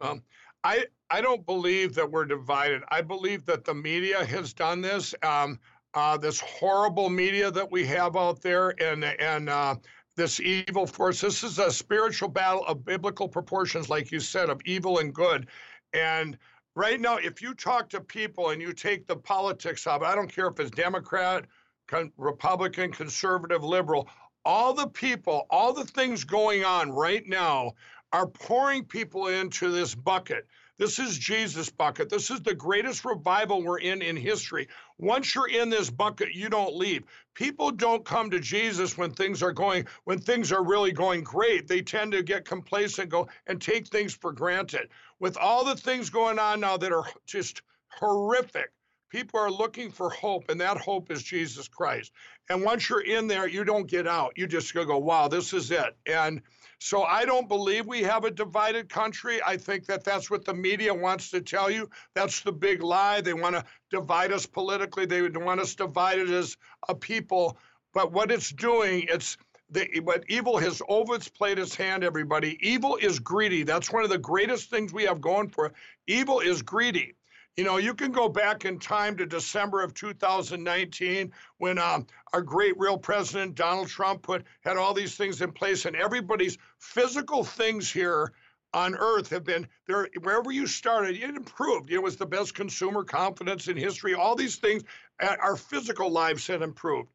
Um, 0.00 0.22
I 0.64 0.86
I 1.10 1.20
don't 1.20 1.44
believe 1.46 1.94
that 1.94 2.10
we're 2.10 2.24
divided. 2.24 2.82
I 2.88 3.02
believe 3.02 3.44
that 3.46 3.64
the 3.64 3.74
media 3.74 4.24
has 4.24 4.52
done 4.52 4.80
this. 4.80 5.14
Um, 5.22 5.58
uh, 5.94 6.16
this 6.16 6.40
horrible 6.40 7.10
media 7.10 7.50
that 7.50 7.70
we 7.70 7.84
have 7.86 8.16
out 8.16 8.40
there, 8.40 8.70
and 8.82 9.04
and 9.04 9.50
uh, 9.50 9.74
this 10.16 10.40
evil 10.40 10.86
force. 10.86 11.20
This 11.20 11.42
is 11.42 11.58
a 11.58 11.70
spiritual 11.70 12.28
battle 12.28 12.64
of 12.66 12.84
biblical 12.84 13.28
proportions, 13.28 13.88
like 13.88 14.12
you 14.12 14.20
said, 14.20 14.50
of 14.50 14.60
evil 14.64 14.98
and 14.98 15.14
good. 15.14 15.48
And 15.92 16.38
right 16.74 17.00
now, 17.00 17.16
if 17.16 17.40
you 17.40 17.54
talk 17.54 17.88
to 17.90 18.00
people 18.00 18.50
and 18.50 18.60
you 18.60 18.72
take 18.72 19.06
the 19.06 19.16
politics 19.16 19.86
of 19.86 20.02
it, 20.02 20.06
I 20.06 20.14
don't 20.14 20.32
care 20.32 20.48
if 20.48 20.60
it's 20.60 20.70
Democrat, 20.70 21.46
con- 21.88 22.12
Republican, 22.16 22.92
conservative, 22.92 23.64
liberal, 23.64 24.08
all 24.44 24.74
the 24.74 24.88
people, 24.88 25.46
all 25.50 25.72
the 25.72 25.84
things 25.84 26.24
going 26.24 26.64
on 26.64 26.90
right 26.90 27.26
now 27.26 27.72
are 28.12 28.26
pouring 28.26 28.84
people 28.84 29.28
into 29.28 29.70
this 29.70 29.94
bucket. 29.94 30.46
This 30.78 30.98
is 30.98 31.16
Jesus' 31.16 31.70
bucket. 31.70 32.10
This 32.10 32.30
is 32.30 32.40
the 32.40 32.54
greatest 32.54 33.04
revival 33.04 33.62
we're 33.62 33.78
in 33.78 34.02
in 34.02 34.16
history. 34.16 34.68
Once 35.02 35.34
you're 35.34 35.48
in 35.48 35.68
this 35.68 35.90
bucket, 35.90 36.32
you 36.32 36.48
don't 36.48 36.76
leave. 36.76 37.02
People 37.34 37.72
don't 37.72 38.04
come 38.04 38.30
to 38.30 38.38
Jesus 38.38 38.96
when 38.96 39.12
things 39.12 39.42
are 39.42 39.52
going, 39.52 39.84
when 40.04 40.20
things 40.20 40.52
are 40.52 40.62
really 40.62 40.92
going 40.92 41.24
great. 41.24 41.66
They 41.66 41.82
tend 41.82 42.12
to 42.12 42.22
get 42.22 42.44
complacent, 42.44 43.10
go 43.10 43.26
and 43.48 43.60
take 43.60 43.88
things 43.88 44.14
for 44.14 44.30
granted. 44.32 44.90
With 45.18 45.36
all 45.36 45.64
the 45.64 45.74
things 45.74 46.08
going 46.08 46.38
on 46.38 46.60
now 46.60 46.76
that 46.76 46.92
are 46.92 47.04
just 47.26 47.62
horrific, 47.88 48.70
people 49.12 49.38
are 49.38 49.50
looking 49.50 49.90
for 49.90 50.08
hope, 50.08 50.48
and 50.48 50.58
that 50.58 50.78
hope 50.78 51.10
is 51.10 51.22
Jesus 51.22 51.68
Christ. 51.68 52.12
And 52.48 52.64
once 52.64 52.88
you're 52.88 53.02
in 53.04 53.26
there, 53.26 53.46
you 53.46 53.62
don't 53.62 53.86
get 53.86 54.08
out. 54.08 54.32
You 54.36 54.46
just 54.46 54.72
go, 54.74 54.96
wow, 54.96 55.28
this 55.28 55.52
is 55.52 55.70
it. 55.70 55.94
And 56.06 56.40
so 56.78 57.02
I 57.02 57.26
don't 57.26 57.46
believe 57.46 57.86
we 57.86 58.02
have 58.02 58.24
a 58.24 58.30
divided 58.30 58.88
country. 58.88 59.38
I 59.46 59.58
think 59.58 59.84
that 59.86 60.02
that's 60.02 60.30
what 60.30 60.46
the 60.46 60.54
media 60.54 60.94
wants 60.94 61.30
to 61.30 61.42
tell 61.42 61.70
you. 61.70 61.90
That's 62.14 62.40
the 62.40 62.52
big 62.52 62.82
lie. 62.82 63.20
They 63.20 63.34
want 63.34 63.54
to 63.54 63.64
divide 63.90 64.32
us 64.32 64.46
politically. 64.46 65.04
They 65.04 65.28
want 65.28 65.60
us 65.60 65.74
divided 65.74 66.30
as 66.30 66.56
a 66.88 66.94
people. 66.94 67.58
But 67.92 68.12
what 68.12 68.30
it's 68.30 68.50
doing, 68.50 69.06
it's 69.10 69.36
the, 69.68 70.00
but 70.00 70.24
evil 70.28 70.56
has 70.56 70.80
overplayed 70.88 71.58
its 71.58 71.76
hand, 71.76 72.02
everybody. 72.02 72.58
Evil 72.66 72.96
is 72.96 73.18
greedy. 73.18 73.62
That's 73.62 73.92
one 73.92 74.04
of 74.04 74.10
the 74.10 74.18
greatest 74.18 74.70
things 74.70 74.92
we 74.92 75.04
have 75.04 75.20
going 75.20 75.48
for. 75.48 75.72
Evil 76.06 76.40
is 76.40 76.62
greedy. 76.62 77.14
You 77.56 77.64
know, 77.64 77.76
you 77.76 77.92
can 77.92 78.12
go 78.12 78.28
back 78.30 78.64
in 78.64 78.78
time 78.78 79.16
to 79.18 79.26
December 79.26 79.82
of 79.82 79.92
2019 79.92 81.32
when 81.58 81.78
um, 81.78 82.06
our 82.32 82.40
great 82.40 82.78
real 82.78 82.96
president 82.96 83.54
Donald 83.54 83.88
Trump 83.88 84.22
put 84.22 84.44
had 84.62 84.78
all 84.78 84.94
these 84.94 85.16
things 85.16 85.42
in 85.42 85.52
place, 85.52 85.84
and 85.84 85.94
everybody's 85.94 86.56
physical 86.78 87.44
things 87.44 87.90
here 87.90 88.32
on 88.74 88.94
earth 88.94 89.28
have 89.28 89.44
been 89.44 89.68
there 89.86 90.08
wherever 90.22 90.50
you 90.50 90.66
started 90.66 91.16
it 91.16 91.36
improved. 91.36 91.90
It 91.90 92.02
was 92.02 92.16
the 92.16 92.26
best 92.26 92.54
consumer 92.54 93.04
confidence 93.04 93.68
in 93.68 93.76
history. 93.76 94.14
All 94.14 94.34
these 94.34 94.56
things 94.56 94.82
our 95.20 95.56
physical 95.56 96.10
lives 96.10 96.46
had 96.46 96.62
improved. 96.62 97.10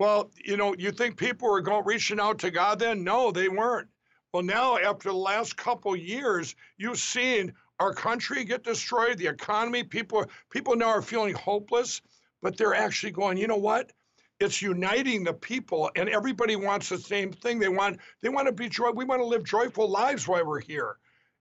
Well 0.00 0.30
you 0.36 0.56
know 0.56 0.74
you 0.76 0.90
think 0.90 1.16
people 1.16 1.48
were 1.48 1.60
going 1.60 1.84
reaching 1.84 2.20
out 2.20 2.40
to 2.40 2.50
god 2.50 2.80
then? 2.80 3.04
No 3.04 3.30
they 3.30 3.48
weren't. 3.48 3.88
Well 4.32 4.42
now 4.42 4.76
after 4.76 5.10
the 5.10 5.16
last 5.16 5.56
couple 5.56 5.94
years 5.94 6.56
you've 6.78 6.98
seen 6.98 7.52
our 7.80 7.92
country 7.92 8.44
get 8.44 8.64
destroyed, 8.64 9.18
the 9.18 9.26
economy, 9.26 9.84
people 9.84 10.26
people 10.50 10.76
now 10.76 10.88
are 10.88 11.02
feeling 11.02 11.34
hopeless, 11.34 12.00
but 12.42 12.56
they're 12.56 12.74
actually 12.74 13.12
going, 13.12 13.36
you 13.36 13.46
know 13.46 13.56
what? 13.56 13.92
It's 14.40 14.62
uniting 14.62 15.24
the 15.24 15.34
people 15.34 15.90
and 15.96 16.08
everybody 16.08 16.56
wants 16.56 16.88
the 16.88 16.98
same 16.98 17.32
thing. 17.32 17.58
They 17.58 17.68
want 17.68 17.98
they 18.22 18.28
want 18.28 18.46
to 18.46 18.52
be 18.52 18.68
joy 18.68 18.90
we 18.90 19.04
want 19.04 19.20
to 19.20 19.26
live 19.26 19.44
joyful 19.44 19.88
lives 19.88 20.28
while 20.28 20.44
we're 20.44 20.60
here 20.60 20.96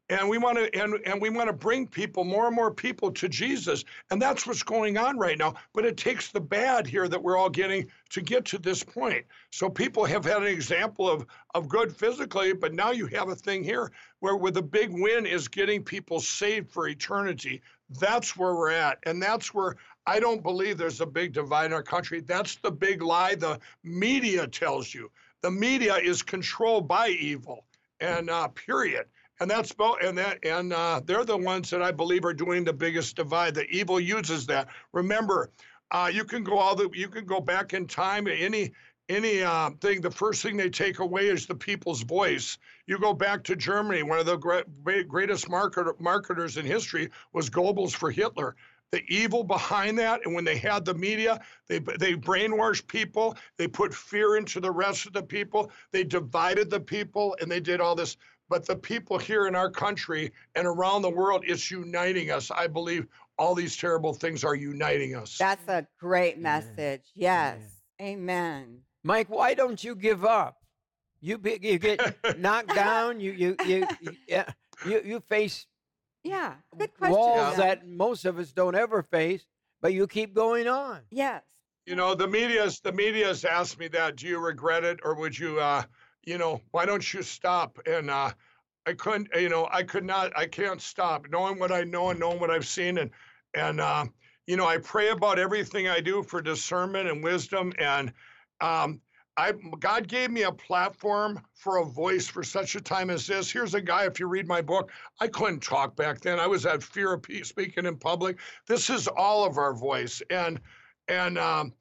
and 0.10 0.30
we 0.30 0.38
want 0.38 0.58
to 0.58 0.82
and, 0.82 0.96
and 1.06 1.22
we 1.22 1.30
want 1.30 1.48
to 1.48 1.54
bring 1.54 1.86
people 1.88 2.24
more 2.24 2.48
and 2.48 2.56
more 2.56 2.72
people 2.72 3.12
to 3.12 3.28
jesus. 3.28 3.84
And 4.10 4.22
that's 4.22 4.48
what's 4.48 4.64
going 4.64 4.98
on 4.98 5.18
right 5.18 5.38
now. 5.38 5.56
But 5.74 5.86
it 5.86 5.98
takes 5.98 6.32
the 6.32 6.40
bad 6.40 6.88
here 6.88 7.08
that 7.08 7.22
we're 7.22 7.38
all 7.38 7.50
getting 7.50 7.88
to 8.12 8.22
get 8.22 8.46
to 8.46 8.58
this 8.58 8.84
point. 8.84 9.26
So 9.52 9.70
people 9.70 10.06
have 10.06 10.24
had 10.24 10.38
an 10.38 10.48
example 10.48 11.10
of 11.10 11.26
of 11.56 11.68
good 11.68 11.96
physically 11.96 12.54
but 12.54 12.74
now 12.74 12.92
you 12.92 13.08
have 13.08 13.30
a 13.30 13.36
thing 13.36 13.64
here 13.64 13.92
where 14.20 14.38
where 14.38 14.52
the 14.52 14.62
big 14.62 14.92
win 14.92 15.26
is 15.26 15.48
getting 15.48 15.84
people 15.84 16.20
saved 16.20 16.72
for 16.72 16.88
eternity. 16.88 17.62
That's 18.00 18.38
where 18.38 18.56
we're 18.56 18.72
at. 18.72 19.00
And 19.06 19.22
that's 19.22 19.54
where 19.54 19.76
i 20.06 20.20
don't 20.20 20.42
believe 20.42 20.78
there's 20.78 21.02
a 21.02 21.06
big 21.06 21.34
divide 21.34 21.66
in 21.66 21.74
our 21.74 21.84
country. 21.84 22.22
That's 22.22 22.56
the 22.56 22.72
big 22.72 23.02
lie 23.02 23.36
the 23.36 23.60
media 23.84 24.48
tells 24.48 24.94
you. 24.94 25.12
The 25.42 25.52
media 25.52 25.96
is 25.96 26.22
controlled 26.24 26.88
by 26.88 27.10
evil. 27.10 27.66
And 28.00 28.30
uh, 28.30 28.48
period 28.50 29.08
and 29.40 29.50
that's 29.50 29.72
both 29.72 29.98
and 30.04 30.18
that 30.18 30.40
and 30.44 30.74
uh, 30.74 31.02
they're 31.06 31.26
the 31.26 31.38
ones 31.38 31.70
that 31.70 31.82
I 31.82 31.92
believe 31.92 32.26
are 32.26 32.34
doing 32.34 32.64
the 32.64 32.74
biggest 32.74 33.16
divide. 33.16 33.54
The 33.54 33.70
evil 33.70 34.00
uses 34.00 34.46
that. 34.48 34.68
Remember, 34.94 35.52
uh, 35.92 36.10
you 36.14 36.24
can 36.24 36.44
go 36.44 36.58
all 36.58 36.76
the 36.76 36.90
you 36.94 37.08
can 37.08 37.26
go 37.26 37.40
back 37.40 37.74
in 37.74 37.88
time. 37.88 38.28
Any 38.28 38.72
any 39.10 39.42
uh, 39.42 39.70
thing, 39.82 40.02
the 40.02 40.12
first 40.12 40.44
thing 40.44 40.58
they 40.58 40.70
take 40.70 41.00
away 41.00 41.28
is 41.28 41.46
the 41.46 41.56
people's 41.56 42.04
voice. 42.04 42.58
You 42.88 43.00
go 43.00 43.14
back 43.14 43.44
to 43.46 43.56
Germany, 43.56 44.04
one 44.04 44.20
of 44.20 44.26
the 44.26 44.36
great, 44.38 45.08
greatest 45.08 45.50
market, 45.50 46.00
marketers 46.02 46.58
in 46.58 46.66
history 46.66 47.10
was 47.32 47.50
Goebbels 47.50 47.96
for 47.96 48.12
Hitler. 48.12 48.56
The 48.92 49.04
evil 49.10 49.44
behind 49.44 50.00
that, 50.00 50.22
and 50.26 50.34
when 50.34 50.46
they 50.46 50.58
had 50.58 50.86
the 50.86 50.94
media, 50.94 51.42
they 51.68 51.80
they 51.80 52.16
brainwashed 52.16 52.88
people. 52.88 53.36
They 53.58 53.68
put 53.68 53.94
fear 53.94 54.38
into 54.38 54.62
the 54.62 54.72
rest 54.72 55.06
of 55.06 55.12
the 55.12 55.24
people. 55.24 55.72
They 55.92 56.06
divided 56.06 56.70
the 56.70 56.80
people, 56.80 57.36
and 57.42 57.52
they 57.52 57.60
did 57.60 57.82
all 57.82 57.96
this 57.96 58.16
but 58.50 58.66
the 58.66 58.76
people 58.76 59.18
here 59.18 59.48
in 59.48 59.56
our 59.56 59.70
country 59.70 60.32
and 60.56 60.66
around 60.66 61.02
the 61.02 61.10
world, 61.10 61.44
it's 61.46 61.70
uniting 61.70 62.32
us. 62.32 62.50
I 62.52 62.68
believe 62.68 63.08
all 63.38 63.54
these 63.54 63.76
terrible 63.76 64.14
things 64.14 64.44
are 64.44 64.56
uniting 64.56 65.16
us. 65.16 65.38
That's 65.38 65.68
a 65.68 65.86
great 66.00 66.40
message. 66.40 67.02
Yes. 67.14 67.60
Amen. 68.02 68.80
Mike, 69.04 69.30
why 69.30 69.54
don't 69.54 69.84
you 69.84 69.96
give 69.96 70.26
up? 70.26 70.58
You 71.20 71.38
be, 71.38 71.58
you 71.62 71.80
get 71.80 72.00
knocked 72.40 72.74
down. 72.74 73.20
You 73.20 73.32
you 73.32 73.56
you 73.66 73.88
you, 74.28 74.44
you, 74.86 75.02
you 75.04 75.20
face 75.22 75.66
yeah 76.24 76.56
good 76.78 76.94
question. 76.98 77.18
walls 77.18 77.58
that 77.58 77.88
most 77.88 78.26
of 78.26 78.38
us 78.38 78.52
don't 78.52 78.76
ever 78.76 79.02
face, 79.02 79.46
but 79.82 79.94
you 79.94 80.08
keep 80.08 80.36
going 80.36 80.68
on. 80.68 81.02
Yes. 81.10 81.44
You 81.86 81.96
know 81.96 82.14
the 82.14 82.28
media's 82.28 82.80
the 82.80 82.92
media's 82.92 83.46
asked 83.46 83.80
me 83.80 83.88
that. 83.90 84.18
Do 84.18 84.28
you 84.28 84.40
regret 84.40 84.84
it, 84.84 85.00
or 85.04 85.16
would 85.16 85.38
you? 85.38 85.60
uh 85.60 85.84
you 86.28 86.38
know, 86.38 86.62
why 86.72 86.86
don't 86.86 87.14
you 87.14 87.24
stop? 87.24 87.80
And 87.88 88.10
uh, 88.10 88.32
I 88.86 88.94
couldn't, 88.94 89.30
you 89.34 89.48
know, 89.48 89.70
I 89.72 89.82
could 89.82 90.04
not, 90.04 90.38
I 90.38 90.46
can't 90.46 90.82
stop 90.82 91.26
knowing 91.32 91.58
what 91.58 91.72
I 91.72 91.86
know 91.86 92.10
and 92.10 92.20
knowing 92.20 92.42
what 92.42 92.52
I've 92.52 92.68
seen. 92.68 92.98
And, 92.98 93.12
and, 93.56 93.80
uh, 93.80 94.06
you 94.46 94.58
know, 94.58 94.68
I 94.68 94.78
pray 94.78 95.10
about 95.10 95.40
everything 95.40 95.88
I 95.88 96.02
do 96.02 96.22
for 96.22 96.42
discernment 96.42 97.10
and 97.10 97.24
wisdom. 97.24 97.72
And 97.80 98.12
um, 98.60 99.00
I, 99.38 99.54
God 99.80 100.10
gave 100.10 100.30
me 100.30 100.44
a 100.44 100.52
platform 100.52 101.40
for 101.54 101.78
a 101.78 101.86
voice 101.86 102.28
for 102.28 102.44
such 102.44 102.76
a 102.76 102.82
time 102.82 103.10
as 103.10 103.26
this. 103.26 103.50
Here's 103.50 103.74
a 103.74 103.82
guy, 103.82 104.06
if 104.06 104.20
you 104.20 104.28
read 104.28 104.50
my 104.50 104.62
book, 104.62 104.92
I 105.22 105.30
couldn't 105.30 105.64
talk 105.64 105.96
back 105.96 106.20
then. 106.20 106.40
I 106.42 106.48
was 106.48 106.66
at 106.66 106.84
fear 106.84 107.14
of 107.14 107.26
speaking 107.44 107.86
in 107.86 107.96
public. 107.96 108.38
This 108.68 108.90
is 108.90 109.08
all 109.08 109.46
of 109.46 109.58
our 109.58 109.74
voice. 109.74 110.22
And, 110.30 110.60
and, 111.08 111.38
um, 111.38 111.72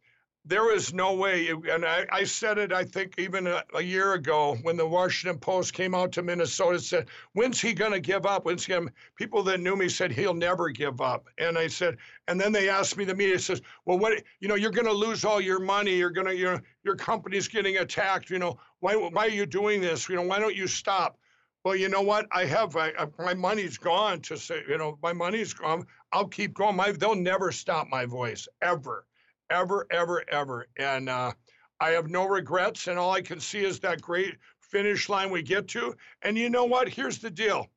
there 0.49 0.73
is 0.73 0.95
no 0.95 1.13
way, 1.13 1.49
and 1.49 1.85
I, 1.85 2.07
I 2.13 2.23
said 2.23 2.57
it, 2.57 2.73
I 2.73 2.85
think, 2.85 3.19
even 3.19 3.49
a, 3.49 3.65
a, 3.75 3.83
year 3.83 4.13
ago 4.13 4.57
when 4.63 4.77
the 4.77 4.87
Washington 4.87 5.41
Post 5.41 5.73
came 5.73 5.93
out 5.93 6.13
to 6.13 6.23
Minnesota 6.23 6.79
said, 6.79 7.09
When's 7.33 7.61
he 7.61 7.73
going 7.73 7.91
to 7.91 7.99
give 7.99 8.27
up? 8.27 8.45
When's 8.45 8.65
he 8.65 8.79
People 9.17 9.43
that 9.43 9.59
knew 9.59 9.75
me 9.75 9.89
said, 9.89 10.13
He'll 10.13 10.35
never 10.35 10.71
give 10.71 11.01
up. 11.01 11.29
And 11.39 11.59
I 11.59 11.67
said, 11.67 11.97
and 12.29 12.41
then 12.41 12.53
they 12.53 12.69
asked 12.69 12.97
me, 12.97 13.05
the 13.05 13.15
media 13.15 13.41
says, 13.41 13.61
Well, 13.87 13.99
what, 13.99 14.23
you 14.39 14.47
know, 14.47 14.55
you're 14.55 14.71
going 14.71 14.87
to 14.87 14.93
lose 14.93 15.25
all 15.25 15.41
your 15.41 15.59
money. 15.59 15.97
You're 15.97 16.11
going 16.11 16.29
to, 16.29 16.37
you 16.37 16.45
know, 16.45 16.61
your 16.85 16.95
company's 16.95 17.49
getting 17.49 17.79
attacked. 17.79 18.31
You 18.31 18.39
know, 18.39 18.57
why, 18.79 18.95
why 18.95 19.27
are 19.27 19.31
you 19.31 19.47
doing 19.47 19.81
this? 19.81 20.09
You 20.09 20.15
know, 20.15 20.23
why 20.23 20.39
don't 20.39 20.55
you 20.55 20.69
stop? 20.69 21.19
Well, 21.65 21.75
you 21.75 21.89
know 21.89 22.03
what? 22.03 22.29
I 22.31 22.45
have 22.45 22.77
I, 22.77 22.93
I, 22.97 23.09
my 23.19 23.35
money's 23.35 23.79
gone 23.79 24.21
to 24.21 24.37
say, 24.37 24.63
you 24.69 24.79
know, 24.79 24.97
my 25.03 25.13
money's 25.13 25.53
gone. 25.53 25.87
I'll 26.13 26.29
keep 26.29 26.55
going. 26.55 26.77
My, 26.77 26.93
they'll 26.93 27.17
never 27.17 27.51
stop 27.51 27.89
my 27.91 28.07
voice 28.07 28.47
ever 28.63 29.07
ever, 29.51 29.87
ever, 29.91 30.25
ever. 30.31 30.67
And 30.79 31.09
uh, 31.09 31.33
I 31.81 31.91
have 31.91 32.11
no 32.11 32.27
regrets. 32.27 32.87
And 32.87 32.99
all 32.99 33.13
I 33.13 33.23
can 33.23 33.41
see 33.41 33.65
is 33.65 33.81
that 33.81 34.01
great 34.01 34.37
finish 34.61 35.09
line 35.09 35.31
we 35.31 35.43
get 35.43 35.69
to. 35.69 35.95
And 36.23 36.37
you 36.37 36.51
know 36.51 36.65
what? 36.65 36.89
Here's 36.89 37.19
the 37.19 37.31
deal. 37.31 37.69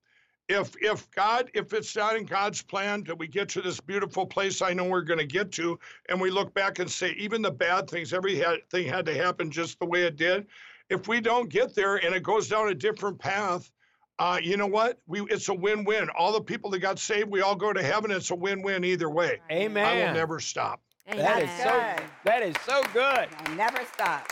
If 0.47 0.73
if 0.81 1.09
God, 1.11 1.51
if 1.53 1.73
it's 1.73 1.95
not 1.95 2.15
in 2.15 2.25
God's 2.25 2.63
plan 2.63 3.03
that 3.03 3.19
we 3.19 3.27
get 3.27 3.49
to 3.49 3.61
this 3.61 3.79
beautiful 3.79 4.25
place 4.25 4.63
I 4.63 4.73
know 4.73 4.85
we're 4.85 5.01
going 5.01 5.19
to 5.19 5.25
get 5.25 5.51
to, 5.53 5.77
and 6.09 6.19
we 6.19 6.31
look 6.31 6.55
back 6.55 6.79
and 6.79 6.89
say 6.89 7.11
even 7.19 7.43
the 7.43 7.51
bad 7.51 7.87
things, 7.87 8.13
everything 8.13 8.87
had 8.87 9.05
to 9.05 9.13
happen 9.13 9.51
just 9.51 9.77
the 9.77 9.85
way 9.85 10.05
it 10.05 10.15
did. 10.15 10.47
If 10.89 11.07
we 11.07 11.21
don't 11.21 11.49
get 11.49 11.75
there 11.75 11.97
and 11.97 12.15
it 12.15 12.23
goes 12.23 12.47
down 12.47 12.69
a 12.69 12.73
different 12.73 13.19
path, 13.19 13.71
uh, 14.17 14.39
you 14.41 14.57
know 14.57 14.65
what? 14.65 14.99
We 15.05 15.21
it's 15.21 15.49
a 15.49 15.53
win-win. 15.53 16.09
All 16.17 16.33
the 16.33 16.41
people 16.41 16.71
that 16.71 16.79
got 16.79 16.97
saved, 16.97 17.29
we 17.29 17.41
all 17.41 17.55
go 17.55 17.71
to 17.71 17.83
heaven. 17.83 18.09
It's 18.09 18.31
a 18.31 18.35
win-win 18.35 18.83
either 18.83 19.09
way. 19.09 19.39
Amen. 19.51 19.85
I 19.85 20.07
will 20.07 20.13
never 20.15 20.39
stop. 20.39 20.81
That 21.15 21.43
is 21.43 21.49
so. 21.57 22.03
That 22.23 22.43
is 22.43 22.55
so 22.65 22.83
good. 22.93 23.27
I 23.37 23.55
never 23.55 23.79
stop. 23.93 24.27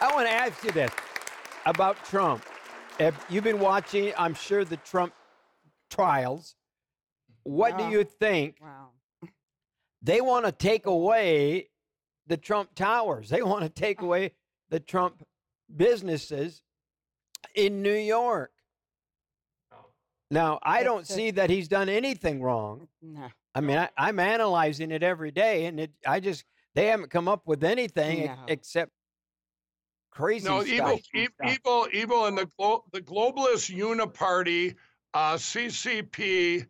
I 0.00 0.12
want 0.14 0.26
to 0.26 0.32
ask 0.32 0.62
you 0.64 0.70
this 0.70 0.92
about 1.66 2.02
Trump. 2.04 2.44
If 2.98 3.14
you've 3.28 3.44
been 3.44 3.60
watching? 3.60 4.12
I'm 4.16 4.34
sure 4.34 4.64
the 4.64 4.76
Trump 4.78 5.12
trials. 5.90 6.54
What 7.42 7.76
do 7.76 7.88
you 7.88 8.04
think? 8.04 8.56
Wow. 8.60 8.90
They 10.02 10.20
want 10.20 10.46
to 10.46 10.52
take 10.52 10.86
away 10.86 11.70
the 12.26 12.36
Trump 12.36 12.74
towers. 12.74 13.28
They 13.28 13.42
want 13.42 13.62
to 13.62 13.68
take 13.68 14.00
away 14.02 14.32
the 14.70 14.80
Trump 14.80 15.24
businesses 15.74 16.62
in 17.54 17.82
New 17.82 17.94
York. 17.94 18.52
Oh. 19.72 19.86
Now, 20.30 20.58
I 20.62 20.82
don't 20.82 21.06
see 21.06 21.30
that 21.32 21.50
he's 21.50 21.68
done 21.68 21.88
anything 21.88 22.42
wrong. 22.42 22.88
No. 23.02 23.28
I 23.54 23.60
mean, 23.60 23.78
I, 23.78 23.88
I'm 23.96 24.18
analyzing 24.18 24.90
it 24.90 25.02
every 25.02 25.30
day, 25.30 25.66
and 25.66 25.78
it, 25.78 25.92
I 26.06 26.20
just 26.20 26.44
they 26.74 26.86
haven't 26.86 27.10
come 27.10 27.28
up 27.28 27.46
with 27.46 27.62
anything 27.62 28.26
No. 28.26 28.44
except 28.48 28.92
crazy 30.10 30.48
No, 30.48 30.64
stuff. 30.64 30.68
evil, 30.72 31.00
e- 31.14 31.52
evil, 31.52 31.88
evil, 31.92 32.26
and 32.26 32.36
the 32.36 32.46
glo- 32.58 32.84
the 32.92 33.00
globalist 33.00 33.74
uniparty, 33.74 34.76
uh, 35.14 35.34
CCP, 35.36 36.66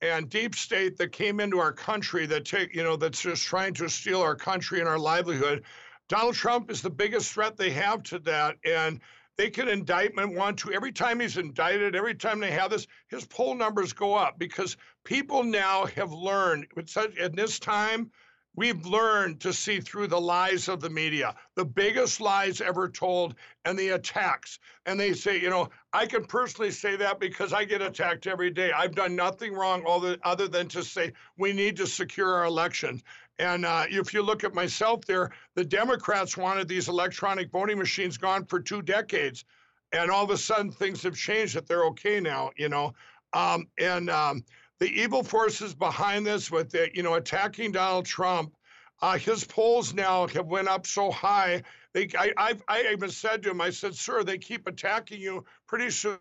and 0.00 0.30
deep 0.30 0.54
state 0.54 0.96
that 0.98 1.10
came 1.10 1.40
into 1.40 1.58
our 1.58 1.72
country 1.72 2.24
that 2.26 2.44
take 2.44 2.74
you 2.74 2.82
know 2.84 2.96
that's 2.96 3.20
just 3.20 3.42
trying 3.44 3.74
to 3.74 3.88
steal 3.88 4.20
our 4.22 4.36
country 4.36 4.78
and 4.80 4.88
our 4.88 4.98
livelihood. 4.98 5.64
Donald 6.08 6.34
Trump 6.36 6.70
is 6.70 6.80
the 6.82 6.90
biggest 6.90 7.32
threat 7.32 7.56
they 7.56 7.70
have 7.70 8.02
to 8.04 8.18
that, 8.20 8.56
and 8.64 9.00
they 9.38 9.48
can 9.48 9.68
indictment 9.68 10.34
one, 10.34 10.56
two. 10.56 10.72
Every 10.72 10.90
time 10.90 11.20
he's 11.20 11.38
indicted, 11.38 11.94
every 11.94 12.14
time 12.14 12.40
they 12.40 12.50
have 12.50 12.72
this, 12.72 12.88
his 13.06 13.24
poll 13.24 13.54
numbers 13.54 13.92
go 13.92 14.14
up 14.14 14.36
because 14.38 14.76
people 15.04 15.44
now 15.44 15.86
have 15.86 16.12
learned. 16.12 16.66
At 16.76 17.36
this 17.36 17.60
time, 17.60 18.10
we've 18.56 18.84
learned 18.84 19.40
to 19.42 19.52
see 19.52 19.80
through 19.80 20.08
the 20.08 20.20
lies 20.20 20.66
of 20.66 20.80
the 20.80 20.90
media, 20.90 21.36
the 21.54 21.64
biggest 21.64 22.20
lies 22.20 22.60
ever 22.60 22.88
told, 22.88 23.36
and 23.64 23.78
the 23.78 23.90
attacks. 23.90 24.58
And 24.86 24.98
they 24.98 25.12
say, 25.12 25.40
you 25.40 25.50
know, 25.50 25.68
I 25.92 26.06
can 26.06 26.24
personally 26.24 26.72
say 26.72 26.96
that 26.96 27.20
because 27.20 27.52
I 27.52 27.64
get 27.64 27.80
attacked 27.80 28.26
every 28.26 28.50
day. 28.50 28.72
I've 28.72 28.96
done 28.96 29.14
nothing 29.14 29.54
wrong 29.54 29.84
other 30.24 30.48
than 30.48 30.66
to 30.68 30.82
say 30.82 31.12
we 31.36 31.52
need 31.52 31.76
to 31.76 31.86
secure 31.86 32.34
our 32.34 32.44
elections. 32.46 33.04
And 33.38 33.64
uh, 33.64 33.84
if 33.88 34.12
you 34.12 34.22
look 34.22 34.42
at 34.44 34.54
myself 34.54 35.04
there, 35.04 35.30
the 35.54 35.64
Democrats 35.64 36.36
wanted 36.36 36.66
these 36.66 36.88
electronic 36.88 37.50
voting 37.50 37.78
machines 37.78 38.18
gone 38.18 38.44
for 38.44 38.60
two 38.60 38.82
decades. 38.82 39.44
And 39.92 40.10
all 40.10 40.24
of 40.24 40.30
a 40.30 40.36
sudden 40.36 40.70
things 40.70 41.02
have 41.04 41.16
changed 41.16 41.54
that 41.54 41.66
they're 41.66 41.86
okay 41.86 42.20
now, 42.20 42.50
you 42.56 42.68
know. 42.68 42.94
Um, 43.32 43.68
and 43.78 44.10
um, 44.10 44.44
the 44.80 44.88
evil 44.88 45.22
forces 45.22 45.74
behind 45.74 46.26
this 46.26 46.50
with 46.50 46.70
the, 46.70 46.90
you 46.94 47.02
know, 47.02 47.14
attacking 47.14 47.72
Donald 47.72 48.06
Trump, 48.06 48.54
uh, 49.00 49.16
his 49.16 49.44
polls 49.44 49.94
now 49.94 50.26
have 50.28 50.46
went 50.46 50.68
up 50.68 50.86
so 50.86 51.10
high. 51.10 51.62
They, 51.94 52.08
I, 52.18 52.32
I've, 52.36 52.62
I 52.68 52.88
even 52.92 53.10
said 53.10 53.42
to 53.44 53.50
him, 53.50 53.60
I 53.60 53.70
said, 53.70 53.94
sir, 53.94 54.24
they 54.24 54.38
keep 54.38 54.66
attacking 54.66 55.20
you. 55.20 55.44
Pretty 55.66 55.90
soon, 55.90 56.18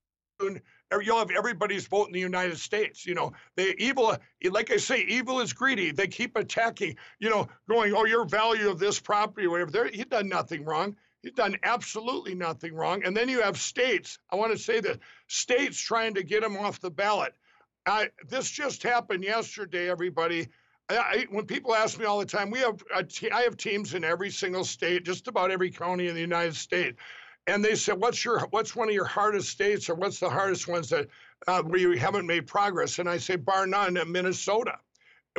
you'll 1.03 1.19
have 1.19 1.31
everybody's 1.31 1.87
vote 1.87 2.07
in 2.07 2.13
the 2.13 2.19
United 2.19 2.57
States. 2.57 3.05
You 3.05 3.15
know, 3.15 3.33
the 3.55 3.75
evil, 3.81 4.15
like 4.49 4.71
I 4.71 4.77
say, 4.77 5.01
evil 5.01 5.39
is 5.41 5.53
greedy. 5.53 5.91
They 5.91 6.07
keep 6.07 6.35
attacking, 6.35 6.95
you 7.19 7.29
know, 7.29 7.47
going, 7.69 7.93
oh, 7.93 8.05
your 8.05 8.25
value 8.25 8.69
of 8.69 8.79
this 8.79 8.99
property, 8.99 9.47
or 9.47 9.51
whatever. 9.51 9.71
There, 9.71 9.87
he 9.87 10.03
done 10.03 10.29
nothing 10.29 10.65
wrong. 10.65 10.95
He's 11.21 11.33
done 11.33 11.57
absolutely 11.63 12.35
nothing 12.35 12.73
wrong. 12.73 13.03
And 13.03 13.15
then 13.15 13.27
you 13.27 13.41
have 13.41 13.57
states. 13.57 14.19
I 14.31 14.35
want 14.35 14.51
to 14.51 14.57
say 14.57 14.79
that 14.81 14.99
states 15.27 15.79
trying 15.79 16.13
to 16.13 16.23
get 16.23 16.43
him 16.43 16.55
off 16.57 16.79
the 16.79 16.91
ballot. 16.91 17.33
I, 17.85 18.09
this 18.29 18.49
just 18.49 18.83
happened 18.83 19.23
yesterday, 19.23 19.89
everybody. 19.89 20.47
I, 20.89 21.25
when 21.31 21.45
people 21.45 21.75
ask 21.75 21.99
me 21.99 22.05
all 22.05 22.19
the 22.19 22.25
time, 22.25 22.49
we 22.49 22.59
have 22.59 22.81
I 22.93 23.41
have 23.41 23.57
teams 23.57 23.93
in 23.93 24.03
every 24.03 24.29
single 24.29 24.63
state, 24.63 25.03
just 25.03 25.27
about 25.27 25.51
every 25.51 25.69
county 25.69 26.07
in 26.07 26.15
the 26.15 26.21
United 26.21 26.55
States, 26.55 26.97
and 27.47 27.63
they 27.63 27.75
said, 27.75 27.99
"What's 27.99 28.23
your 28.23 28.39
what's 28.51 28.75
one 28.75 28.89
of 28.89 28.93
your 28.93 29.05
hardest 29.05 29.49
states, 29.49 29.89
or 29.89 29.95
what's 29.95 30.19
the 30.19 30.29
hardest 30.29 30.67
ones 30.67 30.89
that 30.89 31.07
uh, 31.47 31.63
where 31.63 31.79
you 31.79 31.91
haven't 31.97 32.27
made 32.27 32.45
progress?" 32.45 32.99
And 32.99 33.09
I 33.09 33.17
say, 33.17 33.37
bar 33.37 33.65
none, 33.65 33.97
Minnesota. 34.11 34.77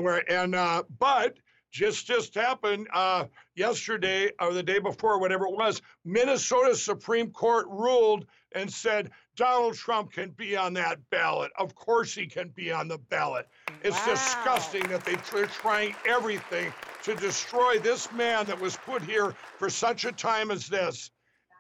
Where 0.01 0.31
and 0.31 0.55
uh, 0.55 0.85
but 0.99 1.37
just 1.71 2.07
just 2.07 2.35
happened 2.35 2.89
uh, 2.95 3.27
yesterday 3.55 4.31
or 4.41 4.55
the 4.55 4.63
day 4.63 4.79
before, 4.79 5.21
whatever 5.21 5.47
it 5.47 5.53
was. 5.55 5.83
Minnesota 6.05 6.75
Supreme 6.75 7.31
Court 7.31 7.67
ruled 7.69 8.27
and 8.53 8.73
said 8.73 9.11
Donald 9.37 9.75
Trump 9.75 10.13
can 10.13 10.31
be 10.31 10.57
on 10.57 10.73
that 10.75 10.99
ballot. 11.11 11.53
Of 11.59 11.75
course, 11.75 12.15
he 12.15 12.27
can 12.27 12.49
be 12.49 12.73
on 12.73 12.89
the 12.89 12.99
ballot. 12.99 13.49
It's 13.83 13.99
wow. 14.07 14.15
disgusting 14.15 14.89
that 14.89 15.05
they, 15.05 15.17
they're 15.31 15.47
trying 15.47 15.95
everything 16.07 16.73
to 17.05 17.15
destroy 17.15 17.79
this 17.79 18.11
man 18.13 18.47
that 18.47 18.59
was 18.59 18.77
put 18.77 19.03
here 19.03 19.35
for 19.59 19.69
such 19.69 20.07
a 20.07 20.13
time 20.13 20.51
as 20.51 20.67
this. 20.69 21.11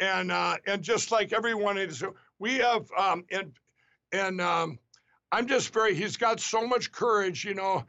And 0.00 0.30
uh, 0.30 0.56
and 0.66 0.82
just 0.82 1.10
like 1.10 1.32
everyone 1.32 1.76
is, 1.78 2.04
we 2.38 2.58
have 2.58 2.88
um, 2.96 3.24
and 3.30 3.52
and 4.12 4.40
um, 4.40 4.78
I'm 5.32 5.46
just 5.46 5.72
very. 5.72 5.94
He's 5.94 6.16
got 6.16 6.40
so 6.40 6.66
much 6.66 6.92
courage, 6.92 7.44
you 7.44 7.54
know. 7.54 7.84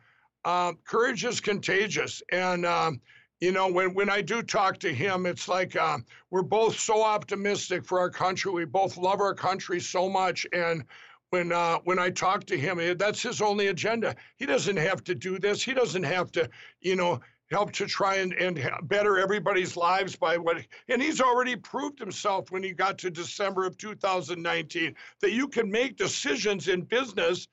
Uh, 0.45 0.73
courage 0.85 1.25
is 1.25 1.39
contagious, 1.39 2.23
and 2.31 2.65
um, 2.65 3.01
you 3.39 3.51
know, 3.53 3.71
when, 3.71 3.93
when 3.93 4.09
I 4.09 4.21
do 4.21 4.41
talk 4.41 4.79
to 4.79 4.93
him, 4.93 5.25
it's 5.25 5.47
like 5.47 5.75
uh, 5.75 5.99
we're 6.29 6.41
both 6.41 6.77
so 6.77 7.03
optimistic 7.03 7.85
for 7.85 7.99
our 7.99 8.09
country. 8.09 8.51
We 8.51 8.65
both 8.65 8.97
love 8.97 9.21
our 9.21 9.33
country 9.33 9.79
so 9.79 10.09
much. 10.09 10.45
And 10.51 10.83
when 11.29 11.51
uh, 11.53 11.77
when 11.85 11.99
I 11.99 12.09
talk 12.09 12.45
to 12.45 12.57
him, 12.57 12.79
eh, 12.79 12.95
that's 12.97 13.21
his 13.21 13.41
only 13.41 13.67
agenda. 13.67 14.15
He 14.35 14.45
doesn't 14.45 14.77
have 14.77 15.03
to 15.05 15.15
do 15.15 15.39
this. 15.39 15.63
He 15.63 15.73
doesn't 15.73 16.03
have 16.03 16.31
to, 16.33 16.49
you 16.81 16.95
know, 16.95 17.21
help 17.51 17.71
to 17.73 17.85
try 17.85 18.15
and, 18.17 18.33
and 18.33 18.69
better 18.83 19.17
everybody's 19.17 19.75
lives 19.75 20.15
by 20.15 20.37
what. 20.37 20.57
And 20.87 21.01
he's 21.01 21.21
already 21.21 21.55
proved 21.55 21.99
himself 21.99 22.51
when 22.51 22.63
he 22.63 22.71
got 22.71 22.97
to 22.99 23.09
December 23.09 23.65
of 23.65 23.77
2019 23.77 24.95
that 25.21 25.31
you 25.31 25.47
can 25.47 25.69
make 25.69 25.95
decisions 25.95 26.67
in 26.67 26.81
business 26.81 27.47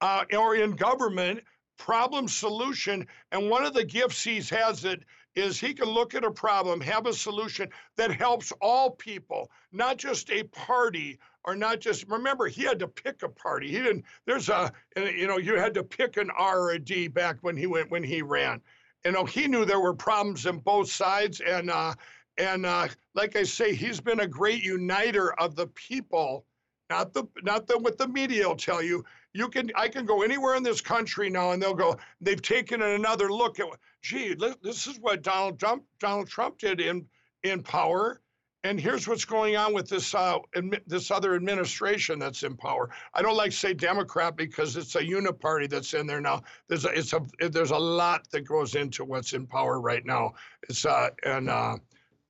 uh, 0.00 0.24
or 0.36 0.56
in 0.56 0.72
government 0.72 1.40
problem 1.78 2.26
solution 2.26 3.06
and 3.32 3.50
one 3.50 3.64
of 3.64 3.74
the 3.74 3.84
gifts 3.84 4.24
he 4.24 4.40
has 4.40 4.84
it 4.84 5.02
is 5.34 5.60
he 5.60 5.74
can 5.74 5.88
look 5.88 6.14
at 6.14 6.24
a 6.24 6.30
problem, 6.30 6.80
have 6.80 7.06
a 7.06 7.12
solution 7.12 7.68
that 7.96 8.10
helps 8.10 8.52
all 8.62 8.90
people, 8.90 9.50
not 9.70 9.98
just 9.98 10.30
a 10.30 10.42
party 10.44 11.18
or 11.44 11.54
not 11.54 11.78
just 11.78 12.08
remember 12.08 12.48
he 12.48 12.62
had 12.62 12.78
to 12.78 12.88
pick 12.88 13.22
a 13.22 13.28
party. 13.28 13.70
He 13.70 13.78
didn't 13.78 14.04
there's 14.26 14.48
a 14.48 14.72
you 14.96 15.26
know, 15.26 15.38
you 15.38 15.56
had 15.56 15.74
to 15.74 15.84
pick 15.84 16.16
an 16.16 16.30
R 16.36 16.60
or 16.60 16.70
a 16.72 16.78
D 16.78 17.06
back 17.08 17.36
when 17.42 17.56
he 17.56 17.66
went 17.66 17.90
when 17.90 18.02
he 18.02 18.22
ran. 18.22 18.60
You 19.06 19.12
know, 19.12 19.24
he 19.24 19.46
knew 19.46 19.64
there 19.64 19.78
were 19.78 19.94
problems 19.94 20.46
in 20.46 20.58
both 20.58 20.90
sides 20.90 21.40
and 21.40 21.70
uh 21.70 21.94
and 22.38 22.66
uh, 22.66 22.88
like 23.14 23.36
I 23.36 23.44
say, 23.44 23.72
he's 23.72 24.00
been 24.00 24.18
a 24.18 24.26
great 24.26 24.64
uniter 24.64 25.32
of 25.40 25.54
the 25.54 25.68
people, 25.68 26.44
not 26.90 27.14
the 27.14 27.22
not 27.44 27.68
the 27.68 27.78
what 27.78 27.98
the 27.98 28.08
media 28.08 28.48
will 28.48 28.56
tell 28.56 28.82
you. 28.82 29.04
You 29.32 29.48
can 29.48 29.70
I 29.76 29.86
can 29.86 30.06
go 30.06 30.22
anywhere 30.22 30.56
in 30.56 30.64
this 30.64 30.80
country 30.80 31.30
now, 31.30 31.52
and 31.52 31.62
they'll 31.62 31.72
go. 31.72 31.96
They've 32.20 32.42
taken 32.42 32.82
another 32.82 33.30
look 33.30 33.60
at 33.60 33.68
gee, 34.02 34.34
this 34.60 34.88
is 34.88 34.98
what 34.98 35.22
Donald 35.22 35.60
Trump, 35.60 35.84
Donald 36.00 36.28
Trump 36.28 36.58
did 36.58 36.80
in, 36.80 37.06
in 37.44 37.62
power. 37.62 38.20
And 38.66 38.80
here's 38.80 39.06
what's 39.06 39.24
going 39.24 39.56
on 39.56 39.72
with 39.72 39.88
this 39.88 40.12
uh, 40.12 40.38
this 40.86 41.12
other 41.12 41.36
administration 41.36 42.18
that's 42.18 42.42
in 42.42 42.56
power. 42.56 42.90
I 43.14 43.22
don't 43.22 43.36
like 43.36 43.52
to 43.52 43.56
say 43.56 43.74
Democrat 43.74 44.36
because 44.36 44.76
it's 44.76 44.96
a 44.96 45.00
uniparty 45.00 45.70
that's 45.70 45.94
in 45.94 46.06
there 46.06 46.20
now. 46.20 46.42
There's 46.66 46.84
a, 46.84 46.88
it's 46.88 47.12
a 47.12 47.24
there's 47.48 47.70
a 47.70 47.78
lot 47.78 48.28
that 48.32 48.40
goes 48.42 48.74
into 48.74 49.04
what's 49.04 49.34
in 49.34 49.46
power 49.46 49.80
right 49.80 50.04
now. 50.04 50.34
It's 50.68 50.84
uh, 50.84 51.10
and 51.24 51.48
uh, 51.48 51.76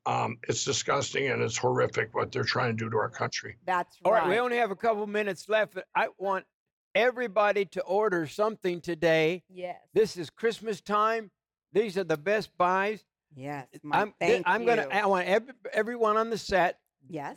um, 0.04 0.36
it's 0.46 0.62
disgusting 0.62 1.28
and 1.28 1.40
it's 1.40 1.56
horrific 1.56 2.14
what 2.14 2.32
they're 2.32 2.44
trying 2.44 2.76
to 2.76 2.84
do 2.84 2.90
to 2.90 2.96
our 2.98 3.08
country. 3.08 3.56
That's 3.64 3.96
right. 4.04 4.08
All 4.08 4.12
right. 4.12 4.28
We 4.28 4.38
only 4.38 4.58
have 4.58 4.70
a 4.70 4.76
couple 4.76 5.06
minutes 5.06 5.48
left. 5.48 5.78
I 5.94 6.08
want 6.18 6.44
everybody 6.94 7.64
to 7.64 7.82
order 7.82 8.26
something 8.26 8.82
today. 8.82 9.42
Yes. 9.48 9.76
This 9.94 10.18
is 10.18 10.28
Christmas 10.28 10.82
time. 10.82 11.30
These 11.72 11.96
are 11.96 12.04
the 12.04 12.18
best 12.18 12.50
buys. 12.58 13.04
Yes, 13.36 13.66
I'm, 13.92 14.14
thank 14.18 14.44
I'm 14.48 14.62
you. 14.62 14.66
gonna. 14.66 14.88
I 14.90 15.06
want 15.06 15.28
every, 15.28 15.52
everyone 15.72 16.16
on 16.16 16.30
the 16.30 16.38
set. 16.38 16.78
Yes. 17.08 17.36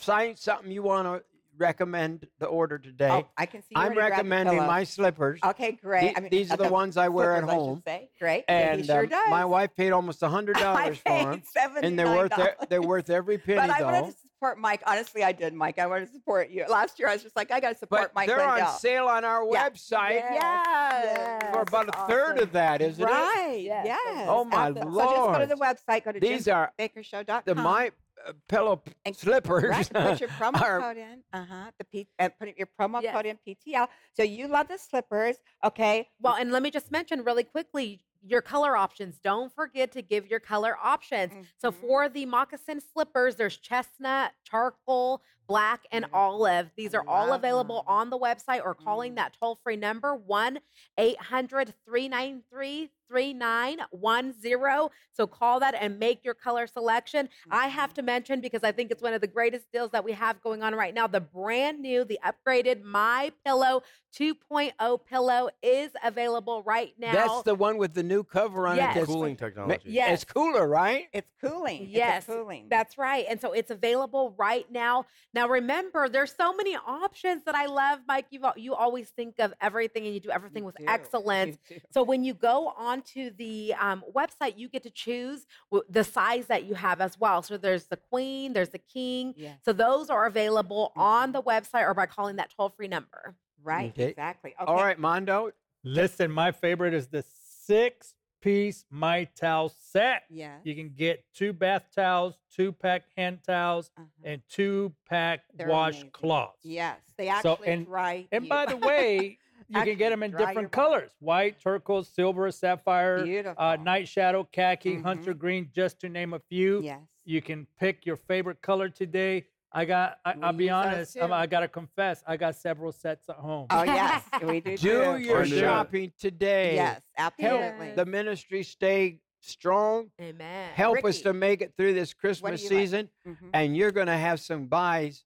Sign 0.00 0.36
something 0.36 0.70
you 0.70 0.82
want 0.82 1.06
to 1.06 1.24
recommend 1.58 2.26
the 2.38 2.46
order 2.46 2.78
today. 2.78 3.10
Oh, 3.10 3.28
I 3.36 3.46
can 3.46 3.62
see. 3.62 3.74
I'm 3.74 3.96
recommending 3.96 4.58
my 4.58 4.84
slippers. 4.84 5.40
Okay, 5.44 5.72
great. 5.72 6.14
The, 6.14 6.18
I 6.18 6.20
mean, 6.20 6.30
these 6.30 6.50
are 6.52 6.56
the 6.56 6.68
ones 6.68 6.96
I 6.96 7.08
wear 7.08 7.34
at 7.34 7.44
home. 7.44 7.82
Great. 8.18 8.44
And 8.48 8.80
he 8.80 8.86
sure 8.86 9.00
um, 9.00 9.08
does. 9.08 9.30
my 9.30 9.44
wife 9.44 9.70
paid 9.76 9.90
almost 9.90 10.22
a 10.22 10.28
hundred 10.28 10.56
dollars 10.58 10.98
for 10.98 11.12
them, 11.12 11.42
and 11.82 11.98
they're 11.98 12.06
worth 12.06 12.32
they're 12.68 12.80
worth 12.80 13.10
every 13.10 13.38
penny. 13.38 13.58
But 13.58 13.70
I 13.70 13.80
though. 13.80 13.84
wanted 13.86 14.10
to 14.12 14.25
support 14.36 14.58
Mike. 14.58 14.82
Honestly, 14.86 15.24
I 15.24 15.32
did, 15.32 15.54
Mike. 15.54 15.78
I 15.78 15.86
want 15.86 16.06
to 16.06 16.12
support 16.12 16.50
you. 16.50 16.64
Last 16.68 16.98
year, 16.98 17.08
I 17.08 17.14
was 17.14 17.22
just 17.22 17.36
like, 17.36 17.50
I 17.50 17.58
got 17.60 17.70
to 17.70 17.78
support 17.78 18.02
but 18.02 18.14
Mike. 18.14 18.28
They're 18.28 18.38
Lindell. 18.38 18.66
on 18.68 18.78
sale 18.78 19.06
on 19.08 19.24
our 19.24 19.44
Yeah. 19.50 19.68
website 19.68 20.22
Yes. 20.30 21.52
for 21.54 21.62
about 21.62 21.88
a 21.88 22.06
third 22.06 22.32
awesome. 22.34 22.42
of 22.42 22.52
that, 22.52 22.82
isn't 22.82 23.02
it? 23.02 23.06
Right. 23.10 23.60
Yes. 23.62 24.26
Oh, 24.28 24.44
my 24.44 24.68
Absolutely. 24.68 24.92
So 24.92 25.06
just 25.06 25.32
go 25.32 25.38
to 25.38 25.46
the 25.46 25.54
website. 25.56 26.04
Go 26.04 26.12
to 26.12 26.20
These 26.20 26.48
are 26.48 26.72
jimbakkershow.com. 26.78 27.42
the 27.46 27.54
my 27.54 27.90
uh, 28.26 28.32
pillow 28.48 28.76
p- 28.76 28.92
And- 29.04 29.16
slippers. 29.16 29.64
Right. 29.64 29.90
Put 29.92 30.20
your 30.20 30.28
promo 30.40 30.60
are- 30.60 30.80
code 30.80 30.96
in. 30.98 31.22
Uh 31.32 31.44
huh. 31.48 31.70
The 31.78 31.84
P. 31.84 32.08
Uh, 32.18 32.28
put 32.38 32.56
your 32.56 32.68
promo 32.78 33.02
Yes. 33.02 33.14
code 33.14 33.26
in 33.26 33.38
PTL. 33.46 33.88
So 34.14 34.22
you 34.22 34.48
love 34.48 34.68
the 34.68 34.78
slippers. 34.78 35.36
Okay. 35.64 36.08
Well, 36.20 36.34
and 36.34 36.50
let 36.52 36.62
me 36.62 36.70
just 36.70 36.90
mention 36.92 37.24
really 37.24 37.44
quickly 37.44 38.00
your 38.22 38.42
color 38.42 38.76
options. 38.76 39.18
Don't 39.18 39.52
forget 39.52 39.92
to 39.92 40.02
give 40.02 40.26
your 40.26 40.40
color 40.40 40.76
options. 40.82 41.32
So 41.58 41.70
Mhm. 41.70 41.74
for 41.74 42.08
the 42.08 42.26
moccasin 42.26 42.80
slippers, 42.80 43.36
there's 43.36 43.56
chestnut, 43.56 44.32
charcoal, 44.44 45.22
black, 45.46 45.86
and 45.92 46.04
Mhm. 46.06 46.10
olive. 46.12 46.70
These 46.76 46.92
are 46.94 47.04
all 47.06 47.32
available 47.32 47.46
available 47.46 47.78
'em. 47.80 47.84
on 47.86 48.10
the 48.10 48.18
website 48.18 48.64
or 48.64 48.74
calling 48.74 49.12
Mm. 49.12 49.16
that 49.16 49.32
toll 49.38 49.54
free 49.62 49.76
number 49.76 50.14
1 50.16 50.58
800 50.98 51.72
393 51.84 52.90
3910. 53.08 54.90
So 55.12 55.28
call 55.28 55.60
that 55.60 55.74
and 55.76 55.98
make 56.00 56.24
your 56.24 56.34
color 56.34 56.66
selection. 56.66 57.28
I 57.50 57.68
have 57.68 57.94
to 57.94 58.02
mention, 58.02 58.40
because 58.40 58.64
I 58.64 58.72
think 58.72 58.90
it's 58.90 59.02
one 59.02 59.14
of 59.14 59.20
the 59.20 59.28
greatest 59.28 59.70
deals 59.70 59.92
that 59.92 60.02
we 60.02 60.12
have 60.12 60.40
going 60.40 60.64
on 60.64 60.74
right 60.74 60.92
now, 60.92 61.06
the 61.06 61.20
brand 61.20 61.80
new, 61.80 62.04
the 62.04 62.18
upgraded 62.24 62.82
My 62.82 63.32
Pillow 63.44 63.82
2.0 64.18 64.98
pillow 65.06 65.48
is 65.62 65.90
available 66.02 66.62
right 66.62 66.94
now. 66.98 67.12
That's 67.12 67.42
the 67.42 67.54
one 67.54 67.76
with 67.76 67.94
the 67.94 68.02
new 68.02 68.24
cover 68.24 68.66
on 68.66 68.76
Yes. 68.76 68.96
it. 68.96 69.00
That's 69.00 69.06
Cooling 69.12 69.36
technology. 69.36 69.90
Yes. 69.90 70.22
It's 70.22 70.24
cooler, 70.32 70.66
right? 70.66 71.04
It's 71.12 71.30
cooling. 71.40 71.82
It's 71.82 71.90
Yes, 71.90 72.24
cooling. 72.26 72.66
That's 72.70 72.96
right. 72.96 73.26
And 73.28 73.40
so 73.40 73.52
it's 73.52 73.70
available 73.70 74.34
right 74.38 74.70
now. 74.70 75.04
Now 75.34 75.48
remember, 75.48 76.08
there's 76.08 76.34
so 76.34 76.54
many 76.54 76.76
options 76.76 77.44
that 77.44 77.54
I 77.54 77.66
love, 77.66 78.00
Mike. 78.08 78.26
You 78.30 78.40
you 78.56 78.74
always 78.74 79.10
think 79.10 79.38
of 79.38 79.52
everything 79.60 80.04
and 80.06 80.14
you 80.14 80.20
do 80.20 80.30
everything 80.30 80.64
with 80.64 80.76
do. 80.76 80.84
excellence. 80.88 81.58
So 81.90 82.02
when 82.02 82.24
you 82.24 82.34
go 82.34 82.72
onto 82.76 83.30
the 83.36 83.74
um, 83.78 84.02
website, 84.14 84.56
you 84.56 84.68
get 84.68 84.82
to 84.84 84.90
choose 84.90 85.46
w- 85.70 85.84
the 85.90 86.04
size 86.04 86.46
that 86.46 86.64
you 86.64 86.74
have 86.74 87.00
as 87.00 87.18
well. 87.18 87.42
So 87.42 87.56
there's 87.56 87.86
the 87.86 87.96
queen, 87.96 88.52
there's 88.52 88.70
the 88.70 88.78
king. 88.78 89.34
Yes. 89.36 89.58
So 89.64 89.72
those 89.72 90.08
are 90.10 90.26
available 90.26 90.92
on 90.96 91.32
the 91.32 91.42
website 91.42 91.86
or 91.86 91.94
by 91.94 92.06
calling 92.06 92.36
that 92.36 92.50
toll 92.56 92.70
free 92.70 92.88
number. 92.88 93.34
Right. 93.66 93.90
Okay. 93.90 94.10
Exactly. 94.10 94.54
Okay. 94.60 94.64
All 94.72 94.76
right, 94.76 94.98
Mondo. 94.98 95.50
Listen, 95.82 96.30
my 96.30 96.52
favorite 96.52 96.94
is 96.94 97.08
the 97.08 97.24
six 97.64 98.14
piece 98.40 98.84
My 98.90 99.24
Towel 99.24 99.68
set. 99.76 100.22
Yeah. 100.30 100.58
You 100.62 100.74
can 100.76 100.90
get 100.90 101.24
two 101.34 101.52
bath 101.52 101.86
towels, 101.94 102.38
two 102.54 102.70
pack 102.70 103.02
hand 103.16 103.40
towels, 103.44 103.90
Uh-huh. 103.96 104.06
and 104.22 104.42
two 104.48 104.94
pack 105.08 105.40
They're 105.54 105.68
amazing. 105.68 106.10
washcloths. 106.12 106.52
Yes, 106.62 106.98
they 107.16 107.26
So, 107.42 107.52
actually 107.54 107.68
and- 107.68 107.86
dry. 107.86 108.28
And 108.30 108.44
you. 108.44 108.48
by 108.50 108.66
the 108.66 108.76
way, 108.76 109.38
you 109.68 109.82
can 109.82 109.96
get 109.98 110.10
them 110.10 110.22
in 110.22 110.30
different 110.30 110.70
colors 110.70 111.10
white, 111.18 111.58
turquoise, 111.60 112.08
silver, 112.08 112.50
sapphire, 112.52 113.54
uh, 113.58 113.76
night 113.82 114.06
shadow, 114.06 114.44
khaki, 114.44 114.96
Mhm. 114.96 115.02
hunter 115.02 115.34
green, 115.34 115.70
just 115.74 115.98
to 116.02 116.08
name 116.08 116.32
a 116.32 116.38
few. 116.38 116.82
yes. 116.82 117.00
You 117.24 117.42
can 117.42 117.66
pick 117.80 118.06
your 118.06 118.14
favorite 118.16 118.62
color 118.62 118.88
today. 118.88 119.46
I 119.72 119.84
got, 119.84 120.18
I, 120.24 120.34
I'll 120.42 120.52
be 120.52 120.70
honest, 120.70 121.14
too. 121.14 121.22
I 121.22 121.46
got 121.46 121.60
to 121.60 121.68
confess, 121.68 122.22
I 122.26 122.36
got 122.36 122.54
several 122.54 122.92
sets 122.92 123.28
at 123.28 123.36
home. 123.36 123.66
Oh 123.70 123.82
yes, 123.82 124.22
we 124.42 124.60
do. 124.60 124.76
Do 124.76 124.76
too. 124.76 125.16
your 125.18 125.44
Turn 125.44 125.52
it 125.52 125.64
up. 125.64 125.86
shopping 125.86 126.12
today. 126.18 126.74
Yes, 126.76 127.02
absolutely. 127.18 127.58
Help 127.58 127.62
absolutely. 127.72 127.94
the 127.96 128.06
ministry 128.10 128.62
stay 128.62 129.20
strong. 129.40 130.10
Amen. 130.20 130.70
Help 130.74 131.04
us 131.04 131.20
to 131.22 131.32
make 131.32 131.60
it 131.62 131.74
through 131.76 131.94
this 131.94 132.14
Christmas 132.14 132.62
you 132.62 132.70
like? 132.70 132.78
season. 132.78 133.08
Mhm. 133.26 133.50
And 133.52 133.76
you're 133.76 133.92
going 133.92 134.06
to 134.06 134.16
have 134.16 134.40
some 134.40 134.66
buys 134.66 135.24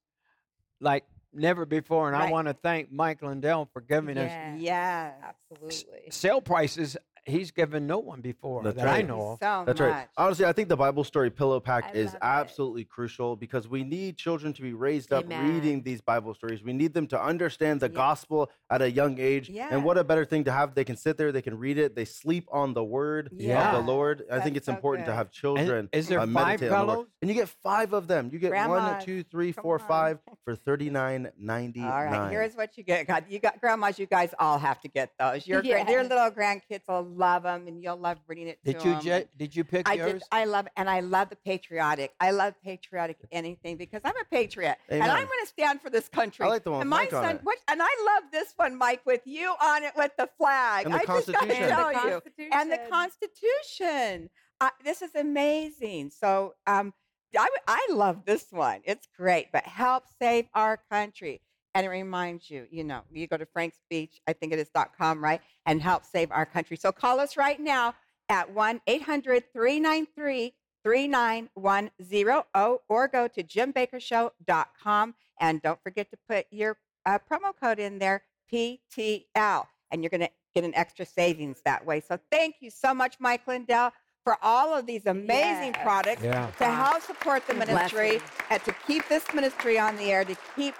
like 0.81 1.05
never 1.33 1.65
before. 1.65 2.09
And 2.09 2.17
I 2.17 2.31
want 2.31 2.49
to 2.49 2.55
thank 2.55 2.91
Mike 2.91 3.23
Lindell 3.23 3.69
for 3.73 3.81
giving 3.81 4.19
us 4.19 4.31
Yeah, 4.31 4.57
Yes, 4.57 5.15
absolutely. 5.23 6.11
sale 6.11 6.41
prices 6.41 6.97
he's 7.25 7.51
given 7.51 7.87
no 7.87 7.99
one 7.99 8.21
before 8.21 8.63
That's 8.63 8.77
that 8.77 8.89
I 8.89 9.03
know 9.03 9.33
of. 9.33 9.39
so 9.39 9.65
That's 9.67 9.81
much. 9.81 9.91
right. 9.91 10.09
Honestly, 10.17 10.45
I 10.45 10.53
think 10.53 10.69
the 10.69 10.77
Bible 10.77 11.05
story 11.05 11.31
pillow 11.31 11.61
pack 11.61 11.85
I 11.87 11.91
is 11.93 12.07
love 12.07 12.15
it. 12.15 12.19
absolutely 12.23 12.85
crucial 12.85 13.37
because 13.37 13.69
we 13.69 13.85
need 13.85 14.17
children 14.17 14.53
to 14.55 14.63
be 14.63 14.73
raised 14.73 15.13
up 15.13 15.25
Amen. 15.25 15.53
reading 15.55 15.83
these 15.83 16.01
Bible 16.01 16.35
stories. 16.35 16.63
We 16.63 16.73
need 16.73 16.95
them 16.95 17.07
to 17.09 17.21
understand 17.23 17.81
the 17.81 17.89
Yeah. 17.89 17.95
gospel 17.97 18.51
at 18.71 18.83
a 18.83 18.91
young 18.91 19.19
age. 19.19 19.49
Yeah. 19.49 19.69
And 19.71 19.85
what 19.85 19.99
a 19.99 20.05
better 20.05 20.25
thing 20.25 20.45
to 20.45 20.53
have. 20.53 20.75
They 20.75 20.85
can 20.85 20.97
sit 20.97 21.17
there, 21.17 21.33
they 21.33 21.43
can 21.43 21.59
read 21.59 21.79
it, 21.79 21.95
they 21.95 22.05
sleep 22.05 22.47
on 22.51 22.75
the 22.75 22.85
word 22.85 23.31
Yeah. 23.33 23.77
of 23.77 23.85
the 23.85 23.93
Lord. 23.93 24.25
I 24.31 24.41
think 24.41 24.57
it's 24.57 24.67
so 24.67 24.73
important 24.73 25.07
to 25.07 25.15
have 25.15 25.31
children. 25.31 25.89
is 25.93 26.09
there 26.09 26.21
uh, 26.21 26.27
five 26.27 26.33
meditate 26.61 26.73
on 26.73 26.81
the 26.81 26.87
Word. 26.87 26.93
pillows? 26.95 27.07
And 27.23 27.29
you 27.31 27.35
get 27.35 27.49
five 27.49 27.93
of 27.93 28.07
them. 28.09 28.31
You 28.33 28.39
get 28.39 28.53
one, 28.53 28.69
Grandmas, 28.71 29.05
two, 29.05 29.23
three, 29.25 29.55
on. 29.63 29.79
five 29.81 30.19
for 30.45 30.55
thirty 30.57 30.91
nine 30.91 31.31
ninety 31.39 31.83
All 31.83 31.89
right, 32.05 32.31
here's 32.31 32.55
what 32.55 32.77
you 32.79 32.85
get. 32.85 33.07
God, 33.07 33.25
you 33.29 33.39
got 33.39 33.61
grandmas. 33.61 33.99
You 33.99 34.07
guys 34.07 34.35
all 34.39 34.59
have 34.59 34.81
to 34.81 34.89
get 34.89 35.11
those. 35.19 35.47
Your 35.47 35.61
gra- 35.63 35.69
your 35.91 36.01
Yes. 36.03 36.09
little 36.09 36.31
grandkids 36.31 36.83
will 36.89 37.05
love 37.17 37.43
them, 37.45 37.67
and 37.69 37.83
you'll 37.83 37.97
love 37.99 38.19
reading 38.27 38.49
it 38.49 38.59
to 38.65 38.73
Did 38.73 38.85
you 38.85 38.91
them. 38.93 39.01
je- 39.03 39.29
did 39.37 39.57
you 39.57 39.65
pick 39.65 39.89
I 39.89 39.95
yours? 39.95 40.13
did. 40.15 40.23
I 40.33 40.45
love, 40.45 40.67
and 40.77 40.89
I 40.89 41.01
love 41.01 41.31
the 41.31 41.37
patriotic. 41.37 42.13
I 42.21 42.31
love 42.31 42.55
patriotic 42.63 43.19
anything 43.33 43.77
because 43.77 44.01
I'm 44.05 44.17
a 44.21 44.25
patriot, 44.31 44.77
and 44.89 45.03
I'm 45.03 45.27
going 45.27 45.41
to 45.43 45.47
stand 45.47 45.81
for 45.81 45.91
this 45.91 46.09
country. 46.09 46.45
I 46.47 46.49
like 46.49 46.65
the 46.65 46.71
one 46.73 46.83
and 46.83 46.91
with 46.91 46.99
my 46.99 47.05
Mike 47.05 47.13
on 47.13 47.25
son, 47.25 47.37
it. 47.37 47.41
what, 47.45 47.59
and 47.69 47.81
I 47.83 47.89
love 48.15 48.31
this 48.33 48.53
one, 48.57 48.77
Mike, 48.77 49.01
with 49.05 49.23
you 49.27 49.55
on 49.63 49.83
it 49.85 49.93
with 49.97 50.13
the 50.19 50.29
flag. 50.39 50.87
And 50.87 50.95
the 50.95 50.99
I 50.99 51.05
just 51.05 51.33
got 51.33 51.41
to 51.41 51.47
Constitution. 51.49 51.69
tell 51.69 51.89
And 51.89 51.97
the 51.97 52.33
you, 52.39 52.49
and 52.53 52.73
the 52.73 52.81
Constitution. 52.91 54.31
Uh, 54.61 54.69
this 54.85 55.01
is 55.03 55.15
amazing. 55.15 56.11
So, 56.11 56.55
um, 56.67 56.93
I, 57.33 57.45
w- 57.45 57.51
I 57.69 57.87
love 57.93 58.25
this 58.27 58.47
one. 58.51 58.81
It's 58.85 59.07
great, 59.17 59.53
but 59.53 59.65
help 59.65 60.05
save 60.21 60.47
our 60.55 60.81
country. 60.91 61.41
And 61.75 61.87
it 61.87 61.89
reminds 61.89 62.51
you, 62.51 62.67
you 62.71 62.83
know, 62.85 63.03
you 63.13 63.27
go 63.29 63.37
to 63.37 63.47
Frank 63.47 63.75
Speech, 63.75 64.21
I 64.27 64.33
think 64.33 64.53
it 64.53 64.59
is 64.59 64.69
dot 64.75 64.91
com, 64.97 65.23
right? 65.23 65.41
And 65.67 65.81
help 65.81 66.05
save 66.05 66.33
our 66.33 66.45
country. 66.47 66.77
So 66.77 66.91
call 66.93 67.21
us 67.21 67.37
right 67.37 67.61
now 67.61 67.95
at 68.29 68.51
1 68.53 68.81
800 68.87 69.45
393 69.53 70.55
3910 70.83 72.81
or 72.89 73.09
go 73.09 73.29
to 73.29 73.43
jimbakkershow.com. 73.43 75.15
And 75.41 75.63
don't 75.63 75.83
forget 75.83 76.11
to 76.11 76.19
put 76.29 76.47
your 76.51 76.77
uh, 77.07 77.19
promo 77.31 77.53
code 77.59 77.79
in 77.79 77.99
there, 77.99 78.23
PTL, 78.53 79.67
and 79.91 80.03
you're 80.03 80.11
going 80.11 80.21
to 80.21 80.31
get 80.55 80.65
an 80.65 80.75
extra 80.75 81.07
savings 81.07 81.63
that 81.65 81.85
way. 81.87 82.01
So 82.01 82.19
thank 82.31 82.57
you 82.61 82.71
so 82.71 82.93
much, 82.93 83.17
Mike 83.21 83.47
Lindell, 83.47 83.93
for 84.25 84.37
all 84.43 84.77
of 84.77 84.87
these 84.87 85.07
amazing 85.07 85.73
Yes. 85.75 85.83
products 85.83 86.23
Yeah. 86.23 86.51
to 86.59 86.65
help 86.67 87.03
support 87.03 87.47
the 87.47 87.55
ministry 87.55 88.19
Blessing. 88.19 88.29
and 88.51 88.65
to 88.65 88.73
keep 88.87 89.09
this 89.09 89.33
ministry 89.33 89.79
on 89.79 89.97
the 89.97 90.11
air, 90.13 90.25
to 90.25 90.37
keep 90.57 90.75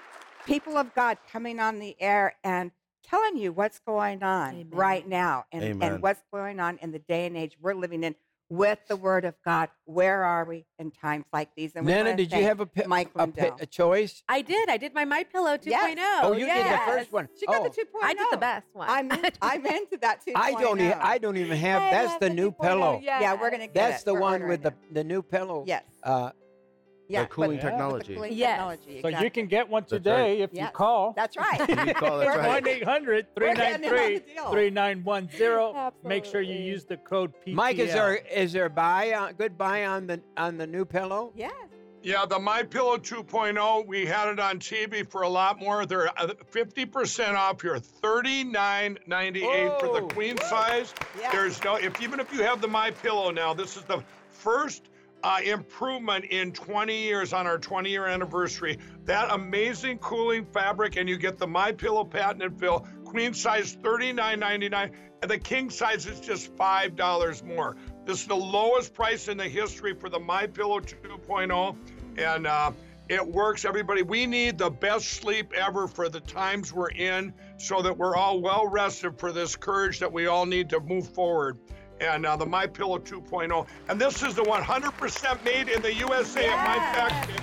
people 0.45 0.77
of 0.77 0.93
God 0.95 1.17
coming 1.31 1.59
on 1.59 1.79
the 1.79 1.95
air 1.99 2.35
and 2.43 2.71
telling 3.03 3.37
you 3.37 3.51
what's 3.51 3.79
going 3.79 4.23
on 4.23 4.49
Amen. 4.53 4.67
right 4.71 5.07
now 5.07 5.45
and, 5.51 5.83
and 5.83 6.01
what's 6.01 6.21
going 6.31 6.59
on 6.59 6.77
in 6.81 6.91
the 6.91 6.99
day 6.99 7.25
and 7.25 7.35
age 7.35 7.57
we're 7.61 7.73
living 7.73 8.03
in 8.03 8.15
with 8.49 8.79
the 8.89 8.97
Word 8.97 9.23
of 9.23 9.33
God. 9.45 9.69
Where 9.85 10.25
are 10.25 10.43
we 10.43 10.65
in 10.77 10.91
times 10.91 11.23
like 11.31 11.55
these? 11.55 11.73
And 11.73 11.85
Nana, 11.87 12.17
did 12.17 12.33
you 12.33 12.43
have 12.43 12.59
a, 12.59 12.65
pi- 12.65 12.85
Mike 12.85 13.09
a, 13.15 13.25
pi- 13.25 13.51
a 13.61 13.65
choice? 13.65 14.23
I 14.27 14.41
did. 14.41 14.67
I 14.69 14.75
did 14.75 14.93
my 14.93 15.05
My 15.05 15.23
Pillow 15.23 15.55
2.0. 15.55 15.67
Yes. 15.67 16.19
Oh, 16.21 16.33
you 16.33 16.45
did 16.45 16.65
the 16.65 16.77
first 16.85 17.13
one. 17.13 17.29
She 17.39 17.45
got 17.45 17.61
Oh. 17.61 17.63
the 17.63 17.69
2.0. 17.69 17.85
I 18.03 18.13
did 18.13 18.27
the 18.29 18.37
best 18.37 18.67
one. 18.73 18.89
I'm, 18.89 19.09
I'm 19.41 19.65
into 19.65 19.97
that 20.01 20.25
too. 20.25 20.33
I 20.35 20.51
don't. 20.51 20.81
E- 20.81 20.91
I 20.91 21.17
don't 21.17 21.37
even 21.37 21.57
have. 21.57 21.81
I 21.81 21.91
That's 21.91 22.11
love 22.11 22.19
the 22.19 22.29
new 22.29 22.51
2.0, 22.51 22.61
pillow. 22.61 22.99
Yeah, 23.01 23.33
we're 23.39 23.51
gonna 23.51 23.67
get 23.67 23.73
That's 23.73 24.01
it. 24.01 24.05
the 24.05 24.13
We're 24.15 24.19
one 24.19 24.47
with 24.49 24.63
the 24.63 24.73
the 24.91 25.03
new 25.05 25.21
pillow. 25.21 25.63
Yes. 25.65 25.83
Uh, 26.03 26.31
Yeah, 27.11 27.25
cooling 27.25 27.49
with- 27.49 27.57
with 27.57 27.63
the 27.63 27.69
technology. 27.69 28.13
cooling 28.15 28.33
Yes. 28.33 28.51
technology, 28.51 29.01
So 29.01 29.07
you 29.23 29.31
can 29.31 29.47
get 29.47 29.69
one 29.69 29.83
That's 29.83 29.91
right. 29.93 29.97
today 29.99 30.41
if 30.41 30.53
you 30.53 30.67
call. 30.73 31.13
That's 31.15 31.37
right. 31.37 31.59
You 31.87 31.93
call, 31.93 32.19
that's 32.19 32.37
right. 32.37 32.47
1 32.47 32.67
800 32.67 33.27
We're 33.35 33.53
getting 33.53 33.83
in 33.83 33.89
on 33.89 33.89
393 33.89 34.17
the 34.19 34.33
deal. 34.33 34.51
3910. 34.51 35.91
Make 36.03 36.25
sure 36.25 36.41
you 36.41 36.55
use 36.55 36.85
the 36.85 36.97
code 36.97 37.33
PTL. 37.45 37.55
Mike, 37.55 37.77
is 37.79 37.93
there 37.93 38.15
is 38.15 38.53
there 38.53 38.69
buy 38.69 39.13
on, 39.13 39.33
good 39.33 39.57
buy 39.57 39.85
on 39.85 40.07
the 40.07 40.21
on 40.37 40.57
the 40.57 40.67
new 40.67 40.85
pillow? 40.85 41.31
Yes. 41.35 41.53
Yeah, 42.03 42.25
the 42.25 42.39
My 42.39 42.63
Pillow 42.63 42.97
2.0, 42.97 43.85
we 43.85 44.07
had 44.07 44.27
it 44.29 44.39
on 44.39 44.57
TV 44.57 45.03
for 45.07 45.21
a 45.21 45.29
lot 45.29 45.59
more. 45.59 45.85
They're 45.85 46.07
uh, 46.19 46.29
50% 46.51 47.35
off 47.35 47.61
here, 47.61 47.75
39.98 47.77 49.79
for 49.79 49.85
the 49.87 50.01
Whoa. 50.01 50.07
queen 50.07 50.37
size. 50.49 50.93
Yeah. 51.19 51.31
There's 51.31 51.63
no 51.63 51.75
if 51.75 52.01
even 52.01 52.19
if 52.19 52.31
you 52.33 52.41
have 52.43 52.61
the 52.61 52.67
My 52.67 52.91
Pillow 52.91 53.29
now, 53.31 53.53
this 53.53 53.77
is 53.77 53.83
the 53.83 54.03
first 54.31 54.89
uh, 55.23 55.39
improvement 55.43 56.25
in 56.25 56.51
20 56.51 56.95
years 56.95 57.33
on 57.33 57.47
our 57.47 57.57
20 57.57 57.89
year 57.89 58.07
anniversary. 58.07 58.77
That 59.05 59.31
amazing 59.31 59.99
cooling 59.99 60.45
fabric, 60.45 60.95
and 60.95 61.07
you 61.07 61.17
get 61.17 61.37
the 61.37 61.47
My 61.47 61.71
Pillow 61.71 62.03
patented 62.03 62.59
fill, 62.59 62.87
queen 63.05 63.33
size 63.33 63.75
39.99, 63.77 64.91
and 65.21 65.31
the 65.31 65.37
king 65.37 65.69
size 65.69 66.05
is 66.05 66.19
just 66.19 66.55
five 66.55 66.95
dollars 66.95 67.43
more. 67.43 67.75
This 68.05 68.21
is 68.21 68.27
the 68.27 68.35
lowest 68.35 68.93
price 68.93 69.27
in 69.27 69.37
the 69.37 69.47
history 69.47 69.93
for 69.93 70.09
the 70.09 70.19
My 70.19 70.47
Pillow 70.47 70.79
2.0, 70.79 71.75
and 72.17 72.47
uh, 72.47 72.71
it 73.09 73.25
works. 73.25 73.65
Everybody, 73.65 74.01
we 74.01 74.25
need 74.25 74.57
the 74.57 74.69
best 74.69 75.07
sleep 75.07 75.53
ever 75.53 75.87
for 75.87 76.09
the 76.09 76.21
times 76.21 76.73
we're 76.73 76.91
in, 76.91 77.33
so 77.57 77.81
that 77.81 77.95
we're 77.95 78.15
all 78.15 78.41
well 78.41 78.67
rested 78.67 79.19
for 79.19 79.31
this 79.31 79.55
courage 79.55 79.99
that 79.99 80.11
we 80.11 80.27
all 80.27 80.45
need 80.45 80.69
to 80.69 80.79
move 80.79 81.07
forward 81.09 81.59
and 82.01 82.25
uh, 82.25 82.35
the 82.35 82.45
My 82.45 82.67
Pillow 82.67 82.97
2.0. 82.97 83.67
And 83.87 84.01
this 84.01 84.23
is 84.23 84.35
the 84.35 84.43
100% 84.43 85.45
made 85.45 85.69
in 85.69 85.81
the 85.81 85.93
USA 85.93 86.47
at 86.47 86.67
my 86.67 86.77
factory. 86.93 87.35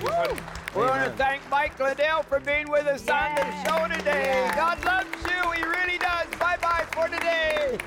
We 0.75 0.83
want 0.83 1.05
to 1.05 1.11
thank 1.13 1.49
Mike 1.51 1.79
Lindell 1.79 2.23
for 2.25 2.41
being 2.41 2.69
with 2.69 2.87
us 2.87 3.09
on 3.09 3.35
the 3.37 3.65
show 3.65 3.89
today. 3.89 4.25
Yeah. 4.27 4.55
God 4.55 4.85
loves 4.85 5.09
you. 5.23 5.51
He 5.53 5.63
really 5.63 5.99
does. 5.99 6.27
Bye 6.39 6.59
bye 6.61 6.85
for 6.93 7.09
today. 7.09 7.79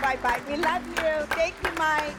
Bye 0.00 0.18
bye. 0.22 0.40
We 0.48 0.56
love 0.56 0.86
you. 0.86 1.26
Thank 1.34 1.54
you, 1.64 1.70
Mike. 1.76 2.14